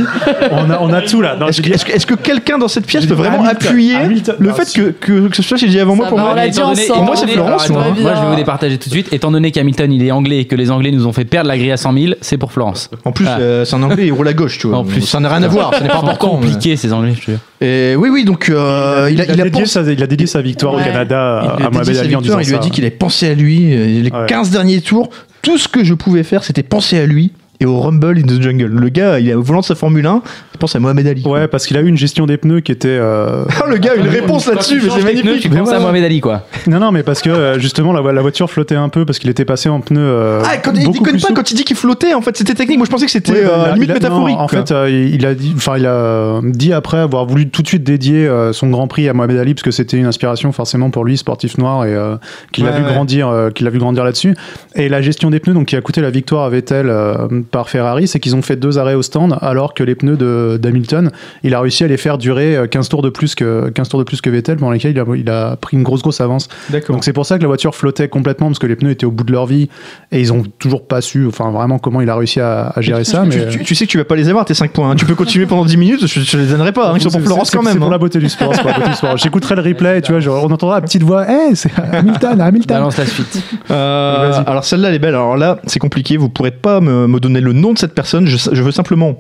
[0.51, 1.38] on a, on a tout là.
[1.47, 3.67] Est-ce que, est-ce que- est-ce que quelqu'un dans cette pièce peut vraiment Hamilton.
[3.67, 4.36] appuyer Hamilton.
[4.39, 4.80] le Non, fait si.
[4.80, 7.70] que, que, que ce soit j'ai dit avant moi pour moi étant Moi, c'est Florence,
[7.70, 7.86] moi.
[7.97, 9.11] je vais vous départager tout de suite.
[9.13, 11.57] Étant donné qu'Hamilton, il est anglais et que les Anglais nous ont fait perdre la
[11.57, 12.89] grille à 100 000, c'est pour Florence.
[13.05, 13.38] En plus, Ah.
[13.39, 14.78] euh, c'est un anglais, il roule à gauche, tu vois.
[14.78, 15.01] En plus.
[15.01, 16.30] ça n'a rien à voir, ce n'est pas important.
[16.30, 17.39] compliqués, ces Anglais, je te jure.
[17.61, 20.84] Et oui, oui, donc euh, il, a, dédié sa, il victoire au.
[20.91, 23.30] Canada il à dédié Mohamed Ali en disant il lui a dit qu'il avait pensé
[23.30, 23.74] à lui.
[23.74, 24.26] euh, Les Ouais.
[24.28, 25.10] 15 derniers tours,
[25.41, 27.32] tout ce que je pouvais faire, c'était penser à lui
[27.62, 28.66] et au Rumble in the Jungle.
[28.68, 31.24] Le gars, il est au volant de sa Formule 1, il pense à Mohamed Ali.
[31.26, 32.88] Ouais, parce qu'il a eu une gestion des pneus qui était.
[32.89, 35.41] euh, Ah, le gars, a une réponse là-dessus, mais c'est magnifique.
[35.41, 36.43] Tu penses à Mohamed Ali, quoi.
[36.68, 39.20] Non, non, mais parce que euh, justement la, vo- la voiture flottait un peu parce
[39.20, 39.99] qu'il était passé en pneus.
[39.99, 41.34] euh, Ah, quand il plus pas souple.
[41.34, 42.78] quand il dit qu'il flottait, en fait, c'était technique.
[42.78, 44.38] Moi, je pensais que c'était Ouais, bah, euh, il a- limite non, métaphorique.
[44.38, 47.68] en fait, euh, il a dit, enfin, il a dit après avoir voulu tout de
[47.68, 50.89] suite dédier euh, son Grand Prix à Mohamed Ali parce que c'était une inspiration forcément
[50.89, 52.16] pour lui, sportif noir, et euh,
[52.51, 52.91] qu'il a Ouais, vu ouais.
[52.93, 54.36] grandir, euh, qu'il a vu grandir là-dessus.
[54.76, 57.70] Et la gestion des pneus, donc qui a coûté la victoire à Vettel euh, par
[57.70, 61.12] Ferrari, c'est qu'ils ont fait deux arrêts au stand, alors que les pneus de- d'Hamilton,
[61.43, 64.00] il a réussi à les faire durer euh, 15 tours de plus que 15 tours
[64.00, 66.47] de plus que Vettel, pendant lesquels il a, il a pris une grosse grosse avance.
[66.70, 66.95] D'accord.
[66.95, 69.12] Donc c'est pour ça que la voiture flottait complètement parce que les pneus étaient au
[69.12, 69.70] bout de leur vie
[70.12, 73.04] et ils ont toujours pas su, enfin vraiment comment il a réussi à, à gérer
[73.04, 73.24] ça.
[73.30, 74.91] tu, Mais tu- tu sais que tu vas pas les avoir tes 5 points.
[74.91, 74.95] hein.
[74.95, 76.89] Tu peux continuer pendant 10 minutes, je, je les donnerai pas.
[76.89, 76.93] hein.
[76.95, 77.78] Ils sont pour C'est- Florence c'est- quand C'est même.
[77.80, 77.91] pour hein.
[77.91, 78.54] la beauté du sport.
[78.56, 79.18] c'est pour la beauté du sport.
[79.18, 81.28] J'écouterai le replay, tu vois, genre, on entendra la petite voix.
[81.30, 82.78] Hey, c'est Hamilton, Hamilton.
[82.78, 83.43] Balance la suite.
[83.72, 85.16] Euh, alors celle-là elle est belle.
[85.16, 86.18] Alors là c'est compliqué.
[86.18, 88.26] Vous pourrez pas me, me donner le nom de cette personne.
[88.26, 89.18] Je, je veux simplement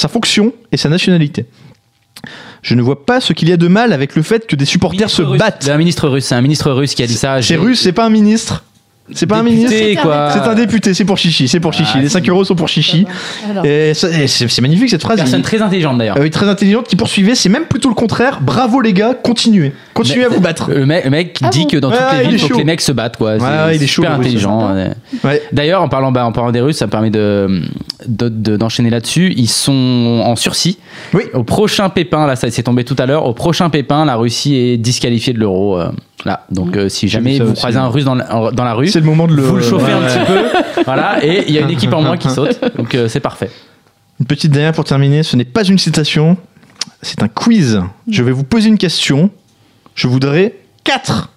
[0.00, 1.46] sa fonction et sa nationalité.
[2.62, 4.64] Je ne vois pas ce qu'il y a de mal avec le fait que des
[4.64, 5.38] supporters se russe.
[5.38, 5.62] battent.
[5.62, 7.40] C'est un ministre russe, c'est un ministre russe qui a dit ça.
[7.40, 8.64] C'est russe, c'est pas un ministre.
[9.12, 10.30] C'est pas un député, ministre quoi.
[10.32, 11.92] C'est un député, c'est pour Chichi, c'est pour Chichi.
[11.96, 13.06] Ah, les 5 euros sont pour Chichi.
[13.50, 13.64] Alors.
[13.64, 15.16] Et ça- et c'est magnifique cette phrase.
[15.18, 16.16] Personne Il- très intelligente d'ailleurs.
[16.16, 18.40] euh, oui, très intelligente qui poursuivait, c'est même plutôt le contraire.
[18.40, 19.72] Bravo les gars, continuez.
[19.94, 20.70] Continuez à vous battre.
[20.70, 22.38] Le mec, le mec Ah dit bon que dans Ouais, toutes ouais, les il villes,
[22.38, 23.16] il faut que les mecs se battent.
[23.16, 23.38] Quoi.
[23.38, 24.74] C'est Ouais, ouais, il est chaud, super intelligent.
[25.24, 25.42] ouais.
[25.52, 27.62] D'ailleurs, en parlant, bah, en parlant des Russes, ça me permet de
[28.06, 29.34] de- de- d'enchaîner là-dessus.
[29.36, 30.78] Ils sont en sursis.
[31.12, 31.24] Oui.
[31.34, 33.26] Au prochain pépin, là, ça s'est tombé tout à l'heure.
[33.26, 35.78] Au prochain pépin, la Russie est disqualifiée de l'euro.
[35.78, 35.90] euh,
[36.24, 37.54] là, donc euh, si jamais vous aussi.
[37.54, 39.42] croisez un Russe dans la, en- dans la rue, C'est le moment de le.
[39.42, 40.06] vous le chauffez un Ouais.
[40.06, 40.82] petit peu.
[40.84, 42.58] Voilà, et il y a une équipe en moins qui saute.
[42.76, 43.50] Donc euh, c'est parfait.
[44.18, 46.36] Une petite dernière pour terminer, ce n'est pas une citation,
[47.02, 47.80] c'est un quiz.
[48.10, 49.30] Je vais vous poser une question.
[49.94, 50.54] Je voudrais
[50.84, 51.30] quatre,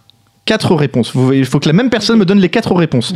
[0.46, 1.14] quatre réponses.
[1.34, 3.14] Il faut que la même personne me donne les quatre réponses.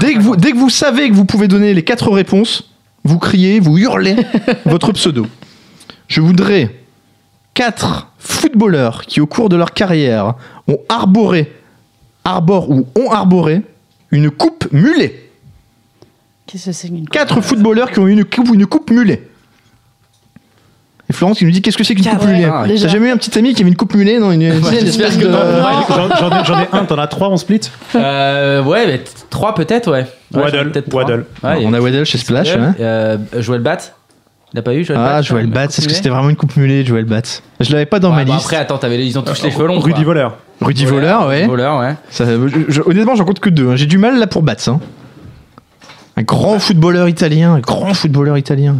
[0.00, 2.70] Dès que, vous, dès que vous savez que vous pouvez donner les quatre réponses,
[3.04, 4.16] vous criez, vous hurlez
[4.66, 5.26] votre pseudo.
[6.08, 6.74] Je voudrais
[7.54, 10.34] quatre footballeurs qui, au cours de leur carrière,
[10.68, 11.52] ont arboré,
[12.24, 13.62] arborent ou ont arboré
[14.10, 15.22] une coupe mulet.
[16.46, 19.28] Qu'est-ce que c'est qu'une Quatre footballeurs qui ont eu une coupe, une coupe mulet.
[21.08, 23.08] Et Florence qui nous dit qu'est-ce que c'est qu'une coupe Ouais, mulet ah, T'as jamais
[23.08, 25.30] eu un petit ami qui avait une coupe mulet Non, une, une espèce de.
[25.30, 27.60] J'en j'en ai, j'en ai un, t'en as trois en split?
[27.94, 30.06] Euh, ouais, mais t- trois peut-être, ouais.
[30.34, 31.04] Ouais, Waddle, peut-être trois.
[31.04, 31.26] Waddle.
[31.44, 32.48] Ouais, On a Waddle chez Splash.
[32.50, 32.74] Hein.
[32.80, 33.78] euh, Joël Bat.
[34.52, 36.30] Il a pas eu Joël Ah, Bat Joël une Bat, coupe est-ce que c'était vraiment
[36.30, 37.22] une coupe mulet, Joël Bat
[37.60, 38.46] Je l'avais pas dans Ouais, ma bon, liste.
[38.46, 39.78] Après, attends, t'avais ils ont tous les cheveux longs.
[39.78, 40.02] Rudy.
[40.02, 40.36] Voleur.
[40.60, 41.46] Rudy Voleur, ouais.
[41.46, 41.94] Voleur, ouais.
[42.10, 43.70] Ça, je- je- honnêtement, j'en compte que deux.
[43.70, 43.76] hein.
[43.76, 44.54] J'ai du mal là pour Bats.
[44.68, 44.80] hein.
[46.16, 48.76] Un grand footballeur italien, un grand footballeur italien.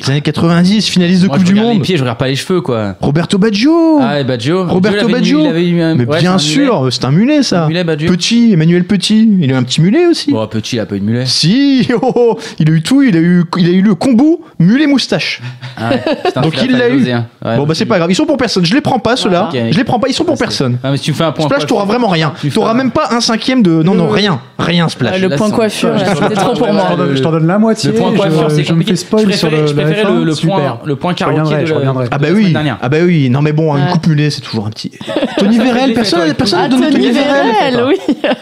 [0.00, 1.78] Les années 90, finaliste de Moi, Coupe je du regarde Monde.
[1.78, 2.96] les pieds, je regarde pas les cheveux, quoi.
[3.00, 4.66] Roberto Baggio Ah, et Baggio.
[4.66, 7.64] Roberto Baggio, avait avait un- Mais ouais, bien un sûr, c'est un mulet ça.
[7.64, 8.10] Un mulet, Baggio.
[8.10, 10.32] Petit, Emmanuel Petit, il a eu un petit mulet aussi.
[10.32, 11.26] Bon, petit, il a pas eu de mulet.
[11.26, 14.40] Si, oh, oh, il a eu tout, il a eu, il a eu le combo
[14.58, 15.40] mulet moustache.
[15.76, 16.02] Ah ouais.
[16.24, 17.10] Putain, Donc il l'a eu.
[17.12, 17.26] hein.
[17.44, 18.66] Ouais, bon bah c'est pas grave, ils sont pour personne.
[18.66, 19.48] Je les prends pas ceux-là.
[19.52, 20.76] Je les prends pas, ils sont pour personne.
[20.82, 21.46] Ah, mais si tu me fais un point.
[21.46, 22.32] Splash, t'auras vraiment rien.
[22.40, 23.84] Tu T'auras même pas un cinquième de.
[23.84, 25.12] Non non Le- rien, rien Splash.
[25.14, 26.88] Ah, le point coiffure, c'était trop pour moi.
[27.14, 27.92] Je t'en donne- la moitié.
[27.92, 29.83] Le point coiffure, c'est je me compliqué.
[29.84, 31.40] Le, je la préférais F1, le, le point, le point Je karaoké
[31.74, 32.16] reviendrai, de la-.
[32.16, 32.78] Ah bah la oui, semaine dernière.
[32.80, 33.90] ah bah oui, non mais bon, une Ouais.
[33.92, 34.92] coupe mulet c'est toujours un petit.
[35.38, 37.84] Tony Vérel, personne, personne Ah, Tony Tony Vérel.
[37.86, 37.96] Oui.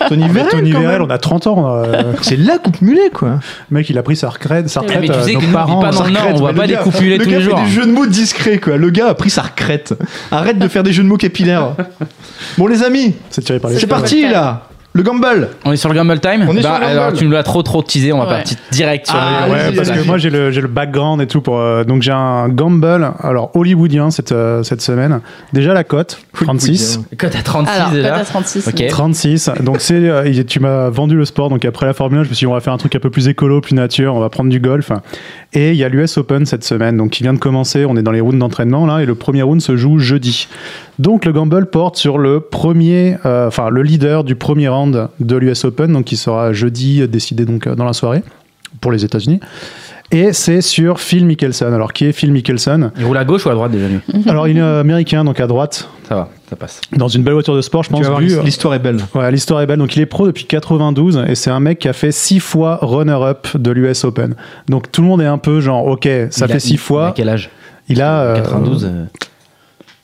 [0.08, 1.74] Tony Vérel, Tony Vérel, on a 30 ans.
[1.76, 3.40] euh, C'est la coupe mulet quoi.
[3.70, 4.68] Le mec, il a pris sa retraite.
[4.68, 5.80] Sa Ah, mais retraite tu euh, sais nos que nous, on parents.
[5.80, 7.38] pas dans sa le Nord, retraite, on voit pas des coupes mulets Le tous gars
[7.38, 7.60] les jours.
[7.60, 8.76] des jeux de mots discrets quoi.
[8.76, 9.94] Le gars a pris sa retraite.
[10.30, 11.74] Arrête de faire des jeux de mots capillaires.
[12.58, 13.90] Bon les amis, C'est tiré par les c'est cheveux.
[13.90, 14.62] parti là.
[14.94, 15.48] Le gamble.
[15.64, 17.16] On est sur le Gamble Time On est Bah, sur le Alors Gamble.
[17.18, 18.30] tu nous l'as trop trop teasé, on va Ouais.
[18.30, 21.26] partir direct sur Ah, le Ouais, parce que moi j'ai le, j'ai le background et
[21.26, 25.20] tout pour euh, donc j'ai un gamble alors hollywoodien cette euh, cette semaine
[25.54, 28.08] déjà la cote 36 Code à 36 Alors, déjà.
[28.10, 28.68] cote à 36.
[28.68, 28.86] Ok.
[28.88, 32.28] 36 donc c'est euh, tu m'as vendu le sport donc après la Formule 1 je
[32.28, 34.20] me suis dit on va faire un truc un peu plus écolo plus nature on
[34.20, 34.90] va prendre du golf
[35.54, 38.02] et il y a l'US Open cette semaine donc qui vient de commencer on est
[38.02, 40.48] dans les rounds d'entraînement là et le premier round se joue jeudi
[40.98, 45.36] donc le gamble porte sur le premier euh, enfin le leader du premier round de
[45.36, 48.22] l'US Open donc qui sera jeudi euh, décidé donc euh, dans la soirée
[48.80, 49.40] pour les États-Unis
[50.14, 51.72] et c'est sur Phil Mickelson.
[51.72, 52.90] Alors, qui est Phil Mickelson?
[52.98, 55.46] Il roule à gauche ou à droite déjà lui Alors, il est américain, donc à
[55.46, 56.82] droite, Ça va, ça passe.
[56.94, 58.20] dans une belle voiture de sport, je Tu pense.
[58.20, 58.98] vu- l'histoire est belle.
[59.14, 59.78] Ouais, l'histoire est belle.
[59.78, 62.78] Donc, il est pro depuis 92 et c'est un mec qui a fait six fois
[62.82, 64.34] runner-up de l'US Open.
[64.68, 66.74] Donc, tout le monde est un peu genre, ok, ça Il fait a- six il-
[66.74, 67.12] a fois.
[67.16, 67.48] quel âge?
[67.88, 68.20] Il a.
[68.20, 68.84] euh, 92.
[68.84, 69.04] euh,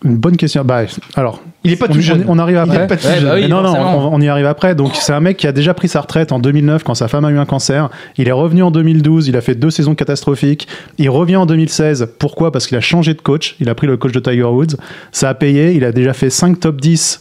[0.05, 0.65] Une bonne question.
[0.65, 0.85] Bah,
[1.17, 2.25] alors, Il est pas on, tout jeune.
[2.27, 2.85] on- arrive Il après.
[2.85, 3.25] est pas tout Ouais, jeune.
[3.25, 3.49] bah oui.
[3.49, 4.75] Non, non, on, on y arrive après.
[4.75, 7.25] Donc, c'est un mec qui a déjà pris sa retraite en 2009 quand sa femme
[7.25, 7.89] a eu un cancer.
[8.17, 9.29] Il est revenu en 2012.
[9.29, 10.67] Il a fait deux saisons catastrophiques.
[10.99, 12.09] Il revient en 2016.
[12.19, 12.51] Pourquoi?
[12.53, 13.57] Parce qu'il a changé de coach.
[13.61, 14.77] Il a pris le coach de Tiger Woods.
[15.13, 15.73] Ça a payé.
[15.75, 17.21] Il a déjà fait 5 top 10,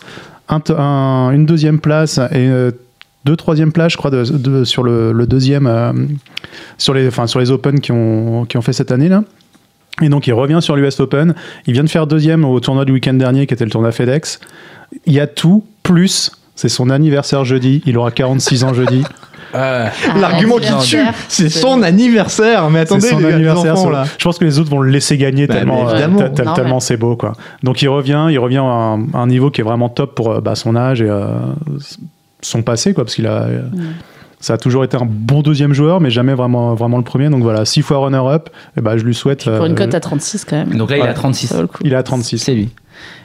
[0.49, 2.71] un to- un- une deuxième place et euh,
[3.25, 5.91] deux troisième places, je crois, de, de- sur le, le deuxième, euh,
[6.77, 9.23] sur, les, enfin, sur les Open qui ont, qui ont fait cette année là.
[10.01, 11.33] Et donc il revient sur l'US Open.
[11.65, 14.39] Il vient de faire deuxième au tournoi du week-end dernier qui était le tournoi FedEx.
[15.05, 17.81] Il y a tout, plus c'est son anniversaire jeudi.
[17.85, 19.03] Il aura 46 ans jeudi.
[19.53, 19.87] euh,
[20.19, 22.69] L'argument qui tue, anniversaire, c'est son anniversaire.
[22.71, 23.73] Mais attendez, son les anniversaire.
[23.73, 24.05] enfants, là.
[24.17, 27.15] Je pense que les autres vont le laisser gagner Bah, tellement, euh, tellement c'est beau.
[27.15, 27.33] Quoi.
[27.63, 30.31] Donc il revient, il revient à un, à un niveau qui est vraiment top pour
[30.31, 31.27] euh, bah, son âge et euh,
[32.41, 33.43] son passé, quoi, parce qu'il a.
[33.43, 33.61] euh,
[34.39, 37.29] Ça a toujours été un bon deuxième joueur, mais jamais vraiment, vraiment le premier.
[37.29, 39.45] Donc voilà, six fois runner-up, et bah, je lui souhaite.
[39.45, 40.77] Pour une euh, cote à 36 quand même.
[40.77, 41.13] Donc là, il Ouais.
[41.13, 41.53] 36.
[41.53, 41.77] Vaut le coup.
[41.83, 42.38] Il est à 36.
[42.38, 42.69] C'est lui.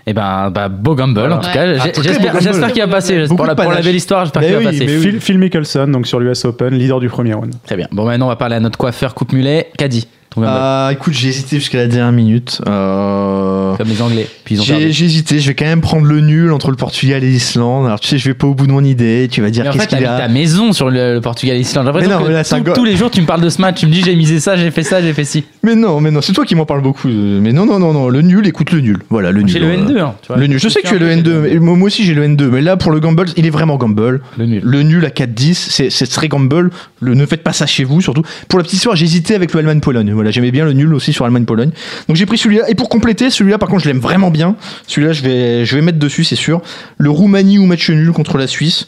[0.07, 1.77] Et ben, bah, beau gamble en tout cas.
[1.81, 3.25] Ah, J'espère qu'il va passer.
[3.29, 4.87] Pour la, pour la belle histoire, j'espère Mais qu'il va oui, passer.
[4.87, 5.03] mais oui.
[5.03, 7.55] Phil, Phil Mickelson, donc sur l'US Open, leader du premier round.
[7.65, 7.89] Très bien.
[7.93, 10.09] Bon, maintenant, on va parler à notre coiffeur coupe mulet, Caddy.
[10.35, 12.61] Ton Ah, écoute, j'ai hésité jusqu'à la dernière minute.
[12.69, 14.27] Euh, Comme les Anglais.
[14.45, 17.23] Puis ils ont J'ai hésité, je vais quand même prendre le nul entre le Portugal
[17.25, 17.87] et l'Islande.
[17.87, 19.71] Alors tu sais, je vais pas au bout de mon idée, tu vas dire Mais
[19.71, 20.27] en qu'est-ce fait, qu'il t'habites a.
[20.27, 21.85] ta maison sur le, le Portugal et l'Islande.
[21.85, 23.21] J'ai l'impression Mais non, que mais là, c'est un tout- go- tous les jours, tu
[23.21, 23.81] me parles de ce match.
[23.81, 25.45] Tu me dis, j'ai misé ça, j'ai fait ça, j'ai fait ci.
[25.63, 27.09] Mais non, mais non, c'est toi qui m'en parles beaucoup.
[27.09, 28.99] euh, Mais non, non, non, non, le nul, écoute le nul.
[29.11, 29.51] Voilà, le nul.
[29.53, 29.99] J'ai le euh, N2.
[30.01, 30.37] hein, tu vois.
[30.37, 30.59] Le nul.
[30.59, 32.45] Je sais que tu as le J'ai N2, mais moi moi aussi j'ai le N2.
[32.49, 34.21] Mais là, pour le gamble, il est vraiment gamble.
[34.39, 34.61] Le nul.
[34.65, 36.71] Le nul à 4-10, c'est c'est très gamble.
[37.01, 38.23] Le, ne faites pas ça chez vous, surtout.
[38.49, 40.13] Pour la petite histoire, j'ai hésité avec le Allemagne-Pologne.
[40.23, 41.73] Voilà, j'aimais bien le nul aussi sur Allemagne-Pologne.
[42.07, 42.71] Donc j'ai pris celui-là.
[42.71, 44.55] Et pour compléter, celui-là, par contre, je l'aime vraiment bien.
[44.87, 46.63] Celui-là, je vais, je vais mettre dessus, c'est sûr.
[46.97, 48.87] Le Roumanie ou match nul contre la Suisse.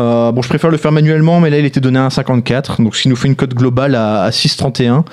[0.00, 2.82] Euh, bon, je préfère le faire manuellement, mais là, il était donné à 1,54.
[2.82, 5.04] Donc, ce qui nous fait une cote globale à, à 6,31.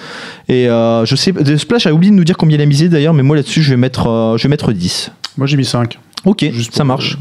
[0.47, 2.89] Et euh, je sais, The Splash a oublié de nous dire combien il a misé
[2.89, 5.11] d'ailleurs, mais moi là-dessus, je vais mettre, euh, je vais mettre 10.
[5.37, 5.99] Moi, j'ai mis 5.
[6.25, 7.19] Ok, Juste ça marche.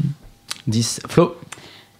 [0.65, 1.01] 10.
[1.07, 1.35] Flo?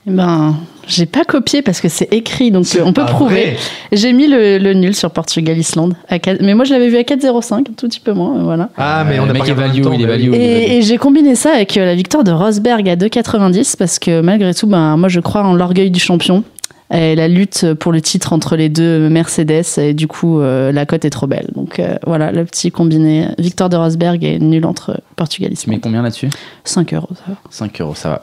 [0.07, 0.55] Eh Ben,
[0.87, 3.57] j'ai pas copié parce que c'est écrit, donc euh, on peut prouver.
[3.91, 5.95] J'ai mis le, le nul sur Portugal-Islande.
[6.41, 8.69] Mais moi, je l'avais vu à 4,05, un tout petit peu moins, euh, voilà.
[8.77, 10.29] Ah, mais on Le a pas value, même il est temps, value.
[10.31, 13.99] mais- Et, et j'ai combiné ça avec euh, la victoire de Rosberg à 2,90 parce
[13.99, 16.43] que malgré tout, ben, moi, je crois en l'orgueil du champion.
[16.91, 20.87] Et la lutte pour le titre entre les deux Mercedes, et du coup, euh, la
[20.87, 21.45] cote est trop belle.
[21.53, 23.27] Donc euh, voilà, le petit combiné.
[23.37, 26.29] Victoire de Rosberg et nul entre Portugal Tu mets combien là-dessus?
[26.63, 27.35] 5 euros, ça va.
[27.51, 28.21] 5 euros, ça va.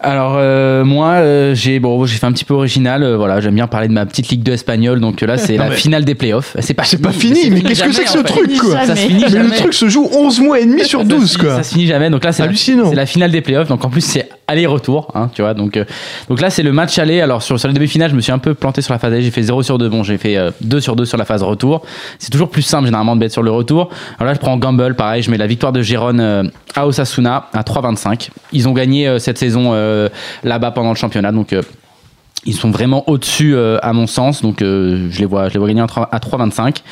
[0.00, 3.54] Alors euh, moi euh, j'ai bon j'ai fait un petit peu original euh, voilà j'aime
[3.56, 6.04] bien parler de ma petite ligue 2 espagnole donc euh, là c'est la mais- finale
[6.04, 8.84] des playoffs c'est pas C'est pas fini, mais qu'est-ce que c'est que ce truc, quoi
[8.86, 9.00] ça se Jamais.
[9.00, 11.44] finit Mais le truc se joue 11 mois et demi sur Ça se 12, finit-
[11.44, 11.56] quoi.
[11.56, 12.10] Ça se finit jamais.
[12.10, 12.88] Donc là, c'est la, Hallucinant.
[12.88, 13.68] c'est la finale des playoffs.
[13.68, 15.10] Donc en plus, c'est aller-retour.
[15.14, 15.52] Hein, tu vois.
[15.54, 15.84] Donc, euh,
[16.28, 17.20] donc là, c'est le match aller.
[17.20, 19.22] Alors sur, sur les demi-finales, je me suis un peu planté sur la phase aller.
[19.22, 19.88] J'ai fait 0 sur 2.
[19.88, 21.82] Bon, j'ai fait euh, 2 sur 2 sur la phase retour.
[22.18, 23.90] C'est toujours plus simple généralement de mettre sur le retour.
[24.18, 24.94] Alors là, je prends Gamble.
[24.94, 26.42] Pareil, je mets la victoire de Gérone euh,
[26.78, 28.30] à Osasuna à 3,25.
[28.52, 30.08] Ils ont gagné euh, cette saison euh,
[30.44, 31.32] là-bas pendant le championnat.
[31.32, 31.62] Donc euh,
[32.44, 34.42] ils sont vraiment au-dessus à mon sens.
[34.42, 36.82] Donc je, les vois, je les vois gagner à 3 à 3,25.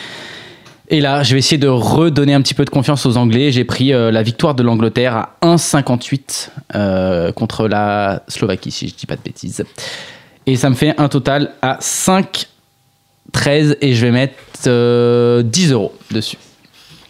[0.88, 3.52] Et là, je vais essayer de redonner un petit peu de confiance aux Anglais.
[3.52, 9.06] J'ai pris la victoire de l'Angleterre à 1,58 euh, contre la Slovaquie, si je dis
[9.06, 9.64] pas de bêtises.
[10.46, 14.34] Et ça me fait un total à 5,13 et je vais mettre
[14.66, 16.38] euh, 10 euros dessus.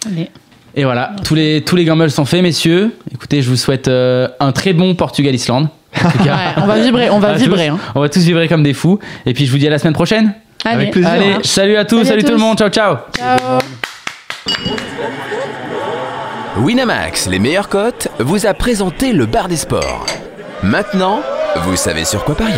[0.06, 0.30] Allez.
[0.78, 2.94] Et voilà, tous les, tous les gambles sont faits, messieurs.
[3.12, 5.68] Écoutez, je vous souhaite euh, un très bon Portugal-Islande.
[6.04, 7.40] En tout cas, Ouais, on va vibrer, on va à tous.
[7.44, 7.68] vibrer.
[7.68, 7.78] hein.
[7.94, 8.98] On va tous vibrer comme des fous.
[9.24, 10.34] Et puis je vous dis à la semaine prochaine.
[10.64, 10.74] Allez.
[10.76, 11.10] Avec plaisir.
[11.10, 12.96] Allez, salut à tous, Salut à tout le monde, ciao ciao.
[13.16, 13.38] Ciao.
[16.58, 20.04] Winamax, les meilleures cotes, vous a présenté le bar des sports.
[20.62, 21.20] Maintenant,
[21.62, 22.54] vous savez sur quoi parier.